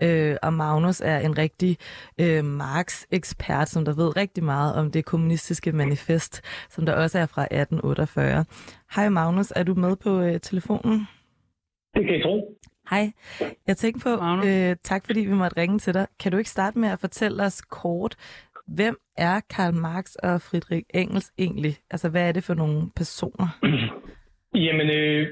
Øh, 0.03 0.37
og 0.43 0.53
Magnus 0.53 1.01
er 1.01 1.19
en 1.19 1.39
rigtig 1.39 1.77
øh, 2.21 2.45
Marx-ekspert, 2.45 3.69
som 3.69 3.85
der 3.85 3.95
ved 3.95 4.17
rigtig 4.17 4.45
meget 4.45 4.75
om 4.75 4.91
det 4.91 5.05
kommunistiske 5.05 5.73
manifest, 5.73 6.43
som 6.69 6.87
der 6.87 6.93
også 6.93 7.19
er 7.19 7.27
fra 7.27 7.43
1848. 7.43 8.45
Hej 8.95 9.09
Magnus, 9.09 9.53
er 9.57 9.63
du 9.63 9.75
med 9.75 9.97
på 9.97 10.21
øh, 10.21 10.41
telefonen? 10.41 11.07
Det 11.95 12.05
kan 12.05 12.15
jeg 12.15 12.23
tro. 12.23 12.50
Hej. 12.91 13.13
Jeg 13.67 13.77
tænkte 13.77 14.05
på, 14.05 14.11
øh, 14.49 14.77
tak 14.83 15.07
fordi 15.07 15.21
vi 15.21 15.35
måtte 15.35 15.61
ringe 15.61 15.79
til 15.79 15.95
dig. 15.95 16.07
Kan 16.21 16.33
du 16.33 16.39
ikke 16.39 16.51
starte 16.51 16.79
med 16.79 16.89
at 16.89 17.01
fortælle 17.01 17.43
os 17.43 17.63
kort, 17.63 18.17
hvem 18.67 18.97
er 19.17 19.41
Karl 19.55 19.75
Marx 19.75 20.15
og 20.15 20.41
Friedrich 20.41 20.87
Engels 20.95 21.33
egentlig? 21.39 21.75
Altså, 21.91 22.09
hvad 22.11 22.29
er 22.29 22.33
det 22.33 22.45
for 22.45 22.55
nogle 22.55 22.81
personer? 22.97 23.49
Jamen, 24.67 24.91
øh, 24.91 25.29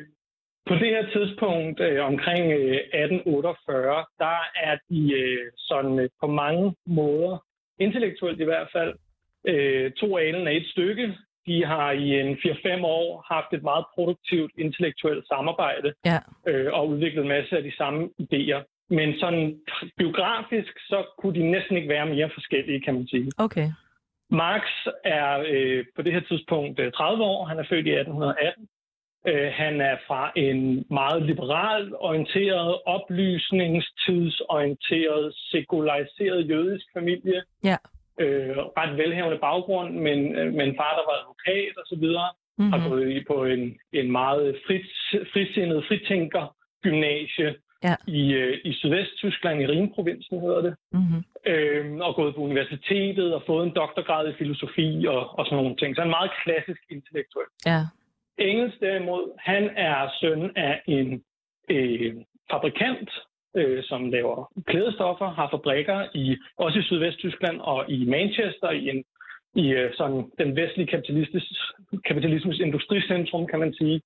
på 0.68 0.74
det 0.74 0.88
her 0.94 1.04
tidspunkt 1.14 1.80
øh, 1.80 2.04
omkring 2.04 2.44
øh, 2.52 2.76
1848, 2.76 4.04
der 4.18 4.38
er 4.68 4.76
de 4.90 5.12
øh, 5.12 5.52
sådan 5.56 5.98
øh, 5.98 6.08
på 6.20 6.26
mange 6.26 6.74
måder, 6.86 7.44
intellektuelt 7.80 8.40
i 8.40 8.44
hvert 8.44 8.68
fald, 8.72 8.94
øh, 9.46 9.92
to 9.92 10.18
alen 10.18 10.48
af 10.48 10.54
et 10.56 10.66
stykke. 10.66 11.18
De 11.50 11.64
har 11.64 11.90
i 11.92 12.20
en 12.20 12.34
4-5 12.34 12.84
år 12.84 13.24
haft 13.34 13.52
et 13.52 13.62
meget 13.62 13.84
produktivt 13.94 14.52
intellektuelt 14.58 15.26
samarbejde 15.28 15.92
Ja. 16.04 16.18
øh, 16.48 16.72
og 16.72 16.88
udviklet 16.88 17.22
en 17.22 17.28
masse 17.28 17.56
af 17.56 17.62
de 17.62 17.76
samme 17.76 18.10
idéer. 18.22 18.60
Men 18.90 19.18
sådan 19.20 19.60
biografisk, 19.96 20.72
så 20.90 21.04
kunne 21.18 21.34
de 21.40 21.50
næsten 21.50 21.76
ikke 21.76 21.88
være 21.88 22.06
mere 22.06 22.30
forskellige, 22.34 22.80
kan 22.80 22.94
man 22.94 23.06
sige. 23.06 23.30
Okay. 23.38 23.68
Marx 24.30 24.62
er 25.04 25.44
øh, 25.48 25.84
på 25.96 26.02
det 26.02 26.12
her 26.12 26.20
tidspunkt 26.20 26.80
øh, 26.80 26.92
30 26.92 27.24
år. 27.24 27.44
Han 27.44 27.58
er 27.58 27.64
født 27.70 27.86
i 27.86 27.90
1818. 27.90 28.68
Øh, 29.28 29.50
han 29.54 29.80
er 29.80 29.96
fra 30.06 30.32
en 30.36 30.84
meget 30.90 31.22
liberalt 31.22 31.94
orienteret, 31.98 32.78
oplysningstidsorienteret, 32.86 35.34
sekulariseret 35.34 36.48
jødisk 36.48 36.86
familie. 36.96 37.42
Ja. 37.64 37.76
Øh, 38.20 38.56
ret 38.80 38.96
velhavende 38.96 39.38
baggrund, 39.38 39.90
men, 40.06 40.18
øh, 40.36 40.52
men 40.58 40.68
far, 40.78 40.92
der 40.98 41.04
var 41.10 41.16
advokat 41.22 41.74
og 41.80 41.86
så 41.86 41.96
videre. 42.04 42.28
Mm-hmm. 42.58 42.72
Har 42.72 42.88
gået 42.88 43.24
på 43.26 43.44
en, 43.44 43.78
en 43.92 44.12
meget 44.12 44.56
frit, 44.66 44.86
frisindet 45.32 45.84
fritænker 45.88 46.54
gymnasie 46.82 47.54
Ja. 47.84 47.94
i, 48.06 48.32
øh, 48.32 48.58
i 48.64 48.72
Sydvest-Tyskland, 48.72 49.62
i 49.62 49.66
Rhinprovinsen 49.66 50.40
hedder 50.40 50.60
det 50.60 50.74
Mm-hmm. 50.92 51.24
øh, 51.46 51.96
og 51.96 52.14
gået 52.14 52.34
på 52.34 52.40
universitetet 52.40 53.34
og 53.34 53.42
fået 53.46 53.66
en 53.66 53.74
doktorgrad 53.74 54.28
i 54.28 54.38
filosofi 54.38 55.06
og, 55.08 55.38
og 55.38 55.46
sådan 55.46 55.56
nogle 55.56 55.76
ting. 55.76 55.96
Så 55.96 56.02
en 56.02 56.16
meget 56.18 56.30
klassisk 56.44 56.80
intellektuel. 56.90 57.46
Ja. 57.66 57.80
Engels 58.38 58.74
derimod, 58.80 59.24
han 59.38 59.70
er 59.76 60.08
søn 60.20 60.50
af 60.56 60.82
en 60.86 61.22
øh, 61.70 62.14
fabrikant, 62.50 63.10
øh, 63.56 63.82
som 63.84 64.10
laver 64.10 64.52
klædestoffer, 64.66 65.28
har 65.30 65.48
fabrikker 65.50 66.06
i 66.14 66.36
også 66.56 66.78
i 66.78 66.82
Sydvest-Tyskland 66.82 67.60
og 67.60 67.90
i 67.90 68.04
Manchester 68.04 68.70
i 68.70 68.88
en 68.88 69.04
i 69.54 69.66
øh, 69.70 69.94
sådan 69.94 70.30
den 70.38 70.56
vestlige 70.56 70.86
kapitalismes, 72.08 72.58
industricentrum, 72.60 73.46
kan 73.46 73.58
man 73.58 73.74
sige. 73.74 74.00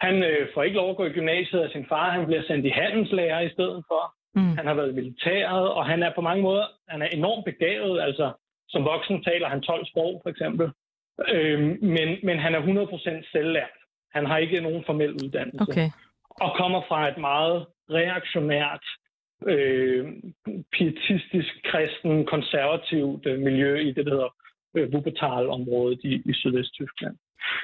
Han 0.00 0.22
øh, 0.22 0.48
får 0.54 0.62
ikke 0.62 0.76
lov 0.76 0.90
at 0.90 0.96
gå 0.96 1.04
i 1.04 1.16
gymnasiet 1.18 1.60
af 1.60 1.70
sin 1.70 1.86
far. 1.88 2.10
Han 2.10 2.26
bliver 2.26 2.42
sendt 2.42 2.66
i 2.66 2.68
handelslærer 2.68 3.40
i 3.40 3.50
stedet 3.50 3.84
for. 3.88 4.02
Mm. 4.34 4.56
Han 4.56 4.66
har 4.66 4.74
været 4.74 4.92
i 4.92 4.94
militæret, 4.94 5.68
og 5.68 5.86
han 5.86 6.02
er 6.02 6.12
på 6.14 6.20
mange 6.20 6.42
måder 6.42 6.64
han 6.88 7.02
er 7.02 7.06
enormt 7.06 7.44
begavet. 7.44 8.00
Altså, 8.00 8.32
som 8.68 8.84
voksen 8.84 9.22
taler 9.22 9.48
han 9.48 9.60
12 9.60 9.86
sprog, 9.86 10.20
for 10.22 10.30
eksempel. 10.30 10.70
Øhm, 11.34 11.78
men, 11.82 12.08
men 12.22 12.38
han 12.38 12.54
er 12.54 12.60
100% 12.60 13.32
selvlært. 13.32 13.76
Han 14.14 14.26
har 14.26 14.38
ikke 14.38 14.60
nogen 14.60 14.84
formel 14.86 15.12
uddannelse. 15.12 15.62
Okay. 15.70 15.90
Og 16.40 16.50
kommer 16.60 16.80
fra 16.88 17.08
et 17.08 17.18
meget 17.18 17.66
reaktionært, 17.90 18.84
øh, 19.52 20.06
pietistisk, 20.76 21.52
kristen, 21.70 22.26
konservativt 22.26 23.26
øh, 23.26 23.38
miljø 23.40 23.72
i 23.88 23.90
det, 23.92 24.06
der 24.06 24.12
hedder 24.16 24.32
øh, 24.76 24.88
Wuppertal-området 24.94 26.00
i, 26.04 26.12
i 26.30 26.32
Sydvest-Tyskland. 26.40 27.16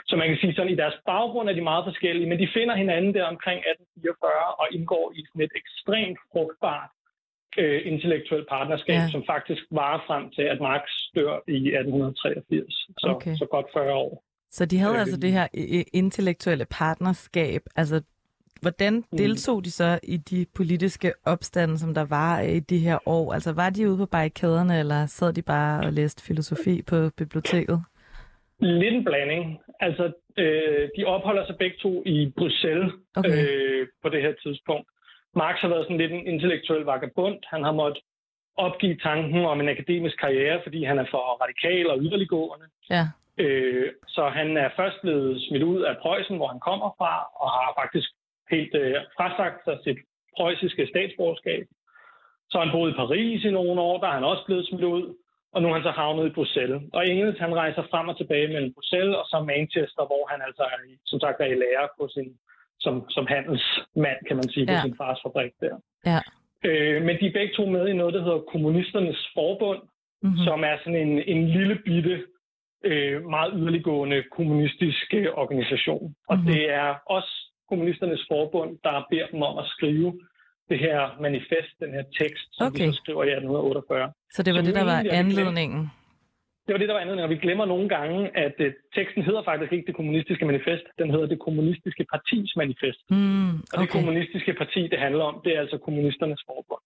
Så 0.08 0.16
man 0.16 0.28
kan 0.28 0.38
sige, 0.40 0.54
sådan 0.54 0.72
i 0.72 0.80
deres 0.82 0.94
baggrund 1.06 1.48
er 1.48 1.52
de 1.52 1.60
meget 1.70 1.84
forskellige, 1.90 2.28
men 2.28 2.38
de 2.38 2.48
finder 2.56 2.76
hinanden 2.76 3.14
der 3.14 3.24
omkring 3.34 3.58
1844 3.58 4.54
og 4.60 4.66
indgår 4.76 5.12
i 5.16 5.20
sådan 5.28 5.42
et 5.48 5.54
ekstremt 5.62 6.18
frugtbart 6.32 6.90
øh, 7.58 7.80
intellektuelt 7.92 8.48
partnerskab, 8.48 8.94
Ja. 8.94 9.08
som 9.14 9.22
faktisk 9.34 9.62
varer 9.70 10.00
frem 10.06 10.30
til, 10.36 10.42
at 10.52 10.58
Marx 10.60 10.84
dør 11.16 11.34
i 11.48 11.58
1883. 11.74 12.74
Så, 13.02 13.08
Okay. 13.16 13.34
så 13.42 13.46
godt 13.54 13.66
40 13.72 13.92
år. 13.92 14.24
Så 14.50 14.66
de 14.66 14.78
havde 14.78 14.94
Øh, 14.94 15.00
altså 15.00 15.16
det 15.24 15.32
her 15.32 15.46
intellektuelle 16.02 16.66
partnerskab. 16.70 17.62
Altså, 17.76 18.02
hvordan 18.62 18.94
Mm. 18.94 19.18
deltog 19.18 19.64
de 19.64 19.70
så 19.70 19.98
i 20.02 20.16
de 20.16 20.46
politiske 20.56 21.12
opstande, 21.26 21.78
som 21.78 21.94
der 21.94 22.04
var 22.04 22.40
i 22.40 22.60
de 22.60 22.78
her 22.78 22.98
år? 23.08 23.32
Altså, 23.32 23.52
var 23.52 23.70
de 23.70 23.88
ude 23.88 23.98
på 23.98 24.06
barrikaderne, 24.06 24.78
eller 24.78 25.06
sad 25.06 25.32
de 25.32 25.42
bare 25.42 25.86
og 25.86 25.92
læste 25.92 26.22
filosofi 26.24 26.82
på 26.82 27.10
biblioteket? 27.16 27.82
Lidt 28.60 28.94
en 28.94 29.04
blanding. 29.04 29.58
Altså, 29.80 30.12
øh, 30.36 30.88
de 30.96 31.04
opholder 31.04 31.46
sig 31.46 31.56
begge 31.58 31.76
to 31.82 32.02
i 32.06 32.32
Bruxelles 32.38 32.92
Okay. 33.16 33.30
øh, 33.48 33.86
på 34.02 34.08
det 34.08 34.22
her 34.22 34.34
tidspunkt. 34.42 34.86
Marx 35.34 35.56
har 35.60 35.68
været 35.68 35.84
sådan 35.84 35.98
lidt 35.98 36.12
en 36.12 36.26
intellektuel 36.26 36.84
vagabond. 36.84 37.38
Han 37.52 37.62
har 37.64 37.72
måttet 37.72 38.02
opgive 38.56 38.96
tanken 38.96 39.44
om 39.44 39.60
en 39.60 39.68
akademisk 39.68 40.16
karriere, 40.20 40.60
fordi 40.62 40.84
han 40.84 40.98
er 40.98 41.06
for 41.10 41.22
radikal 41.42 41.90
og 41.90 41.98
yderliggående. 42.00 42.66
Ja. 42.90 43.04
Øh, 43.38 43.88
så 44.08 44.28
han 44.28 44.56
er 44.56 44.68
først 44.76 44.96
blevet 45.02 45.42
smidt 45.48 45.62
ud 45.62 45.80
af 45.82 45.94
Preussen, 46.02 46.36
hvor 46.36 46.48
han 46.48 46.60
kommer 46.60 46.88
fra, 46.98 47.12
og 47.42 47.48
har 47.50 47.68
faktisk 47.82 48.10
helt 48.56 48.74
øh, 48.82 48.94
frasagt 49.16 49.64
sig 49.64 49.76
sit 49.84 49.98
preussiske 50.36 50.86
statsborgerskab. 50.92 51.64
Så 52.50 52.56
han 52.58 52.72
boet 52.74 52.90
i 52.90 52.94
Paris 53.02 53.44
i 53.44 53.50
nogle 53.50 53.80
år, 53.80 54.00
der 54.00 54.08
er 54.08 54.12
han 54.18 54.24
også 54.32 54.44
blevet 54.46 54.66
smidt 54.68 54.84
ud, 54.96 55.04
og 55.52 55.62
nu 55.62 55.68
er 55.68 55.74
han 55.74 55.82
så 55.82 55.90
havnet 55.90 56.26
i 56.26 56.36
Bruxelles. 56.38 56.82
Og 56.92 57.08
Engels, 57.08 57.38
han 57.38 57.54
rejser 57.54 57.82
frem 57.90 58.08
og 58.08 58.16
tilbage 58.16 58.48
mellem 58.48 58.72
Bruxelles 58.74 59.16
og 59.16 59.26
så 59.26 59.36
Manchester, 59.52 60.02
hvor 60.10 60.24
han 60.32 60.40
altså 60.46 60.62
er, 60.62 60.78
i- 60.90 60.98
som 61.06 61.20
sagt 61.20 61.40
er 61.40 61.44
i 61.54 61.54
lære 61.64 61.88
på 61.98 62.08
sin, 62.14 62.28
som, 62.80 62.94
som 63.10 63.26
handelsmand, 63.26 64.18
kan 64.28 64.36
man 64.36 64.48
sige, 64.52 64.66
på 64.66 64.72
Ja. 64.72 64.82
sin 64.82 64.96
fars 64.96 65.18
fabrik 65.24 65.52
der. 65.60 65.76
Ja. 66.10 66.20
Øh, 66.68 67.02
men 67.02 67.14
de 67.20 67.26
er 67.26 67.32
begge 67.38 67.54
to 67.54 67.64
med 67.66 67.88
i 67.88 67.92
noget, 67.92 68.14
der 68.14 68.22
hedder 68.22 68.38
Kommunisternes 68.52 69.30
Forbund, 69.34 69.82
Mm-hmm. 70.24 70.38
mm. 70.38 70.44
som 70.44 70.64
er 70.64 70.76
sådan 70.78 70.96
en, 71.08 71.22
en 71.22 71.48
lille 71.48 71.74
bitte, 71.84 72.24
øh, 72.84 73.24
meget 73.24 73.52
yderliggående 73.56 74.22
kommunistisk 74.36 75.14
øh, 75.14 75.26
organisation. 75.34 76.14
Og 76.28 76.36
Mhm. 76.38 76.46
mm. 76.46 76.52
det 76.52 76.70
er 76.70 76.94
også 77.06 77.32
Kommunisternes 77.72 78.22
Forbund, 78.30 78.70
der 78.86 78.94
beder 79.10 79.26
dem 79.32 79.42
om 79.50 79.54
at 79.62 79.66
skrive 79.74 80.08
det 80.70 80.78
her 80.86 80.98
manifest, 81.26 81.72
den 81.84 81.90
her 81.96 82.04
tekst, 82.20 82.46
som 82.56 82.66
Okay. 82.66 82.86
de 82.86 82.92
så 82.92 82.98
skriver 83.02 83.22
i 83.24 83.30
1848. 83.30 84.12
Så 84.34 84.42
det 84.42 84.50
var 84.54 84.58
Som 84.60 84.66
det, 84.66 84.74
der 84.80 84.84
var 84.92 85.00
anledningen? 85.22 85.82
Det 86.66 86.72
var 86.74 86.78
det, 86.78 86.88
der 86.88 86.94
var 86.94 87.00
anledningen, 87.04 87.28
og 87.30 87.34
vi 87.36 87.40
glemmer 87.46 87.64
nogle 87.74 87.88
gange, 87.96 88.18
at 88.44 88.54
øh, 88.58 88.72
teksten 88.96 89.22
hedder 89.28 89.42
faktisk 89.50 89.72
ikke 89.72 89.86
det 89.86 89.96
kommunistiske 90.00 90.44
manifest, 90.50 90.84
den 90.98 91.10
hedder 91.10 91.26
det 91.26 91.38
kommunistiske 91.46 92.04
partis 92.14 92.48
manifest. 92.56 93.00
Mm, 93.10 93.48
Og 93.50 93.56
det 93.72 93.78
okay. 93.78 93.92
kommunistiske 93.98 94.52
parti, 94.60 94.80
det 94.92 94.98
handler 94.98 95.24
om, 95.30 95.34
det 95.44 95.50
er 95.56 95.60
altså 95.60 95.78
kommunisternes 95.86 96.42
forbund. 96.50 96.82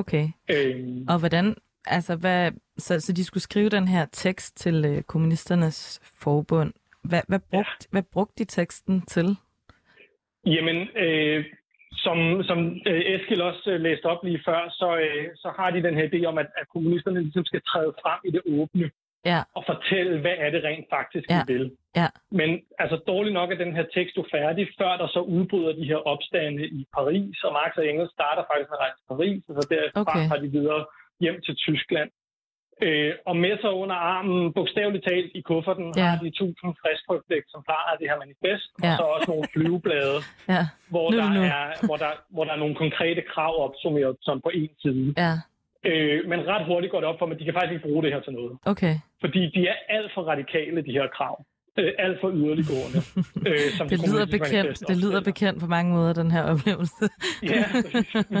okay. 0.00 0.24
Øhm, 0.54 1.06
Og 1.12 1.18
hvordan, 1.18 1.46
altså 1.86 2.16
hvad, 2.16 2.52
så, 2.78 3.00
så 3.00 3.12
de 3.12 3.24
skulle 3.24 3.42
skrive 3.42 3.68
den 3.68 3.88
her 3.88 4.04
tekst 4.12 4.56
til 4.56 4.84
øh, 4.84 5.02
kommunisternes 5.02 6.00
forbund. 6.22 6.72
Hvad, 7.04 7.20
hvad, 7.28 7.38
brugt, 7.50 7.80
ja. 7.82 7.86
hvad 7.90 8.02
brugte 8.02 8.34
de 8.38 8.44
teksten 8.44 9.02
til? 9.02 9.36
Jamen, 10.46 10.88
øh, 11.04 11.44
som, 11.92 12.42
som 12.48 12.58
øh, 12.86 13.02
Eskild 13.12 13.40
også 13.40 13.70
øh, 13.70 13.80
læste 13.80 14.06
op 14.06 14.24
lige 14.24 14.42
før, 14.48 14.60
så, 14.80 14.88
øh, 15.06 15.28
så 15.36 15.48
har 15.58 15.70
de 15.70 15.82
den 15.82 15.94
her 15.94 16.08
idé 16.10 16.24
om, 16.24 16.38
at, 16.38 16.46
at 16.60 16.68
kommunisterne 16.68 17.22
ligesom 17.22 17.44
skal 17.44 17.62
træde 17.70 17.92
frem 18.02 18.20
i 18.24 18.30
det 18.30 18.42
åbne. 18.60 18.90
Ja. 19.32 19.40
og 19.56 19.62
fortælle, 19.72 20.20
hvad 20.20 20.36
er 20.44 20.50
det 20.50 20.64
rent 20.64 20.86
faktisk, 20.96 21.26
Ja. 21.30 21.40
vi 21.46 21.52
vil. 21.52 21.66
Ja. 22.00 22.08
Men 22.30 22.50
altså 22.78 22.96
dårligt 23.12 23.34
nok 23.34 23.50
er 23.50 23.64
den 23.64 23.76
her 23.76 23.86
tekst 23.94 24.16
jo 24.16 24.24
færdig, 24.36 24.64
før 24.80 24.92
der 24.96 25.08
så 25.16 25.20
udbryder 25.20 25.72
de 25.72 25.84
her 25.90 26.00
opstande 26.12 26.62
i 26.78 26.86
Paris, 26.96 27.36
og 27.44 27.52
Marx 27.52 27.72
og 27.76 27.86
Engels 27.90 28.12
starter 28.12 28.42
faktisk 28.50 28.68
med 28.70 28.78
at 28.78 28.84
rejse 28.84 28.96
til 28.98 29.08
Paris, 29.12 29.42
og 29.48 29.54
så 29.58 29.64
derfra 29.74 30.00
okay. 30.00 30.28
har 30.30 30.38
de 30.44 30.48
videre 30.58 30.82
hjem 31.20 31.38
til 31.46 31.54
Tyskland. 31.56 32.10
Øh, 32.82 33.12
og 33.30 33.36
med 33.36 33.54
sig 33.62 33.70
under 33.82 33.94
armen, 34.14 34.52
bogstaveligt 34.52 35.04
talt 35.08 35.30
i 35.34 35.40
kufferten, 35.40 35.86
Ja. 35.96 36.02
har 36.10 36.18
de 36.24 36.30
tusind 36.30 36.70
frisktrykte 36.82 37.32
eksemplarer 37.42 37.88
af 37.92 37.96
det 38.00 38.06
her 38.10 38.18
manifest, 38.24 38.66
ja. 38.82 38.90
Og 38.92 38.96
så 38.98 39.02
også 39.14 39.28
nogle 39.32 39.46
flyveblade, 39.54 40.18
Ja, 40.54 40.62
hvor, 40.92 41.04
Nu 41.10 41.16
er 41.18 41.22
der 41.22 41.32
nu. 41.38 41.42
er, 41.42 41.86
hvor, 41.88 41.96
der, 42.04 42.12
hvor 42.34 42.44
der 42.44 42.52
er 42.56 42.60
nogle 42.64 42.74
konkrete 42.84 43.22
krav 43.32 43.52
opsummeret 43.66 44.16
som 44.26 44.36
på 44.46 44.50
en 44.60 44.70
side. 44.84 45.14
ja, 45.24 45.32
Øh, 45.90 46.28
men 46.30 46.38
ret 46.52 46.64
hurtigt 46.66 46.90
går 46.90 47.00
det 47.00 47.08
op 47.08 47.18
for 47.18 47.26
mig, 47.26 47.34
at 47.34 47.40
de 47.40 47.44
kan 47.44 47.54
faktisk 47.54 47.72
ikke 47.72 47.88
bruge 47.88 48.02
det 48.04 48.12
her 48.12 48.20
til 48.20 48.32
noget. 48.32 48.52
okay. 48.72 48.94
Fordi 49.20 49.42
de 49.54 49.68
er 49.68 49.74
alt 49.88 50.10
for 50.14 50.22
radikale, 50.22 50.82
de 50.88 50.92
her 50.92 51.06
krav. 51.16 51.44
Øh, 51.80 51.92
alt 51.98 52.18
for 52.20 52.30
yderliggående. 52.38 53.00
øh, 53.50 53.68
som 53.78 53.84
Det 53.92 53.98
lyder 54.08 54.26
bekendt, 54.36 54.76
det 54.90 54.96
lyder 55.04 55.20
bekendt 55.30 55.58
på 55.64 55.68
mange 55.76 55.90
måder, 55.96 56.12
den 56.22 56.30
her 56.36 56.42
oplevelse. 56.52 57.04
Ja, 57.52 57.64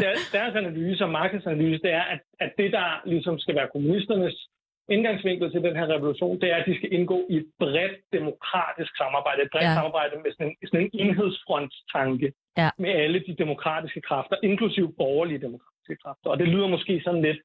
deres, 0.04 0.20
deres 0.36 0.54
analyse 0.62 1.04
og 1.04 1.10
Markets 1.10 1.46
analyse, 1.46 1.82
det 1.86 1.92
er, 2.00 2.04
at, 2.14 2.20
at 2.40 2.50
det, 2.58 2.72
der 2.72 2.88
ligesom 3.12 3.38
skal 3.38 3.54
være 3.54 3.68
kommunisternes 3.74 4.36
indgangsvinkel 4.94 5.50
til 5.50 5.62
den 5.62 5.76
her 5.76 5.86
revolution, 5.94 6.40
det 6.40 6.48
er, 6.52 6.56
at 6.56 6.66
de 6.66 6.76
skal 6.78 6.92
indgå 6.92 7.18
i 7.30 7.36
et 7.36 7.46
bredt 7.58 7.96
demokratisk 8.12 8.92
samarbejde. 9.02 9.42
Et 9.42 9.50
bredt 9.52 9.70
ja. 9.70 9.74
samarbejde 9.78 10.14
med 10.24 10.30
sådan 10.32 10.46
en, 10.50 10.56
sådan 10.68 10.84
en 10.84 10.90
enhedsfronttanke 11.02 12.28
Ja. 12.62 12.70
med 12.78 12.90
alle 12.90 13.18
de 13.28 13.34
demokratiske 13.44 14.00
kræfter, 14.08 14.36
inklusive 14.42 14.92
borgerlige 15.02 15.40
demokratiske 15.46 15.96
kræfter. 16.02 16.30
Og 16.30 16.38
det 16.38 16.48
lyder 16.48 16.68
måske 16.68 17.00
sådan 17.04 17.22
lidt 17.22 17.40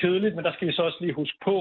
kedeligt, 0.00 0.34
men 0.36 0.44
der 0.44 0.52
skal 0.52 0.68
vi 0.68 0.72
så 0.72 0.82
også 0.82 0.98
lige 1.00 1.12
huske 1.12 1.38
på, 1.44 1.56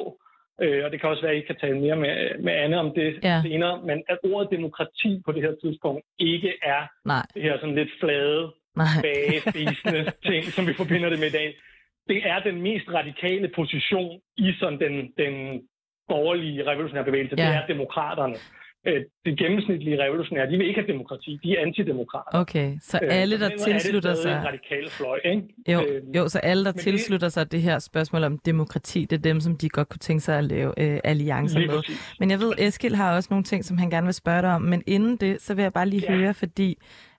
øh, 0.61 0.85
og 0.85 0.91
det 0.91 0.99
kan 1.01 1.09
også 1.09 1.21
være, 1.21 1.31
at 1.31 1.37
I 1.43 1.45
kan 1.49 1.55
tale 1.61 1.79
mere 1.79 1.95
med, 1.95 2.39
med 2.45 2.53
Anne 2.53 2.79
om 2.79 2.91
det 2.95 3.19
Ja. 3.23 3.41
senere, 3.41 3.81
men 3.89 4.03
at 4.09 4.17
ordet 4.23 4.47
demokrati 4.51 5.21
på 5.25 5.31
det 5.31 5.41
her 5.41 5.55
tidspunkt 5.63 6.01
ikke 6.19 6.51
er 6.63 6.81
Nej, 7.05 7.25
det 7.33 7.41
her 7.43 7.55
sådan 7.59 7.75
lidt 7.75 7.89
flade 7.99 8.51
bagespisende 9.03 10.11
ting, 10.29 10.43
som 10.55 10.67
vi 10.67 10.73
forbinder 10.73 11.09
det 11.09 11.19
med 11.19 11.27
i 11.27 11.37
dag. 11.39 11.49
Det 12.07 12.19
er 12.31 12.39
den 12.39 12.61
mest 12.61 12.85
radikale 12.89 13.47
position 13.55 14.19
i 14.37 14.53
sådan 14.59 14.79
den, 14.79 14.95
den 15.17 15.33
borgerlige 16.07 16.67
revolutionære 16.67 17.05
bevægelse. 17.05 17.35
Ja. 17.37 17.43
Det 17.47 17.55
er 17.55 17.67
demokraterne. 17.67 18.35
Øh, 18.87 19.01
Det 19.25 19.37
gennemsnitlige 19.39 20.03
revolutionære, 20.03 20.51
de 20.51 20.57
vil 20.57 20.67
ikke 20.67 20.79
have 20.79 20.87
demokrati. 20.93 21.39
De 21.43 21.57
er 21.57 21.61
antidemokrater. 21.65 22.39
Okay, 22.39 22.77
så 22.81 22.99
Øh, 23.03 23.09
alle, 23.11 23.39
der 23.39 23.45
er 23.45 23.49
det 23.49 23.59
tilslutter 23.61 24.13
sig... 24.13 24.43
radikal 24.45 24.89
fløj, 24.89 25.19
ikke? 25.25 25.43
Jo, 25.67 25.81
Øh, 25.81 26.15
jo, 26.15 26.27
så 26.27 26.39
alle, 26.39 26.65
der 26.65 26.69
men 26.71 26.73
det- 26.75 26.83
tilslutter 26.83 27.29
sig 27.29 27.51
det 27.51 27.61
her 27.61 27.79
spørgsmål 27.79 28.23
om 28.23 28.37
demokrati, 28.37 29.05
det 29.05 29.17
er 29.17 29.21
dem, 29.21 29.39
som 29.39 29.57
de 29.57 29.69
godt 29.69 29.89
kunne 29.89 29.99
tænke 29.99 30.21
sig 30.21 30.37
at 30.37 30.43
lave 30.43 30.73
øh, 30.77 30.99
alliancer 31.03 31.59
med. 31.59 31.69
præcis. 31.69 32.15
Men 32.19 32.31
jeg 32.31 32.39
ved, 32.39 32.53
Eskil 32.57 32.95
har 32.95 33.15
også 33.15 33.27
nogle 33.31 33.43
ting, 33.43 33.65
som 33.65 33.77
han 33.77 33.89
gerne 33.89 34.05
vil 34.07 34.13
spørge 34.13 34.41
dig 34.41 34.53
om. 34.55 34.61
Men 34.61 34.83
inden 34.87 35.17
det, 35.17 35.41
så 35.41 35.53
vil 35.53 35.61
jeg 35.63 35.73
bare 35.73 35.85
lige 35.89 36.03
Ja. 36.09 36.15
høre, 36.17 36.33
fordi 36.33 36.77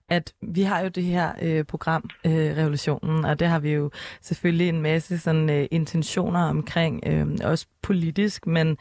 at 0.09 0.33
vi 0.41 0.61
har 0.61 0.81
jo 0.81 0.87
det 0.87 1.03
her 1.03 1.31
øh, 1.41 1.63
program, 1.65 2.09
øh, 2.25 2.31
Revolutionen, 2.31 3.25
og 3.25 3.39
det 3.39 3.47
har 3.47 3.59
vi 3.59 3.71
jo 3.73 3.91
selvfølgelig 4.21 4.69
en 4.69 4.81
masse 4.81 5.19
sådan, 5.19 5.49
øh, 5.49 5.67
intentioner 5.71 6.39
omkring, 6.39 7.03
øh, 7.07 7.27
også 7.43 7.67
politisk, 7.83 8.47
men 8.47 8.77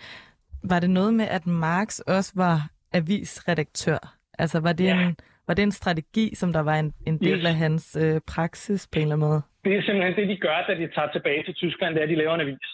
var 0.63 0.81
det 0.81 0.91
noget 0.91 1.15
med, 1.15 1.25
at 1.31 1.47
Marx 1.47 1.99
også 1.99 2.33
var 2.37 2.57
avisredaktør? 2.93 3.99
Altså 4.39 4.61
var 4.61 4.73
det, 4.73 4.85
Ja. 4.85 5.01
en, 5.09 5.17
var 5.47 5.55
det 5.55 5.63
en 5.63 5.73
strategi, 5.73 6.35
som 6.35 6.53
der 6.53 6.61
var 6.61 6.75
en, 6.75 6.93
en 7.07 7.19
del 7.19 7.39
Yes. 7.39 7.47
af 7.47 7.55
hans 7.55 7.97
øh, 8.01 8.21
praksis 8.27 8.89
på 8.93 8.99
en 8.99 9.03
eller 9.03 9.15
anden 9.17 9.29
måde? 9.29 9.43
Det 9.65 9.77
er 9.77 9.83
simpelthen 9.83 10.15
det, 10.17 10.29
de 10.29 10.37
gør, 10.47 10.59
da 10.69 10.75
de 10.75 10.87
tager 10.95 11.11
tilbage 11.13 11.43
til 11.45 11.55
Tyskland, 11.55 11.95
det 11.95 12.01
er, 12.01 12.05
at 12.05 12.09
de 12.11 12.17
laver 12.17 12.35
en 12.35 12.41
avis. 12.41 12.69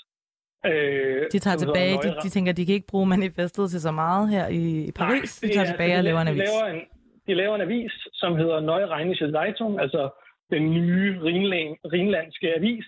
Øh, 0.67 1.23
De 1.33 1.39
tager 1.39 1.57
tilbage, 1.57 1.95
de, 2.05 2.09
de 2.23 2.29
tænker, 2.29 2.53
de 2.53 2.67
kan 2.67 2.75
ikke 2.75 2.87
bruge 2.93 3.07
manifestet 3.07 3.71
til 3.71 3.81
så 3.81 3.91
meget 3.91 4.31
her 4.31 4.47
i, 4.49 4.65
i 4.89 4.93
Paris. 4.93 5.43
Nej, 5.43 5.49
de 5.49 5.55
tager 5.55 5.67
er- 5.67 5.71
tilbage 5.73 5.93
de 5.95 5.99
og 6.01 6.05
laver 6.05 6.21
en 6.21 6.27
de 6.27 6.31
avis. 6.33 6.49
Laver 6.49 6.67
en, 6.75 6.81
de 7.27 7.35
laver 7.35 7.55
en 7.55 7.61
avis, 7.61 7.93
som 8.13 8.37
hedder 8.37 8.61
Neue 8.61 8.87
Rheinische 8.95 9.27
Zeitung, 9.33 9.81
altså 9.81 10.03
den 10.51 10.65
nye 10.79 11.21
Rhinland, 11.25 11.71
rhinlandske 11.93 12.49
avis. 12.59 12.87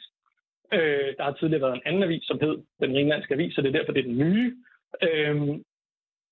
Øh, 0.72 1.08
der 1.16 1.24
har 1.24 1.32
tidligere 1.32 1.62
været 1.62 1.74
en 1.74 1.86
anden 1.86 2.02
avis, 2.02 2.22
som 2.30 2.38
hed 2.42 2.56
den 2.82 2.90
rhinlandske 2.96 3.34
avis, 3.34 3.54
så 3.54 3.60
det 3.62 3.68
er 3.68 3.78
derfor, 3.78 3.92
det 3.92 4.00
er 4.04 4.08
den 4.12 4.18
nye. 4.18 4.46
Øhm, 5.08 5.62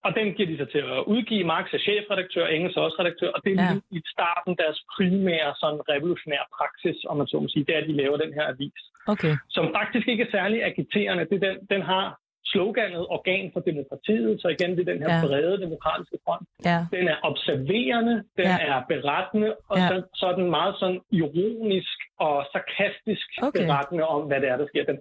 og 0.06 0.10
den 0.18 0.26
giver 0.34 0.48
de 0.50 0.56
sig 0.56 0.68
til 0.70 0.78
at 0.78 1.04
udgive. 1.14 1.44
Marx 1.44 1.66
er 1.74 1.78
chefredaktør, 1.78 2.46
Engels 2.46 2.76
er 2.76 2.80
også 2.80 2.96
redaktør, 3.00 3.30
og 3.36 3.40
det 3.44 3.52
er 3.52 3.62
Ja. 3.62 3.96
i 3.98 4.00
starten 4.14 4.52
deres 4.62 4.78
primære 4.96 5.50
sådan 5.62 5.80
revolutionære 5.92 6.46
praksis, 6.58 6.96
om 7.10 7.16
man 7.16 7.26
så 7.26 7.36
må 7.40 7.48
sige, 7.48 7.64
det 7.64 7.74
er, 7.74 7.80
at 7.82 7.88
de 7.90 7.96
laver 8.02 8.16
den 8.16 8.32
her 8.38 8.46
avis 8.54 8.80
Okay, 9.14 9.34
som 9.56 9.64
faktisk 9.78 10.08
ikke 10.08 10.22
er 10.26 10.30
særlig 10.30 10.64
agiterende. 10.64 11.24
Det 11.30 11.40
den, 11.46 11.56
den 11.70 11.82
har 11.82 12.04
sloganet 12.52 13.06
Organ 13.16 13.50
for 13.52 13.60
Demokratiet, 13.60 14.40
så 14.42 14.48
igen, 14.48 14.70
det 14.76 14.80
er 14.88 14.92
den 14.92 15.02
her 15.02 15.12
Ja. 15.14 15.20
brede 15.26 15.60
demokratiske 15.64 16.18
front. 16.24 16.46
ja. 16.64 16.78
Den 16.96 17.08
er 17.08 17.16
observerende, 17.22 18.14
den 18.40 18.44
Ja. 18.52 18.58
er 18.72 18.78
berettende, 18.92 19.50
og 19.70 19.76
Ja. 19.78 19.88
så, 19.88 19.94
så 20.14 20.26
er 20.26 20.34
den 20.40 20.50
meget 20.50 20.74
sådan 20.80 21.00
ironisk 21.10 21.98
og 22.18 22.46
sarkastisk 22.52 23.26
okay. 23.42 23.60
berettende 23.60 24.04
om, 24.14 24.20
hvad 24.28 24.40
det 24.40 24.48
er, 24.48 24.56
der 24.56 24.66
sker. 24.66 24.84
Den, 24.84 24.98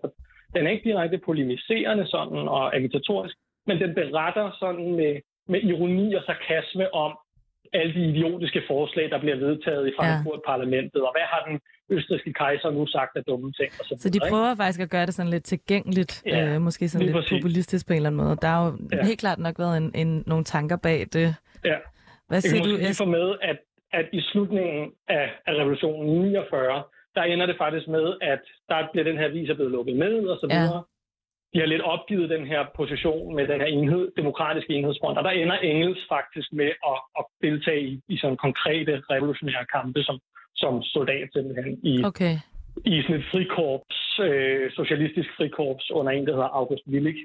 den 0.55 0.67
er 0.67 0.71
ikke 0.71 0.89
direkte 0.89 1.17
polemiserende 1.17 2.05
sådan 2.07 2.37
og 2.57 2.75
agitatorisk, 2.75 3.35
men 3.67 3.75
den 3.83 3.91
beretter 3.95 4.45
sådan 4.59 4.91
med, 4.99 5.13
med 5.47 5.59
ironi 5.63 6.13
og 6.13 6.23
sarkasme 6.25 6.93
om 6.93 7.11
alle 7.73 7.93
de 7.93 8.03
idiotiske 8.11 8.61
forslag, 8.67 9.09
der 9.09 9.19
bliver 9.19 9.35
vedtaget 9.35 9.87
i 9.87 9.93
Frankfurt-parlamentet, 9.99 11.01
og 11.07 11.11
hvad 11.15 11.25
har 11.33 11.41
den 11.49 11.59
østrigske 11.89 12.33
kejser 12.33 12.69
nu 12.71 12.87
sagt 12.87 13.11
af 13.17 13.23
dumme 13.23 13.51
ting? 13.51 13.69
Og 13.79 13.85
så, 13.85 13.95
Så 13.99 14.09
de 14.09 14.13
videre, 14.13 14.27
ikke? 14.27 14.33
prøver 14.33 14.55
faktisk 14.55 14.81
at 14.81 14.89
gøre 14.89 15.05
det 15.05 15.13
sådan 15.13 15.31
lidt 15.31 15.43
tilgængeligt, 15.43 16.23
Ja, 16.25 16.53
øh, 16.55 16.61
måske 16.61 16.89
sådan 16.89 17.05
lidt 17.05 17.15
præcis. 17.15 17.31
populistisk 17.37 17.87
på 17.87 17.93
en 17.93 17.97
eller 17.97 18.09
anden 18.09 18.21
måde. 18.23 18.35
Der 18.41 18.47
er 18.47 18.65
jo 18.65 18.77
Ja. 18.91 19.05
helt 19.05 19.19
klart 19.19 19.39
nok 19.39 19.59
været 19.59 19.77
en, 19.77 19.91
en, 19.95 20.23
nogle 20.27 20.43
tanker 20.43 20.77
bag 20.77 20.99
det. 21.13 21.35
Ja. 21.65 21.77
Hvad 22.27 22.35
Jeg 22.37 22.41
siger 22.41 22.53
kan 22.55 22.63
du, 22.63 22.69
måske 22.69 22.81
lige 22.81 22.89
Esk? 22.89 23.01
få 23.03 23.05
med, 23.05 23.27
at, 23.41 23.57
at 23.93 24.05
i 24.13 24.21
slutningen 24.21 24.91
af, 25.07 25.25
af 25.47 25.53
revolutionen 25.53 26.25
i 26.25 26.29
49, 26.29 26.83
der 27.15 27.21
ender 27.23 27.45
det 27.45 27.55
faktisk 27.57 27.87
med, 27.87 28.07
at 28.21 28.41
der 28.69 28.87
bliver 28.91 29.03
den 29.03 29.17
her 29.17 29.29
vis 29.29 29.49
blevet 29.55 29.71
lukket 29.71 29.95
med 29.95 30.13
og 30.31 30.37
så 30.39 30.47
Ja. 30.51 30.67
De 31.53 31.59
har 31.59 31.65
lidt 31.65 31.81
opgivet 31.81 32.29
den 32.29 32.45
her 32.47 32.65
position 32.75 33.35
med 33.35 33.47
den 33.47 33.59
her 33.61 33.67
enhed, 33.67 34.11
demokratiske 34.17 34.73
enhedsfront, 34.73 35.17
og 35.17 35.23
der 35.23 35.29
ender 35.29 35.55
Engels 35.55 36.05
faktisk 36.09 36.53
med 36.53 36.71
at, 36.91 36.99
at 37.19 37.25
deltage 37.41 37.81
i, 37.87 38.01
i 38.07 38.17
sådan 38.17 38.37
konkrete 38.37 39.03
revolutionære 39.09 39.65
kampe 39.65 40.03
som, 40.03 40.19
som 40.55 40.83
soldat 40.83 41.27
simpelthen 41.33 41.79
i, 41.83 42.03
Okay, 42.03 42.35
i 42.85 43.01
sådan 43.01 43.15
et 43.15 43.25
frikorps, 43.31 44.19
øh, 44.19 44.71
socialistisk 44.71 45.29
frikorps 45.37 45.91
under 45.91 46.11
en, 46.11 46.25
der 46.27 46.33
hedder 46.33 46.55
August 46.59 46.83
Willig, 46.87 47.15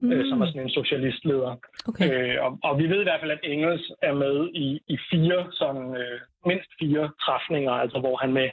mm. 0.00 0.12
øh, 0.12 0.28
som 0.28 0.40
er 0.40 0.46
sådan 0.46 0.62
en 0.62 0.70
socialistleder. 0.80 1.56
okay. 1.88 2.06
Øh, 2.10 2.44
og, 2.44 2.58
og 2.64 2.78
vi 2.78 2.86
ved 2.92 3.00
i 3.00 3.08
hvert 3.08 3.20
fald, 3.20 3.30
at 3.30 3.44
Engels 3.44 3.92
er 4.02 4.14
med 4.14 4.36
i, 4.54 4.80
i 4.94 4.96
fire, 5.10 5.40
sådan, 5.52 5.96
øh, 6.02 6.20
mindst 6.46 6.70
fire 6.80 7.10
træfninger, 7.24 7.72
altså 7.72 7.98
hvor 7.98 8.16
han 8.16 8.32
med 8.32 8.48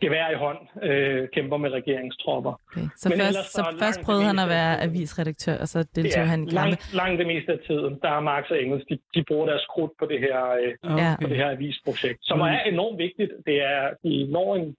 gevær 0.00 0.26
i 0.30 0.34
hånd 0.44 0.58
øh, 0.82 1.28
kæmper 1.34 1.56
med 1.56 1.70
regeringstropper. 1.78 2.52
okay. 2.68 2.86
Så, 2.96 3.08
Men 3.08 3.18
først, 3.18 3.28
ellers 3.30 3.46
så 3.46 3.76
først 3.82 4.00
prøvede 4.06 4.24
han 4.24 4.38
at 4.38 4.48
være 4.48 4.82
avisredaktør, 4.82 5.56
og 5.62 5.68
så 5.68 5.78
deltog 5.96 6.28
han 6.28 6.40
i 6.44 6.50
langt, 6.50 6.94
langt 6.94 7.18
det 7.18 7.26
meste 7.26 7.52
af 7.52 7.58
tiden, 7.66 7.98
der 8.02 8.10
er 8.16 8.20
Marx 8.20 8.44
og 8.50 8.62
Engels, 8.62 8.84
de, 8.90 8.98
de 9.14 9.24
bruger 9.28 9.46
deres 9.46 9.66
krudt 9.72 9.92
på 9.98 10.06
det 10.06 10.20
her, 10.26 10.38
øh, 10.62 10.98
Ja. 11.00 11.14
på 11.22 11.28
det 11.28 11.36
her 11.36 11.50
avisprojekt, 11.50 12.18
som 12.22 12.38
Mm. 12.38 12.42
er 12.44 12.60
enormt 12.74 12.98
vigtigt. 12.98 13.30
Det 13.46 13.56
er, 13.72 13.82
de 14.04 14.26
når 14.32 14.56
en, 14.56 14.76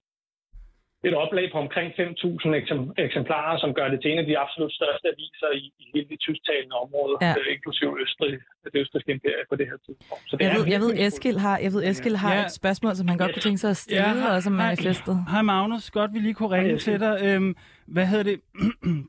et 1.08 1.14
oplag 1.24 1.46
på 1.52 1.58
omkring 1.64 1.88
5.000 1.92 2.54
eksem- 2.60 2.92
eksemplarer, 3.06 3.56
som 3.62 3.70
gør 3.78 3.88
det 3.92 3.98
til 4.02 4.10
en 4.12 4.18
af 4.22 4.26
de 4.30 4.38
absolut 4.44 4.72
største 4.80 5.06
aviser 5.14 5.50
i, 5.60 5.64
i 5.82 5.84
hele 5.94 6.08
det 6.12 6.20
tysktalende 6.26 6.76
område, 6.84 7.14
Ja. 7.26 7.30
øh, 7.38 7.46
inklusive 7.54 7.92
Østrig, 8.02 8.32
det 8.74 8.78
østriske 8.84 9.10
imperie 9.16 9.44
på 9.50 9.56
det 9.60 9.66
her 9.70 9.78
tidspunkt. 9.86 10.22
Så 10.30 10.36
det 10.36 10.44
Jeg 10.44 10.50
er 10.52 10.58
ved, 10.58 10.66
jeg 10.74 10.80
ved, 10.80 10.86
virkelig 10.88 11.06
Eskil 11.06 11.38
har, 11.46 11.56
jeg 11.64 11.72
ved, 11.72 11.82
Eskil 11.90 12.16
har 12.16 12.34
Ja. 12.34 12.44
et 12.44 12.52
spørgsmål, 12.60 12.94
som 13.00 13.08
han 13.08 13.18
godt 13.18 13.32
kunne 13.34 13.46
tænke 13.48 13.58
sig 13.64 13.70
at 13.70 13.76
stille, 13.76 14.02
Ja, 14.08 14.14
hej- 14.22 14.36
også 14.36 14.48
om 14.50 14.56
hej. 14.56 14.66
manifestet. 14.66 15.14
Hej 15.32 15.42
Magnus, 15.42 15.90
godt 15.90 16.10
vi 16.14 16.18
lige 16.18 16.34
kunne 16.34 16.50
ringe 16.56 16.68
Hej, 16.68 16.78
til 16.78 17.00
dig. 17.00 17.14
Øhm, 17.26 17.56
hvad 17.94 18.06
hedder 18.06 18.24
det? 18.30 18.36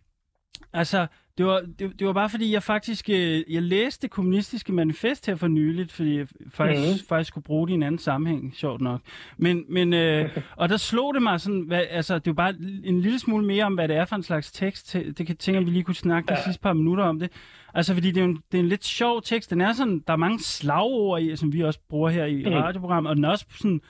altså, 0.82 1.08
det 1.38 1.46
var, 1.46 1.62
det, 1.80 2.00
det 2.00 2.08
var 2.08 2.14
bare 2.14 2.30
fordi, 2.30 2.52
jeg 2.54 2.64
faktisk 2.64 3.10
øh, 3.10 3.44
jeg 3.50 3.62
læste 3.62 4.02
det 4.02 4.12
kommunistiske 4.12 4.74
manifest 4.74 5.26
her 5.26 5.36
for 5.36 5.48
nyligt, 5.48 5.92
fordi 5.92 6.18
jeg 6.18 6.28
faktisk, 6.50 7.04
mm. 7.04 7.08
faktisk 7.08 7.28
skulle 7.28 7.44
bruge 7.44 7.68
det 7.68 7.72
i 7.72 7.76
en 7.76 7.84
anden 7.84 8.00
sammenhæng, 8.00 8.54
sjovt 8.56 8.82
nok. 8.82 9.02
Men, 9.38 9.64
men 9.70 9.94
øh, 9.94 10.38
og 10.58 10.70
der 10.70 10.78
slog 10.78 11.14
det 11.14 11.22
mig 11.24 11.42
sådan, 11.42 11.62
hvad, 11.62 11.82
altså, 11.90 12.16
det 12.20 12.26
var 12.28 12.34
bare 12.34 12.54
en 12.84 13.02
lille 13.02 13.20
smule 13.20 13.46
mere 13.46 13.66
om, 13.66 13.74
hvad 13.74 13.88
det 13.88 13.96
er 13.96 14.06
for 14.06 14.16
en 14.16 14.24
slags 14.24 14.52
tekst. 14.52 14.94
Det 15.18 15.28
kan 15.28 15.38
tænke, 15.38 15.60
at 15.60 15.66
vi 15.66 15.72
lige 15.72 15.84
kunne 15.84 15.96
snakke 15.96 16.28
de 16.28 16.34
Ja. 16.34 16.44
sidste 16.44 16.62
par 16.62 16.74
minutter 16.74 17.04
om 17.04 17.20
det. 17.20 17.32
Altså, 17.74 17.94
fordi 17.94 18.12
det 18.12 18.22
er, 18.22 18.26
en, 18.26 18.40
det 18.52 18.58
er 18.58 18.62
en 18.62 18.70
lidt 18.70 18.86
sjov 18.86 19.22
tekst. 19.22 19.50
Den 19.50 19.62
er 19.62 19.74
sådan, 19.74 20.04
der 20.08 20.14
er 20.14 20.18
mange 20.18 20.40
slagord 20.40 21.22
i, 21.22 21.36
som 21.36 21.54
vi 21.54 21.62
også 21.62 21.80
bruger 21.90 22.10
her 22.10 22.26
i 22.26 22.44
Mm. 22.46 22.52
radioprogrammet, 22.52 23.10
og 23.10 23.16
den 23.16 23.24
er 23.24 23.30
også 23.30 23.46
sådan 23.60 23.82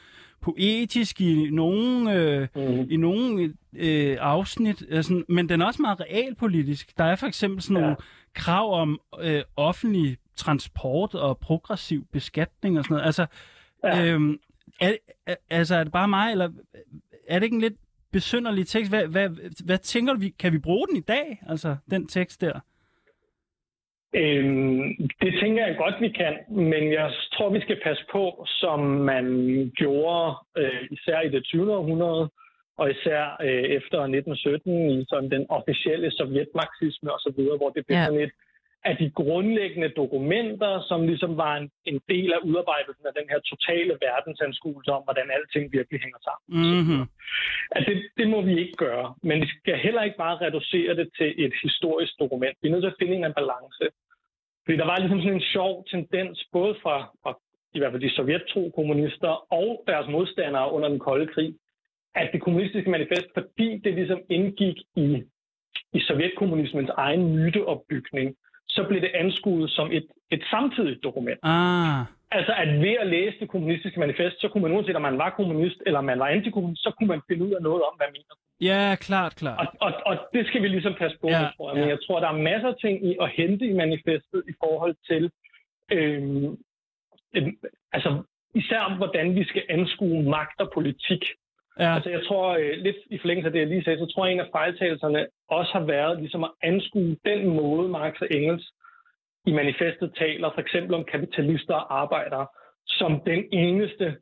poetisk 0.43 1.21
i 1.21 1.49
nogle, 1.51 2.13
øh, 2.13 2.47
Mm. 2.55 2.87
i 2.89 2.97
nogle 2.97 3.53
øh, 3.75 4.17
afsnit, 4.19 4.83
øh, 4.89 5.03
sådan, 5.03 5.25
men 5.29 5.49
den 5.49 5.61
er 5.61 5.65
også 5.65 5.81
meget 5.81 6.01
realpolitisk. 6.01 6.97
Der 6.97 7.03
er 7.03 7.15
for 7.15 7.27
eksempel 7.27 7.61
sådan 7.61 7.73
nogle 7.73 7.87
Ja. 7.89 7.95
krav 8.33 8.81
om 8.81 8.99
øh, 9.21 9.41
offentlig 9.55 10.17
transport 10.35 11.15
og 11.15 11.37
progressiv 11.37 12.07
beskatning 12.11 12.77
og 12.79 12.83
sådan 12.83 12.93
noget. 12.95 13.05
Altså, 13.05 13.25
Ja. 13.83 14.05
øhm, 14.05 14.39
er, 14.81 14.93
er, 15.25 15.35
altså, 15.49 15.75
er 15.75 15.83
det 15.83 15.93
bare 15.93 16.07
mig, 16.07 16.31
eller 16.31 16.49
er 17.27 17.39
det 17.39 17.43
ikke 17.43 17.55
en 17.55 17.61
lidt 17.61 17.73
besynderlig 18.11 18.67
tekst? 18.67 18.91
Hvad, 18.91 19.07
hvad, 19.07 19.29
hvad 19.65 19.77
tænker 19.77 20.13
du, 20.13 20.19
vi, 20.19 20.29
kan 20.39 20.53
vi 20.53 20.57
bruge 20.57 20.87
den 20.87 20.97
i 20.97 21.01
dag, 21.01 21.43
altså 21.47 21.75
den 21.91 22.07
tekst 22.07 22.41
der? 22.41 22.59
Øhm, 24.15 24.83
det 25.21 25.33
tænker 25.41 25.65
jeg 25.67 25.75
godt, 25.77 25.95
vi 26.01 26.09
kan, 26.09 26.33
men 26.49 26.91
jeg 26.91 27.11
tror, 27.33 27.49
vi 27.49 27.61
skal 27.61 27.79
passe 27.83 28.03
på, 28.11 28.45
som 28.47 28.79
man 28.79 29.25
gjorde 29.75 30.35
øh, 30.57 30.83
især 30.91 31.21
i 31.21 31.29
det 31.29 31.43
20. 31.43 31.75
århundrede, 31.77 32.29
og 32.77 32.91
især 32.91 33.37
øh, 33.41 33.63
efter 33.77 33.97
1917 33.99 34.89
i 34.89 35.05
sådan 35.09 35.31
den 35.31 35.45
officielle 35.49 36.11
sovjetmarxisme 36.11 37.13
osv., 37.13 37.39
hvor 37.59 37.69
det 37.75 37.85
blev 37.85 37.97
ja. 37.97 38.05
sådan 38.05 38.21
et 38.21 38.31
af 38.89 38.97
de 38.97 39.09
grundlæggende 39.09 39.89
dokumenter, 39.89 40.81
som 40.89 41.07
ligesom 41.07 41.37
var 41.37 41.53
en, 41.57 41.71
en 41.85 41.99
del 42.09 42.33
af 42.33 42.41
udarbejdelsen 42.49 43.05
af 43.07 43.13
den 43.19 43.27
her 43.31 43.39
totale 43.39 43.93
verdensanskuelse 44.07 44.91
om, 44.91 45.03
hvordan 45.03 45.27
alting 45.37 45.73
virkelig 45.77 45.99
hænger 46.05 46.21
sammen. 46.27 46.45
Mm-hmm. 46.77 47.03
Altså, 47.75 47.91
det, 47.91 48.01
det 48.17 48.27
må 48.33 48.41
vi 48.41 48.53
ikke 48.63 48.77
gøre, 48.87 49.15
men 49.23 49.41
vi 49.41 49.47
skal 49.47 49.77
heller 49.85 50.03
ikke 50.03 50.17
bare 50.25 50.41
reducere 50.45 50.95
det 50.95 51.09
til 51.17 51.29
et 51.45 51.53
historisk 51.63 52.13
dokument. 52.19 52.55
Vi 52.61 52.67
er 52.67 52.71
nødt 52.71 52.83
til 52.83 52.93
at 52.93 53.01
finde 53.01 53.15
en 53.15 53.39
balance. 53.41 53.85
Fordi 54.65 54.77
der 54.77 54.85
var 54.85 54.97
ligesom 54.99 55.21
sådan 55.21 55.33
en 55.33 55.51
sjov 55.55 55.85
tendens, 55.93 56.47
både 56.51 56.75
fra, 56.83 56.95
fra 57.23 57.31
i 57.75 57.79
hvert 57.79 57.91
fald 57.91 58.01
de 58.01 58.15
sovjettro 58.15 58.71
kommunister 58.75 59.53
og 59.53 59.83
deres 59.87 60.07
modstandere 60.09 60.71
under 60.71 60.89
den 60.89 60.99
kolde 60.99 61.27
krig, 61.33 61.55
at 62.15 62.29
det 62.33 62.41
kommunistiske 62.41 62.89
manifest, 62.89 63.27
fordi 63.33 63.77
det 63.83 63.93
ligesom 63.93 64.21
indgik 64.29 64.77
i, 64.95 65.23
i 65.93 65.99
sovjetkommunismens 65.99 66.89
egen 66.89 67.35
myteopbygning, 67.35 68.35
så 68.75 68.81
blev 68.87 69.01
det 69.01 69.11
anskuet 69.13 69.69
som 69.77 69.87
et, 69.91 70.07
et 70.31 70.43
samtidigt 70.53 71.03
dokument. 71.03 71.39
Ah. 71.43 72.01
Altså 72.37 72.53
at 72.61 72.69
ved 72.85 72.95
at 73.03 73.07
læse 73.07 73.35
det 73.39 73.49
kommunistiske 73.49 73.99
manifest, 73.99 74.41
så 74.41 74.47
kunne 74.47 74.63
man 74.63 74.71
uanset 74.71 74.95
om 74.95 75.01
man 75.01 75.17
var 75.17 75.29
kommunist 75.29 75.79
eller 75.85 76.01
man 76.01 76.19
var 76.19 76.27
antikommunist, 76.27 76.83
så 76.83 76.91
kunne 76.97 77.07
man 77.07 77.21
finde 77.27 77.45
ud 77.45 77.53
af 77.57 77.61
noget 77.61 77.81
om, 77.87 77.93
hvad 77.97 78.07
man 78.07 78.13
mener. 78.17 78.35
Ja, 78.69 78.95
klart, 78.95 79.35
klart. 79.35 79.59
Og, 79.59 79.67
og, 79.85 79.91
og 80.05 80.15
det 80.33 80.47
skal 80.47 80.61
vi 80.61 80.67
ligesom 80.67 80.93
passe 80.93 81.17
på, 81.21 81.27
ja, 81.27 81.49
tror 81.55 81.69
jeg. 81.69 81.75
Men 81.79 81.83
ja. 81.83 81.89
jeg 81.89 81.99
tror, 82.05 82.19
der 82.19 82.27
er 82.27 82.37
masser 82.51 82.67
af 82.67 82.75
ting 82.81 83.05
i 83.09 83.17
at 83.21 83.29
hente 83.29 83.65
i 83.65 83.73
manifestet 83.73 84.43
i 84.51 84.53
forhold 84.63 84.95
til, 85.09 85.31
øhm, 85.91 86.57
en, 87.33 87.57
altså 87.91 88.23
især 88.55 88.95
hvordan 88.97 89.35
vi 89.35 89.43
skal 89.43 89.63
anskue 89.69 90.23
magt 90.23 90.61
og 90.61 90.69
politik. 90.73 91.23
Ja. 91.79 91.95
Altså 91.95 92.09
jeg 92.09 92.23
tror, 92.27 92.45
øh, 92.61 92.73
lidt 92.77 92.95
i 93.09 93.17
forlængelse 93.17 93.47
af 93.47 93.53
det, 93.53 93.59
jeg 93.59 93.67
lige 93.67 93.83
sagde, 93.83 93.99
så 93.99 94.05
tror 94.05 94.25
jeg, 94.25 94.33
en 94.33 94.39
af 94.39 94.49
fejltagelserne 94.51 95.27
også 95.49 95.71
har 95.73 95.85
været 95.85 96.19
ligesom 96.19 96.43
at 96.43 96.51
anskue 96.61 97.17
den 97.25 97.49
måde, 97.49 97.89
Marx 97.89 98.13
og 98.21 98.27
Engels 98.31 98.71
i 99.45 99.51
manifestet 99.51 100.13
taler, 100.17 100.51
for 100.53 100.61
eksempel 100.61 100.93
om 100.93 101.03
kapitalister 101.03 101.75
og 101.75 101.99
arbejdere, 102.01 102.47
som 102.87 103.21
den 103.25 103.43
eneste 103.51 104.15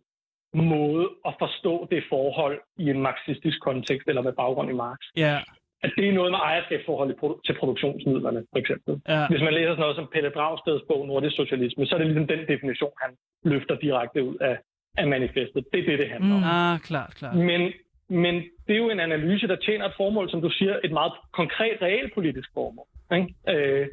måde 0.54 1.10
at 1.26 1.34
forstå 1.40 1.88
det 1.92 2.04
forhold 2.10 2.62
i 2.78 2.90
en 2.90 3.02
marxistisk 3.02 3.62
kontekst 3.62 4.08
eller 4.08 4.22
med 4.22 4.34
baggrund 4.34 4.70
i 4.70 4.74
Marx. 4.74 5.00
Ja. 5.18 5.40
At 5.84 5.92
det 5.98 6.08
er 6.08 6.14
noget 6.14 6.32
med 6.32 6.40
ejerskabsforhold 6.40 7.44
til 7.46 7.56
produktionsmidlerne, 7.60 8.46
for 8.52 8.60
eksempel. 8.60 9.02
Ja. 9.08 9.28
Hvis 9.30 9.42
man 9.42 9.54
læser 9.54 9.72
sådan 9.72 9.82
noget 9.82 9.96
som 9.96 10.10
Pelle 10.14 10.30
Dragsteds 10.30 10.82
bog 10.90 11.08
Nordisk 11.08 11.36
Socialisme, 11.36 11.86
så 11.86 11.96
er 11.96 12.00
det 12.00 12.08
ligesom 12.08 12.28
den 12.28 12.48
definition, 12.48 12.94
han 13.04 13.12
løfter 13.44 13.76
direkte 13.76 14.24
ud 14.24 14.36
af, 14.36 14.58
af 14.98 15.08
manifestet. 15.08 15.66
Det 15.74 15.80
er 15.80 15.86
det, 15.86 16.00
det 16.00 16.10
handler 16.10 16.36
om. 16.36 16.42
Mm. 16.42 16.48
Ah, 16.48 16.80
klart, 16.80 17.14
klart. 17.16 17.36
Men, 17.36 17.62
men 18.10 18.36
det 18.68 18.74
er 18.74 18.78
jo 18.78 18.90
en 18.90 19.00
analyse, 19.00 19.48
der 19.48 19.56
tjener 19.56 19.86
et 19.86 19.94
formål, 19.98 20.30
som 20.30 20.42
du 20.42 20.50
siger, 20.50 20.80
et 20.84 20.92
meget 20.92 21.14
konkret 21.34 21.78
realpolitisk 21.82 22.50
formål. 22.54 22.86
Ikke? 23.18 23.28
Øh, 23.50 23.88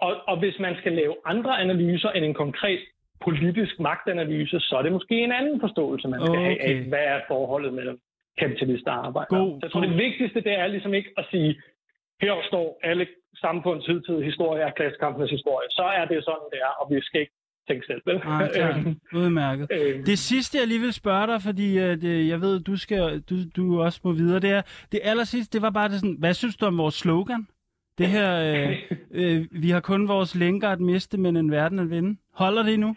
og, 0.00 0.16
og 0.28 0.38
hvis 0.38 0.58
man 0.58 0.76
skal 0.80 0.92
lave 0.92 1.14
andre 1.24 1.60
analyser 1.60 2.10
end 2.10 2.24
en 2.24 2.34
konkret 2.34 2.80
politisk 3.24 3.80
magtanalyse, 3.80 4.60
så 4.60 4.76
er 4.76 4.82
det 4.82 4.92
måske 4.92 5.14
en 5.24 5.32
anden 5.32 5.60
forståelse, 5.60 6.08
man 6.08 6.20
skal 6.20 6.38
okay. 6.38 6.40
have 6.40 6.62
af, 6.62 6.74
hvad 6.88 7.04
er 7.14 7.20
forholdet 7.28 7.72
mellem 7.74 7.98
kapitalister 8.38 8.92
og 8.92 9.06
arbejdere. 9.06 9.38
God, 9.38 9.60
så 9.60 9.66
jeg 9.66 9.70
tror, 9.70 9.80
det 9.80 9.96
vigtigste 9.96 10.40
det 10.40 10.54
er 10.58 10.66
ligesom 10.66 10.94
ikke 10.94 11.10
at 11.16 11.24
sige, 11.30 11.62
her 12.22 12.34
står 12.50 12.80
alle 12.82 13.06
samfunds 13.44 13.86
hidtidige 13.86 14.24
historie 14.24 14.62
er 14.62 14.70
klassekampenes 14.70 15.30
historie. 15.30 15.66
Så 15.70 15.82
er 15.82 16.04
det 16.04 16.24
sådan, 16.24 16.48
det 16.52 16.60
er, 16.68 16.72
og 16.80 16.86
vi 16.90 17.00
skal 17.00 17.20
ikke 17.20 17.36
tænke 17.68 17.86
selv. 17.86 18.02
Vel? 18.06 18.20
Ah, 18.24 18.50
klar. 18.54 18.94
Udmærket. 19.14 19.68
Øhm. 19.72 20.04
Det 20.04 20.18
sidste, 20.18 20.58
jeg 20.58 20.68
lige 20.68 20.80
vil 20.80 20.92
spørge 20.92 21.26
dig, 21.26 21.42
fordi 21.42 21.78
uh, 21.78 21.84
det, 21.84 22.28
jeg 22.28 22.40
ved, 22.40 22.60
du 22.60 22.76
skal, 22.76 23.20
du, 23.20 23.34
du 23.56 23.82
også 23.82 24.00
må 24.04 24.12
videre, 24.12 24.40
det 24.40 24.50
er, 24.50 24.62
det 24.92 25.00
aller 25.02 25.24
sidste, 25.24 25.52
det 25.52 25.62
var 25.62 25.70
bare 25.70 25.88
det 25.88 26.00
sådan, 26.00 26.16
hvad 26.18 26.34
synes 26.34 26.56
du 26.56 26.66
om 26.66 26.78
vores 26.78 26.94
slogan? 26.94 27.46
Det 27.98 28.06
her, 28.06 28.28
øh, 28.48 28.78
øh, 29.10 29.46
vi 29.50 29.70
har 29.70 29.80
kun 29.80 30.08
vores 30.08 30.34
lænker 30.34 30.68
at 30.68 30.80
miste, 30.80 31.18
men 31.18 31.36
en 31.36 31.50
verden 31.50 31.78
at 31.78 31.90
vinde. 31.90 32.16
Holder 32.34 32.62
det 32.62 32.80
nu? 32.80 32.94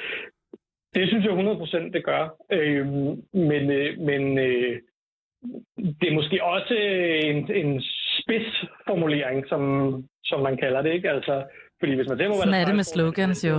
Det 0.96 1.08
synes 1.08 1.26
jeg 1.26 1.34
100% 1.34 1.92
det 1.92 2.06
gør. 2.06 2.36
Øh, 2.52 2.88
men 3.34 3.72
øh, 3.72 4.00
men 4.00 4.38
øh, 4.38 4.80
det 6.00 6.08
er 6.10 6.14
måske 6.14 6.44
også 6.44 6.74
en, 7.24 7.52
en 7.52 7.84
spidsformulering, 8.20 9.48
som, 9.48 9.62
som 10.24 10.40
man 10.40 10.58
kalder 10.58 10.82
det. 10.82 10.94
ikke. 10.94 11.10
Altså, 11.10 11.44
fordi 11.80 11.94
hvis 11.98 12.08
man 12.12 12.18
ser 12.20 12.28
på, 12.30 12.36
Sådan 12.44 12.60
er 12.62 12.66
det 12.70 12.76
med 12.82 12.88
slogans 12.96 13.40
jo. 13.50 13.58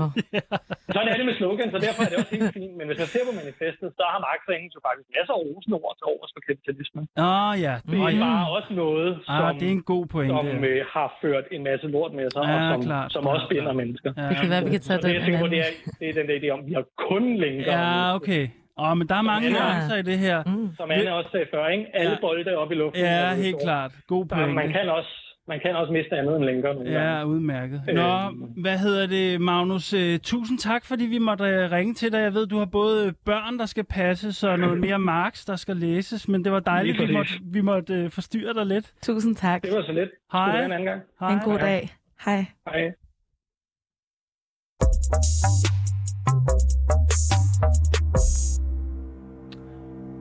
Sådan 0.94 1.08
er 1.12 1.16
det 1.20 1.26
med 1.30 1.36
slogans, 1.40 1.70
så 1.74 1.78
derfor 1.86 2.00
er 2.06 2.10
det 2.12 2.16
også 2.22 2.32
helt 2.38 2.52
fint. 2.58 2.72
Men 2.78 2.84
hvis 2.88 2.98
man 3.02 3.08
ser 3.14 3.22
på 3.28 3.32
manifestet, 3.42 3.88
så 3.98 4.02
har 4.12 4.18
Marx 4.28 4.40
og 4.50 4.54
Engels 4.58 4.74
jo 4.78 4.80
faktisk 4.88 5.08
masser 5.16 5.32
af 5.38 5.40
rosenord 5.48 5.92
til 5.98 6.04
overs 6.12 6.30
for 6.36 6.42
kapitalismen. 6.48 7.02
Åh 7.24 7.48
oh, 7.48 7.52
ja. 7.66 7.74
Det 7.90 7.98
er 8.08 8.14
mm. 8.16 8.24
bare 8.28 8.44
også 8.56 8.70
noget, 8.84 9.08
som, 9.26 9.44
ah, 9.46 9.50
det 9.60 9.66
er 9.70 9.74
en 9.80 9.86
god 9.94 10.04
pointe. 10.14 10.32
som 10.38 10.46
øh, 10.70 10.80
har 10.94 11.08
ført 11.22 11.44
en 11.56 11.62
masse 11.68 11.86
lort 11.94 12.12
med 12.18 12.26
sig, 12.34 12.42
Ja, 12.50 12.54
og 12.56 12.64
som, 12.74 12.80
klart, 12.90 13.08
som 13.16 13.22
også 13.34 13.46
binder 13.52 13.64
klart. 13.68 13.80
mennesker. 13.82 14.10
Ja. 14.20 14.24
Det 14.30 14.36
kan 14.42 14.48
være, 14.54 14.62
vi 14.68 14.72
kan 14.76 14.82
tage 14.88 14.98
Og 14.98 15.02
det, 15.06 15.10
tænker 15.26 15.40
på, 15.44 15.48
det 15.54 15.60
er, 15.66 15.70
det 16.00 16.06
er 16.10 16.14
den 16.20 16.26
der 16.30 16.36
idé 16.40 16.48
om, 16.54 16.60
at 16.62 16.66
vi 16.70 16.74
har 16.78 16.86
kun 17.10 17.24
lænker. 17.44 17.72
Ja, 17.78 18.14
okay. 18.18 18.44
Åh, 18.80 18.90
oh, 18.90 18.94
men 18.98 19.04
der 19.10 19.16
er 19.22 19.26
mange 19.32 19.48
Anna- 19.48 19.52
nuancer 19.58 19.96
i 20.02 20.02
det 20.10 20.18
her. 20.26 20.38
Mm. 20.46 20.68
Som 20.78 20.90
Anne 20.90 21.14
også 21.18 21.30
sagde 21.34 21.46
før, 21.54 21.62
ikke? 21.74 21.84
Alle 21.98 22.10
Ja. 22.12 22.16
bolde 22.20 22.50
er 22.52 22.56
oppe 22.62 22.74
i 22.74 22.78
luften. 22.78 23.00
Ja, 23.02 23.34
helt 23.34 23.60
så- 23.60 23.64
klart. 23.66 23.92
God 24.12 24.24
Så 24.28 24.36
man 24.36 24.54
pointe. 24.54 24.72
kan 24.72 24.88
også 24.98 25.12
man 25.48 25.60
kan 25.60 25.76
også 25.76 25.92
miste 25.92 26.16
andet 26.16 26.36
end 26.36 26.44
lænker. 26.44 26.72
nogle 26.72 26.90
gange. 26.90 27.10
Ja, 27.16 27.24
udmærket. 27.24 27.82
Nå, 27.86 28.02
Øhm. 28.28 28.36
hvad 28.62 28.78
hedder 28.78 29.06
det, 29.06 29.40
Magnus? 29.40 29.94
Uh, 29.94 30.00
tusind 30.22 30.58
tak, 30.58 30.84
fordi 30.84 31.04
vi 31.04 31.18
måtte 31.18 31.44
uh, 31.44 31.72
ringe 31.72 31.94
til 31.94 32.12
dig. 32.12 32.18
Jeg 32.18 32.34
ved, 32.34 32.46
du 32.46 32.58
har 32.58 32.64
både 32.64 33.12
børn, 33.24 33.58
der 33.58 33.66
skal 33.66 33.84
passes, 33.84 34.44
og 34.44 34.58
noget 34.58 34.80
mere 34.80 34.98
Marx, 34.98 35.44
der 35.46 35.56
skal 35.56 35.76
læses, 35.76 36.28
men 36.28 36.44
det 36.44 36.52
var 36.52 36.60
dejligt, 36.60 36.98
vi 37.08 37.12
måtte, 37.12 37.32
vi 37.44 37.60
måtte 37.60 38.04
uh, 38.04 38.10
forstyrre 38.10 38.54
dig 38.54 38.66
lidt. 38.66 38.92
Tusind 39.02 39.36
tak. 39.36 39.62
Det 39.62 39.72
var 39.74 39.82
så 39.82 39.92
lidt. 39.92 40.10
Hej. 40.32 40.64
En 40.64 40.72
anden 40.72 40.84
gang. 40.86 41.02
Hej. 41.20 41.32
En 41.32 41.40
god 41.44 41.58
dag. 41.58 41.88
Hej. 42.24 42.44
Hej. 42.68 42.92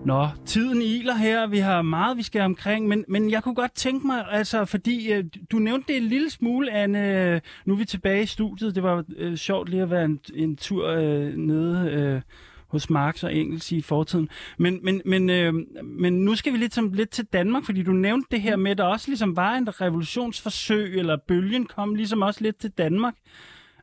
Nå, 0.06 0.28
tiden 0.46 0.82
iler 0.82 1.16
her, 1.16 1.48
vi 1.48 1.58
har 1.58 1.82
meget, 1.82 2.18
vi 2.18 2.24
skal 2.24 2.42
omkring, 2.42 2.88
men, 2.88 3.06
men 3.08 3.32
jeg 3.32 3.44
kunne 3.44 3.56
godt 3.56 3.74
tænke 3.76 4.08
mig, 4.08 4.26
altså, 4.32 4.66
fordi 4.66 5.14
øh, 5.14 5.26
du 5.52 5.60
nævnte 5.60 5.94
det 5.94 5.98
en 5.98 6.08
lille 6.08 6.30
smule, 6.30 6.72
Anne, 6.72 7.30
øh, 7.34 7.42
nu 7.66 7.74
er 7.74 7.78
vi 7.78 7.86
tilbage 7.86 8.24
i 8.24 8.26
studiet, 8.26 8.76
det 8.76 8.84
var 8.84 9.04
øh, 9.18 9.36
sjovt 9.36 9.70
lige 9.70 9.82
at 9.82 9.90
være 9.90 10.06
en, 10.06 10.20
en 10.34 10.56
tur 10.56 10.88
øh, 10.88 11.34
nede 11.36 11.92
øh, 11.92 12.22
hos 12.68 12.90
Marx 12.90 13.24
og 13.24 13.36
Engels 13.36 13.72
i 13.72 13.82
fortiden, 13.82 14.30
men, 14.58 14.80
men, 14.84 15.02
men, 15.06 15.30
øh, 15.30 15.54
men 15.84 16.26
nu 16.26 16.36
skal 16.36 16.54
vi 16.54 16.58
lidt, 16.58 16.74
som, 16.74 16.94
lidt 16.94 17.10
til 17.10 17.26
Danmark, 17.26 17.66
fordi 17.66 17.84
du 17.84 17.92
nævnte 17.92 18.28
det 18.32 18.42
her 18.42 18.56
med, 18.56 18.72
at 18.72 18.78
der 18.78 18.84
også 18.84 19.08
ligesom 19.10 19.36
var 19.36 19.54
en 19.56 19.82
revolutionsforsøg, 19.82 21.00
eller 21.00 21.18
bølgen 21.28 21.66
kom 21.66 21.96
ligesom 21.96 22.22
også 22.22 22.42
lidt 22.42 22.58
til 22.58 22.72
Danmark. 22.72 23.16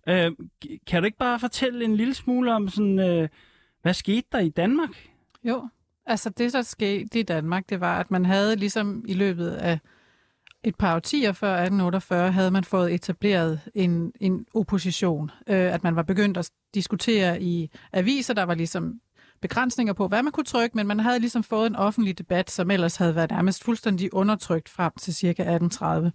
Øh, 0.09 0.33
kan 0.87 1.03
du 1.03 1.07
ikke 1.07 1.19
bare 1.19 1.39
fortælle 1.39 1.85
en 1.85 1.97
lille 1.97 2.15
smule 2.15 2.55
om 2.55 2.69
sådan, 2.69 2.99
øh, 2.99 3.29
hvad 3.83 3.95
skete 3.95 4.27
der 4.33 4.39
i 4.39 4.49
Danmark? 4.49 4.91
Jo, 5.45 5.69
altså 6.11 6.31
det, 6.31 6.53
der 6.53 6.63
skete 6.63 7.21
i 7.21 7.23
Danmark, 7.23 7.69
det 7.69 7.81
var, 7.81 8.01
at 8.01 8.11
man 8.11 8.25
havde 8.25 8.57
ligesom 8.57 9.05
i 9.09 9.15
løbet 9.15 9.51
af 9.51 9.79
et 10.65 10.77
par 10.77 10.95
årtier 10.95 11.33
før 11.33 11.53
1848, 11.53 12.33
havde 12.33 12.51
man 12.51 12.65
fået 12.65 12.95
etableret 12.95 13.61
en, 13.75 14.13
en 14.21 14.47
opposition. 14.55 15.31
Øh, 15.47 15.75
at 15.75 15.85
man 15.85 15.97
var 15.97 16.03
begyndt 16.03 16.37
at 16.37 16.51
diskutere 16.75 17.43
i 17.43 17.71
aviser, 17.93 18.35
der 18.35 18.43
var 18.43 18.55
ligesom 18.55 19.01
begrænsninger 19.43 19.93
på, 19.93 20.09
hvad 20.09 20.23
man 20.23 20.33
kunne 20.33 20.45
trykke, 20.45 20.77
men 20.77 20.87
man 20.87 21.01
havde 21.01 21.19
ligesom 21.19 21.43
fået 21.43 21.67
en 21.67 21.77
offentlig 21.77 22.19
debat, 22.19 22.51
som 22.51 22.71
ellers 22.71 22.97
havde 22.97 23.15
været 23.15 23.31
nærmest 23.31 23.65
fuldstændig 23.65 24.15
undertrykt 24.15 24.69
frem 24.69 24.93
til 25.01 25.15
ca. 25.15 25.27
1830. 25.27 26.13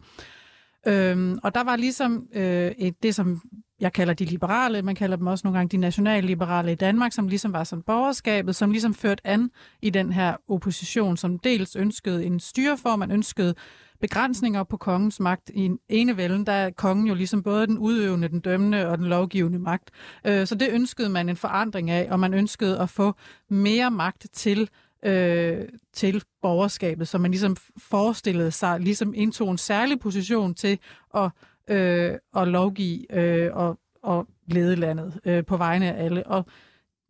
Øhm, 0.88 1.40
og 1.44 1.56
der 1.56 1.64
var 1.64 1.76
ligesom 1.76 2.28
øh, 2.34 2.72
et, 2.78 3.04
det, 3.04 3.16
som 3.16 3.42
jeg 3.80 3.94
kalder 3.94 4.14
de 4.14 4.26
liberale, 4.26 4.82
man 4.82 4.96
kalder 4.96 5.18
dem 5.18 5.28
også 5.28 5.48
nogle 5.48 5.58
gange 5.58 5.78
de 5.78 5.78
nationalliberale 5.78 6.72
i 6.72 6.76
Danmark, 6.76 7.12
som 7.12 7.28
ligesom 7.28 7.54
var 7.54 7.64
sådan 7.64 7.84
borgerskabet, 7.84 8.56
som 8.56 8.72
ligesom 8.72 8.94
førte 8.94 9.28
an 9.28 9.52
i 9.82 9.90
den 9.90 10.14
her 10.14 10.36
opposition, 10.48 11.18
som 11.18 11.40
dels 11.40 11.76
ønskede 11.76 12.26
en 12.26 12.40
styreform, 12.40 13.00
man 13.00 13.12
ønskede 13.12 13.56
begrænsninger 14.00 14.64
på 14.64 14.78
kongens 14.78 15.20
magt. 15.20 15.52
I 15.54 15.66
en 15.66 15.80
enevælden, 15.90 16.46
der 16.46 16.52
er 16.52 16.70
kongen 16.70 17.08
jo 17.08 17.14
ligesom 17.14 17.44
både 17.44 17.68
den 17.68 17.78
udøvende, 17.78 18.28
den 18.28 18.40
dømmende 18.40 18.88
og 18.88 18.98
den 18.98 19.08
lovgivende 19.08 19.60
magt. 19.60 19.92
Øh, 20.26 20.48
så 20.48 20.56
det 20.56 20.70
ønskede 20.72 21.10
man 21.10 21.30
en 21.30 21.36
forandring 21.36 21.90
af, 21.90 22.08
og 22.12 22.20
man 22.20 22.34
ønskede 22.34 22.80
at 22.80 22.90
få 22.90 23.14
mere 23.50 23.92
magt 23.92 24.28
til 24.34 24.70
øh, 25.06 25.66
til 25.94 26.24
borgerskabet, 26.42 27.08
så 27.08 27.18
man 27.18 27.32
ligesom 27.32 27.56
forestillede 27.78 28.52
sig, 28.52 28.80
ligesom 28.80 29.14
indtog 29.16 29.52
en 29.52 29.58
særlig 29.58 30.00
position 30.00 30.54
til 30.54 30.80
at, 31.16 31.30
øh, 31.70 32.14
at 32.36 32.48
lovgive 32.48 33.14
øh, 33.14 33.50
og, 33.54 33.80
og 34.04 34.28
lede 34.48 34.76
landet 34.76 35.20
øh, 35.26 35.46
på 35.46 35.58
vegne 35.58 35.94
af 35.94 36.06
alle. 36.06 36.28
Og 36.28 36.46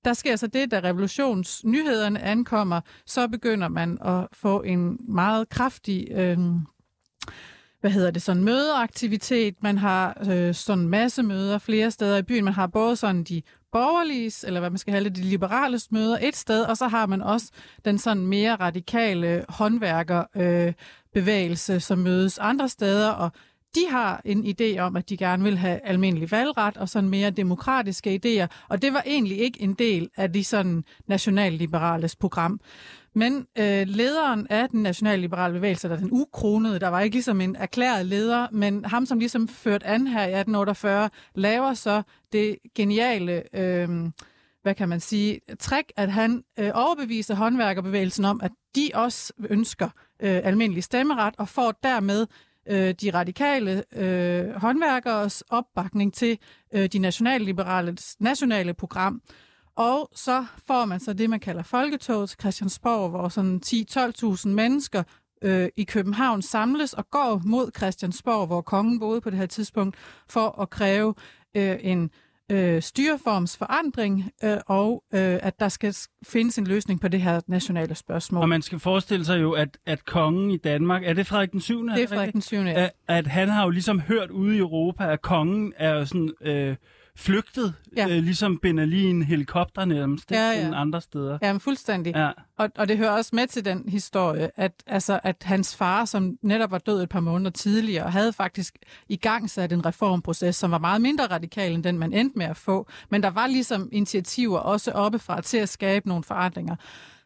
der 0.06 0.14
sker 0.14 0.36
så 0.36 0.48
det, 0.48 0.72
da 0.72 0.80
revolutionsnyhederne 0.80 2.22
ankommer, 2.22 2.82
så 3.06 3.28
begynder 3.28 3.68
man 3.68 3.98
at 4.06 4.28
få 4.34 4.62
en 4.62 4.98
meget 5.08 5.50
kraftig 5.50 6.08
øh, 6.12 6.38
hvad 7.86 7.92
hedder 7.92 8.12
det, 8.12 8.22
sådan 8.22 8.44
mødeaktivitet. 8.44 9.64
Man 9.64 9.78
har 9.78 10.18
øh, 10.30 10.54
sådan 10.54 10.88
masse 10.88 11.24
møder 11.24 11.58
flere 11.58 11.92
steder 11.92 12.18
i 12.18 12.22
byen. 12.22 12.44
Man 12.44 12.54
har 12.54 12.68
både 12.68 12.96
sådan 12.96 13.24
de 13.24 13.42
borgerlige, 13.72 14.48
eller 14.48 14.60
hvad 14.60 14.70
man 14.70 14.78
skal 14.78 14.94
kalde 14.94 15.10
det, 15.10 15.18
de 15.18 15.24
liberale 15.24 15.80
møder 15.92 16.18
et 16.22 16.36
sted, 16.36 16.64
og 16.64 16.78
så 16.78 16.88
har 16.88 17.06
man 17.06 17.22
også 17.22 17.52
den 17.86 17.98
sådan 17.98 18.28
mere 18.28 18.56
radikale 18.56 19.46
håndværkerbevægelse, 19.50 21.74
øh, 21.74 21.82
som 21.82 22.00
mødes 22.00 22.38
andre 22.38 22.70
steder, 22.70 23.10
og 23.10 23.32
de 23.76 23.88
har 23.90 24.22
en 24.26 24.46
idé 24.46 24.80
om, 24.80 24.96
at 24.96 25.10
de 25.10 25.18
gerne 25.18 25.44
vil 25.44 25.58
have 25.58 25.80
almindelig 25.84 26.32
valgret 26.32 26.78
og 26.78 26.90
sådan 26.90 27.10
mere 27.10 27.30
demokratiske 27.30 28.22
idéer, 28.26 28.66
og 28.70 28.82
det 28.82 28.94
var 28.94 29.04
egentlig 29.06 29.40
ikke 29.40 29.62
en 29.62 29.74
del 29.74 30.10
af 30.18 30.34
de 30.34 30.44
sådan 30.44 30.84
nationalliberales 31.08 32.16
program. 32.16 32.60
Men 33.14 33.48
øh, 33.58 33.88
lederen 33.88 34.48
af 34.50 34.70
den 34.70 34.84
nationalliberale 34.84 35.54
bevægelse, 35.54 35.90
der 35.90 35.98
den 35.98 36.10
ukronede, 36.12 36.80
der 36.80 36.88
var 36.88 37.02
ikke 37.02 37.16
ligesom 37.16 37.42
en 37.42 37.56
erklæret 37.56 38.06
leder, 38.06 38.48
men 38.52 38.86
ham, 38.86 39.06
som 39.06 39.20
ligesom 39.20 39.48
førte 39.48 39.86
an 39.86 40.08
her 40.08 40.22
i 40.22 40.40
1848, 40.40 41.10
laver 41.36 41.74
så 41.74 42.02
det 42.34 42.58
geniale, 42.76 43.44
øh, 43.54 43.90
hvad 44.62 44.76
kan 44.76 44.90
man 44.90 45.00
sige, 45.00 45.40
træk, 45.60 45.92
at 45.96 46.12
han 46.12 46.44
øh, 46.60 46.72
overbeviser 46.74 47.36
håndværkerbevægelsen 47.36 48.26
om, 48.26 48.40
at 48.44 48.52
de 48.76 48.90
også 48.94 49.34
ønsker 49.50 49.90
øh, 50.20 50.42
almindelig 50.44 50.84
stemmeret, 50.84 51.34
og 51.38 51.50
får 51.50 51.72
dermed 51.84 52.28
øh, 52.70 52.96
de 53.02 53.10
radikale 53.14 53.84
øh, 53.96 54.50
håndværkeres 54.50 55.44
opbakning 55.50 56.14
til 56.14 56.38
øh, 56.74 56.86
de 56.86 57.00
nationalliberale 57.00 57.98
nationale 58.20 58.74
program. 58.74 59.22
Og 59.76 60.10
så 60.16 60.46
får 60.68 60.86
man 60.86 61.00
så 61.00 61.14
det, 61.14 61.30
man 61.30 61.40
kalder 61.40 61.64
folketoget 61.64 62.30
til 62.30 62.40
Christiansborg, 62.40 63.10
hvor 63.10 63.30
sådan 63.30 63.62
10-12.000 63.66 64.50
mennesker 64.50 65.04
øh, 65.42 65.70
i 65.78 65.84
København 65.84 66.42
samles 66.42 66.94
og 66.94 67.10
går 67.10 67.42
mod 67.46 67.72
Christiansborg, 67.78 68.48
hvor 68.48 68.62
kongen 68.62 69.00
boede 69.00 69.22
på 69.22 69.30
det 69.30 69.40
her 69.40 69.46
tidspunkt, 69.46 69.96
for 70.30 70.62
at 70.62 70.70
kræve 70.70 71.14
øh, 71.56 71.78
en 71.82 72.10
øh, 72.52 72.82
styreformsforandring, 72.82 74.32
øh, 74.44 74.58
og 74.68 75.04
øh, 75.14 75.40
at 75.42 75.60
der 75.60 75.70
skal 75.70 75.96
findes 76.28 76.58
en 76.58 76.68
løsning 76.68 77.02
på 77.02 77.08
det 77.08 77.22
her 77.22 77.42
nationale 77.48 77.96
spørgsmål. 77.96 78.42
Og 78.42 78.50
man 78.50 78.62
skal 78.62 78.80
forestille 78.80 79.26
sig 79.26 79.42
jo, 79.42 79.52
at, 79.52 79.78
at 79.86 80.06
kongen 80.06 80.52
i 80.52 80.58
Danmark, 80.58 81.04
er 81.04 81.14
det 81.14 81.28
Frederik 81.28 81.52
den 81.52 81.62
7. 81.62 81.88
Det 81.88 82.04
er 82.04 82.08
Frederik 82.08 82.34
den 82.34 82.42
7. 82.42 82.58
At, 82.58 82.92
at 83.08 83.28
han 83.28 83.50
har 83.50 83.64
jo 83.64 83.70
ligesom 83.70 84.00
hørt 84.00 84.32
ude 84.32 84.56
i 84.56 84.60
Europa, 84.60 85.12
at 85.12 85.22
kongen 85.22 85.74
er 85.78 85.90
jo 85.90 86.06
sådan... 86.06 86.34
Øh, 86.42 86.76
flygtet, 87.18 87.74
ja. 87.98 88.08
øh, 88.10 88.24
ligesom 88.24 88.60
Ben 88.62 88.80
Ali 88.80 89.04
en 89.04 89.24
helikopter 89.24 89.86
nærmest, 89.86 90.32
ja, 90.32 90.52
ja. 90.52 90.72
andre 90.74 91.02
steder. 91.02 91.38
Ja, 91.42 91.54
men 91.54 91.60
fuldstændig. 91.60 92.16
Ja. 92.16 92.32
Og, 92.58 92.70
og 92.76 92.88
det 92.88 92.98
hører 92.98 93.12
også 93.12 93.30
med 93.34 93.48
til 93.48 93.66
den 93.66 93.90
historie, 93.90 94.52
at, 94.56 94.72
altså, 94.88 95.20
at 95.24 95.36
hans 95.42 95.76
far, 95.76 96.06
som 96.06 96.38
netop 96.42 96.72
var 96.72 96.78
død 96.78 97.04
et 97.04 97.10
par 97.10 97.20
måneder 97.20 97.52
tidligere, 97.52 98.12
havde 98.12 98.34
faktisk 98.34 98.78
i 99.10 99.16
gang 99.16 99.50
sat 99.50 99.72
en 99.74 99.86
reformproces, 99.86 100.56
som 100.56 100.72
var 100.72 100.80
meget 100.80 101.02
mindre 101.02 101.26
radikal 101.26 101.74
end 101.74 101.84
den, 101.84 102.00
man 102.00 102.14
endte 102.14 102.38
med 102.38 102.46
at 102.46 102.58
få. 102.58 102.88
Men 103.10 103.24
der 103.24 103.30
var 103.30 103.48
ligesom 103.48 103.90
initiativer 103.92 104.60
også 104.60 104.92
oppefra 104.92 105.42
til 105.42 105.58
at 105.58 105.70
skabe 105.70 106.08
nogle 106.08 106.24
forandringer. 106.24 106.76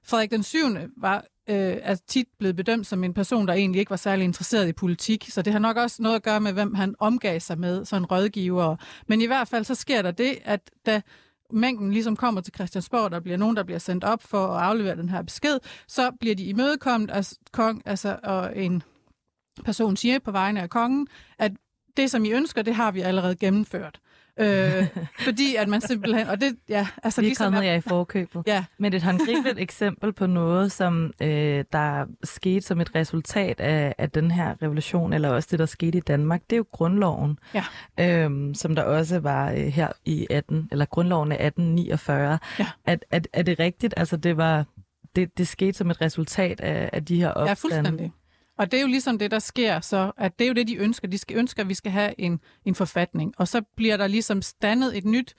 Frederik 0.04 0.32
den 0.32 0.44
7. 0.44 0.58
var 0.98 1.26
øh, 1.50 1.78
er 1.82 1.96
tit 2.08 2.28
blevet 2.40 2.56
bedømt 2.56 2.88
som 2.88 3.04
en 3.04 3.14
person, 3.14 3.48
der 3.48 3.54
egentlig 3.54 3.80
ikke 3.80 3.90
var 3.90 3.96
særlig 3.96 4.24
interesseret 4.24 4.68
i 4.68 4.74
politik, 4.74 5.26
så 5.30 5.42
det 5.42 5.54
har 5.54 5.60
nok 5.60 5.78
også 5.78 6.02
noget 6.02 6.16
at 6.16 6.24
gøre 6.24 6.40
med, 6.40 6.54
hvem 6.54 6.74
han 6.74 6.96
omgav 7.00 7.40
sig 7.40 7.60
med, 7.60 7.86
sådan 7.86 8.06
rådgiver. 8.06 8.76
Men 9.08 9.22
i 9.22 9.26
hvert 9.26 9.48
fald 9.48 9.64
så 9.64 9.76
sker 9.76 10.02
der 10.02 10.12
det, 10.12 10.38
at 10.44 10.72
da 10.86 11.02
mængden 11.52 11.92
ligesom 11.92 12.16
kommer 12.16 12.42
til 12.42 12.54
Christiansborg, 12.54 13.12
der 13.12 13.20
bliver 13.20 13.38
nogen, 13.38 13.56
der 13.56 13.64
bliver 13.64 13.80
sendt 13.80 14.04
op 14.04 14.24
for 14.24 14.48
at 14.48 14.64
aflevere 14.64 14.96
den 14.96 15.10
her 15.10 15.22
besked, 15.22 15.60
så 15.88 16.12
bliver 16.20 16.36
de 16.36 16.44
imødekommet 16.44 17.12
af 17.12 17.34
kong, 17.52 17.82
altså, 17.86 18.20
og 18.24 18.58
en 18.58 18.84
person 19.66 19.98
siger 19.98 20.20
på 20.20 20.32
vegne 20.32 20.62
af 20.62 20.70
kongen, 20.70 21.08
at 21.38 21.52
det, 21.98 22.12
som 22.12 22.26
I 22.26 22.32
ønsker, 22.32 22.62
det 22.62 22.76
har 22.76 22.92
vi 22.92 23.02
allerede 23.02 23.36
gennemført. 23.36 24.00
Øh, 24.40 24.88
fordi 25.20 25.56
at 25.56 25.68
man 25.68 25.82
simpelthen... 25.82 26.28
Og 26.28 26.42
det, 26.42 26.56
ja, 26.70 26.88
altså, 27.04 27.22
Vi 27.22 27.28
er 27.28 27.30
ligesom, 27.30 27.46
kommet 27.46 27.68
jer 27.68 27.76
i 27.76 27.82
forkøbet. 27.82 28.44
Ja. 28.48 28.66
Men 28.78 28.94
et 28.94 29.04
håndgribeligt 29.04 29.60
eksempel 29.70 30.14
på 30.14 30.28
noget, 30.28 30.72
som 30.72 31.14
øh, 31.22 31.64
der 31.72 32.06
skete 32.24 32.62
som 32.62 32.82
et 32.82 32.96
resultat 32.96 33.60
af, 33.60 33.96
af 33.98 34.10
den 34.10 34.32
her 34.32 34.56
revolution, 34.62 35.14
eller 35.14 35.30
også 35.30 35.48
det, 35.52 35.60
der 35.60 35.66
skete 35.66 35.98
i 35.98 36.02
Danmark, 36.02 36.42
det 36.50 36.56
er 36.56 36.58
jo 36.58 36.66
grundloven, 36.72 37.40
ja. 37.54 37.64
øhm, 38.00 38.54
som 38.54 38.76
der 38.76 38.84
også 38.84 39.20
var 39.20 39.52
øh, 39.52 39.58
her 39.58 39.88
i 40.06 40.28
18, 40.30 40.68
eller 40.72 40.86
grundloven 40.86 41.32
af 41.32 41.46
1849. 41.46 42.40
Ja. 42.60 42.68
At, 42.86 43.06
at, 43.12 43.28
er 43.34 43.44
det 43.44 43.60
rigtigt? 43.60 43.94
Altså, 43.98 44.18
det 44.18 44.38
var... 44.38 44.66
Det, 45.16 45.38
det 45.38 45.48
skete 45.48 45.78
som 45.78 45.90
et 45.90 46.02
resultat 46.02 46.62
af, 46.62 46.90
af 46.94 47.06
de 47.06 47.16
her 47.16 47.30
opstande. 47.30 47.50
Ja, 47.50 47.54
fuldstændig. 47.54 48.14
Og 48.60 48.72
det 48.72 48.78
er 48.78 48.82
jo 48.82 48.88
ligesom 48.88 49.20
det, 49.20 49.32
der 49.32 49.40
sker, 49.40 49.80
så 49.80 50.12
at 50.18 50.40
det 50.40 50.46
er 50.46 50.48
jo 50.48 50.54
det, 50.54 50.68
de 50.68 50.76
ønsker. 50.76 51.08
De 51.08 51.18
skal 51.18 51.38
ønsker, 51.38 51.64
at 51.64 51.70
vi 51.70 51.74
skal 51.74 51.92
have 51.92 52.20
en, 52.20 52.40
en 52.66 52.76
forfatning. 52.76 53.34
Og 53.38 53.48
så 53.48 53.62
bliver 53.76 53.98
der 53.98 54.08
ligesom 54.08 54.42
standet 54.42 54.98
et 54.98 55.06
nyt 55.06 55.36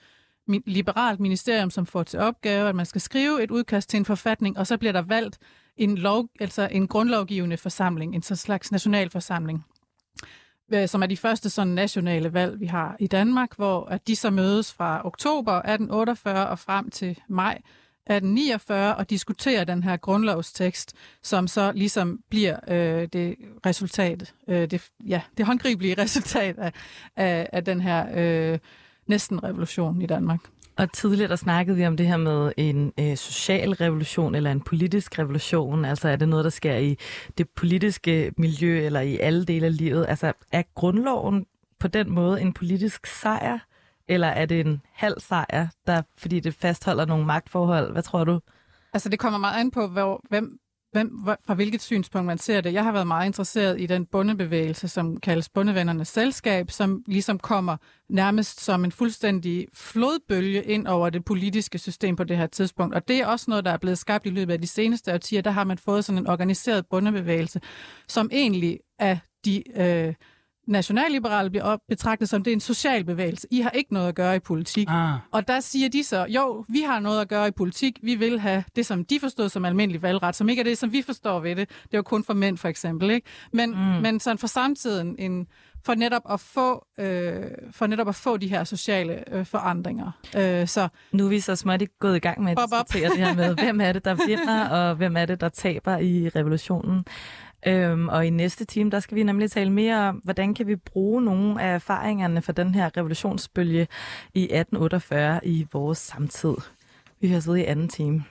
liberalt 0.65 1.19
ministerium, 1.19 1.69
som 1.69 1.85
får 1.85 2.03
til 2.03 2.19
opgave, 2.19 2.69
at 2.69 2.75
man 2.75 2.85
skal 2.85 3.01
skrive 3.01 3.43
et 3.43 3.51
udkast 3.51 3.89
til 3.89 3.97
en 3.97 4.05
forfatning, 4.05 4.57
og 4.57 4.67
så 4.67 4.77
bliver 4.77 4.91
der 4.91 5.01
valgt 5.01 5.37
en, 5.77 5.97
lov, 5.97 6.29
altså 6.39 6.67
en 6.71 6.87
grundlovgivende 6.87 7.57
forsamling, 7.57 8.15
en 8.15 8.21
slags 8.21 8.71
nationalforsamling, 8.71 9.65
øh, 10.73 10.87
som 10.87 11.03
er 11.03 11.07
de 11.07 11.17
første 11.17 11.49
sådan 11.49 11.73
nationale 11.73 12.33
valg, 12.33 12.59
vi 12.59 12.65
har 12.65 12.95
i 12.99 13.07
Danmark, 13.07 13.55
hvor 13.55 13.85
at 13.85 14.07
de 14.07 14.15
så 14.15 14.29
mødes 14.29 14.73
fra 14.73 15.05
oktober 15.05 15.53
1848 15.53 16.49
og 16.49 16.59
frem 16.59 16.89
til 16.89 17.19
maj 17.27 17.61
1849 18.15 18.95
og 18.95 19.09
diskuterer 19.09 19.63
den 19.63 19.83
her 19.83 19.97
grundlovstekst, 19.97 20.93
som 21.23 21.47
så 21.47 21.71
ligesom 21.75 22.19
bliver 22.29 22.59
øh, 22.67 23.07
det 23.13 23.35
resultat, 23.65 24.33
øh, 24.47 24.71
det, 24.71 24.89
ja, 25.07 25.21
det 25.37 25.45
håndgribelige 25.45 25.93
resultat 26.03 26.57
af, 26.57 26.73
af, 27.15 27.49
af 27.53 27.65
den 27.65 27.81
her 27.81 28.05
øh, 28.15 28.59
næsten 29.07 29.43
revolution 29.43 30.01
i 30.01 30.05
Danmark. 30.05 30.39
Og 30.77 30.93
tidligere 30.93 31.29
der 31.29 31.35
snakkede 31.35 31.77
vi 31.77 31.85
om 31.85 31.97
det 31.97 32.07
her 32.07 32.17
med 32.17 32.51
en 32.57 32.93
øh, 32.99 33.17
social 33.17 33.71
revolution 33.73 34.35
eller 34.35 34.51
en 34.51 34.61
politisk 34.61 35.19
revolution. 35.19 35.85
Altså 35.85 36.09
er 36.09 36.15
det 36.15 36.29
noget, 36.29 36.43
der 36.43 36.49
sker 36.49 36.75
i 36.75 36.97
det 37.37 37.49
politiske 37.49 38.31
miljø 38.37 38.85
eller 38.85 38.99
i 39.01 39.17
alle 39.17 39.45
dele 39.45 39.65
af 39.65 39.77
livet? 39.77 40.05
Altså 40.09 40.33
er 40.51 40.63
grundloven 40.75 41.45
på 41.79 41.87
den 41.87 42.09
måde 42.11 42.41
en 42.41 42.53
politisk 42.53 43.07
sejr? 43.07 43.59
Eller 44.07 44.27
er 44.27 44.45
det 44.45 44.59
en 44.59 44.81
halv 44.93 45.19
sejr, 45.19 45.67
der, 45.87 46.01
fordi 46.17 46.39
det 46.39 46.53
fastholder 46.53 47.05
nogle 47.05 47.25
magtforhold? 47.25 47.91
Hvad 47.91 48.03
tror 48.03 48.23
du? 48.23 48.39
Altså 48.93 49.09
det 49.09 49.19
kommer 49.19 49.39
meget 49.39 49.59
an 49.59 49.71
på, 49.71 49.87
hvor, 49.87 50.21
hvem, 50.29 50.59
hvem, 50.91 51.25
fra 51.45 51.53
hvilket 51.53 51.81
synspunkt 51.81 52.25
man 52.25 52.37
ser 52.37 52.61
det. 52.61 52.73
Jeg 52.73 52.83
har 52.83 52.91
været 52.91 53.07
meget 53.07 53.25
interesseret 53.25 53.81
i 53.81 53.85
den 53.85 54.05
bundebevægelse, 54.05 54.87
som 54.87 55.17
kaldes 55.17 55.49
Bundevennernes 55.49 56.07
Selskab, 56.07 56.71
som 56.71 57.03
ligesom 57.07 57.39
kommer 57.39 57.77
nærmest 58.09 58.61
som 58.61 58.85
en 58.85 58.91
fuldstændig 58.91 59.67
flodbølge 59.73 60.63
ind 60.63 60.87
over 60.87 61.09
det 61.09 61.25
politiske 61.25 61.77
system 61.77 62.15
på 62.15 62.23
det 62.23 62.37
her 62.37 62.47
tidspunkt. 62.47 62.95
Og 62.95 63.07
det 63.07 63.17
er 63.17 63.27
også 63.27 63.45
noget, 63.47 63.65
der 63.65 63.71
er 63.71 63.77
blevet 63.77 63.97
skabt 63.97 64.25
i 64.25 64.29
løbet 64.29 64.53
af 64.53 64.61
de 64.61 64.67
seneste 64.67 65.13
årtier. 65.13 65.41
Der 65.41 65.51
har 65.51 65.63
man 65.63 65.77
fået 65.77 66.05
sådan 66.05 66.19
en 66.19 66.27
organiseret 66.27 66.85
bundebevægelse, 66.89 67.61
som 68.07 68.29
egentlig 68.33 68.79
er 68.99 69.17
de... 69.45 69.81
Øh, 69.81 70.13
nationalliberale 70.67 71.49
bliver 71.49 71.63
op, 71.63 71.79
betragtet 71.89 72.29
som, 72.29 72.43
det 72.43 72.51
er 72.51 72.55
en 72.55 72.59
social 72.59 73.03
bevægelse. 73.03 73.47
I 73.51 73.61
har 73.61 73.69
ikke 73.69 73.93
noget 73.93 74.07
at 74.07 74.15
gøre 74.15 74.35
i 74.35 74.39
politik. 74.39 74.87
Ah. 74.89 75.13
Og 75.31 75.47
der 75.47 75.59
siger 75.59 75.89
de 75.89 76.03
så, 76.03 76.25
jo, 76.29 76.65
vi 76.69 76.81
har 76.81 76.99
noget 76.99 77.21
at 77.21 77.27
gøre 77.27 77.47
i 77.47 77.51
politik. 77.51 77.99
Vi 78.03 78.15
vil 78.15 78.39
have 78.39 78.63
det, 78.75 78.85
som 78.85 79.05
de 79.05 79.19
forstod 79.19 79.49
som 79.49 79.65
almindelig 79.65 80.01
valgret, 80.01 80.35
som 80.35 80.49
ikke 80.49 80.59
er 80.59 80.63
det, 80.63 80.77
som 80.77 80.91
vi 80.91 81.01
forstår 81.01 81.39
ved 81.39 81.55
det. 81.55 81.69
Det 81.69 81.93
er 81.93 81.97
jo 81.97 82.01
kun 82.01 82.23
for 82.23 82.33
mænd, 82.33 82.57
for 82.57 82.67
eksempel. 82.67 83.09
Ikke? 83.09 83.27
Men, 83.53 83.69
mm. 83.69 83.77
men 83.77 84.19
sådan 84.19 84.37
for 84.37 84.47
samtiden 84.47 85.15
en, 85.19 85.47
for 85.85 85.95
netop 85.95 86.21
at 86.29 86.39
få 86.39 86.85
øh, 86.99 87.43
for 87.71 87.87
netop 87.87 88.07
at 88.07 88.15
få 88.15 88.37
de 88.37 88.47
her 88.47 88.63
sociale 88.63 89.35
øh, 89.35 89.45
forandringer. 89.45 90.11
Øh, 90.37 90.67
så 90.67 90.87
nu 91.11 91.25
er 91.25 91.29
vi 91.29 91.39
så 91.39 91.55
småt 91.55 91.81
gået 91.99 92.15
i 92.15 92.19
gang 92.19 92.43
med 92.43 92.51
at 92.51 92.57
diskutere 92.57 93.09
det 93.09 93.17
her 93.17 93.33
med, 93.33 93.55
hvem 93.63 93.81
er 93.81 93.91
det, 93.91 94.05
der 94.05 94.15
vinder, 94.27 94.69
og 94.69 94.95
hvem 94.95 95.17
er 95.17 95.25
det, 95.25 95.41
der 95.41 95.49
taber 95.49 95.97
i 95.97 96.29
revolutionen. 96.29 97.05
Øhm, 97.67 98.09
og 98.09 98.25
i 98.25 98.29
næste 98.29 98.65
time, 98.65 98.89
der 98.89 98.99
skal 98.99 99.15
vi 99.15 99.23
nemlig 99.23 99.51
tale 99.51 99.69
mere 99.69 100.09
om, 100.09 100.15
hvordan 100.15 100.53
kan 100.53 100.67
vi 100.67 100.75
bruge 100.75 101.21
nogle 101.21 101.61
af 101.61 101.75
erfaringerne 101.75 102.41
fra 102.41 102.53
den 102.53 102.75
her 102.75 102.97
revolutionsbølge 102.97 103.87
i 104.33 104.43
1848 104.43 105.39
i 105.43 105.67
vores 105.73 105.97
samtid. 105.97 106.55
Vi 107.19 107.29
høres 107.29 107.47
ved 107.47 107.55
i 107.55 107.63
anden 107.63 107.89
time. 107.89 108.23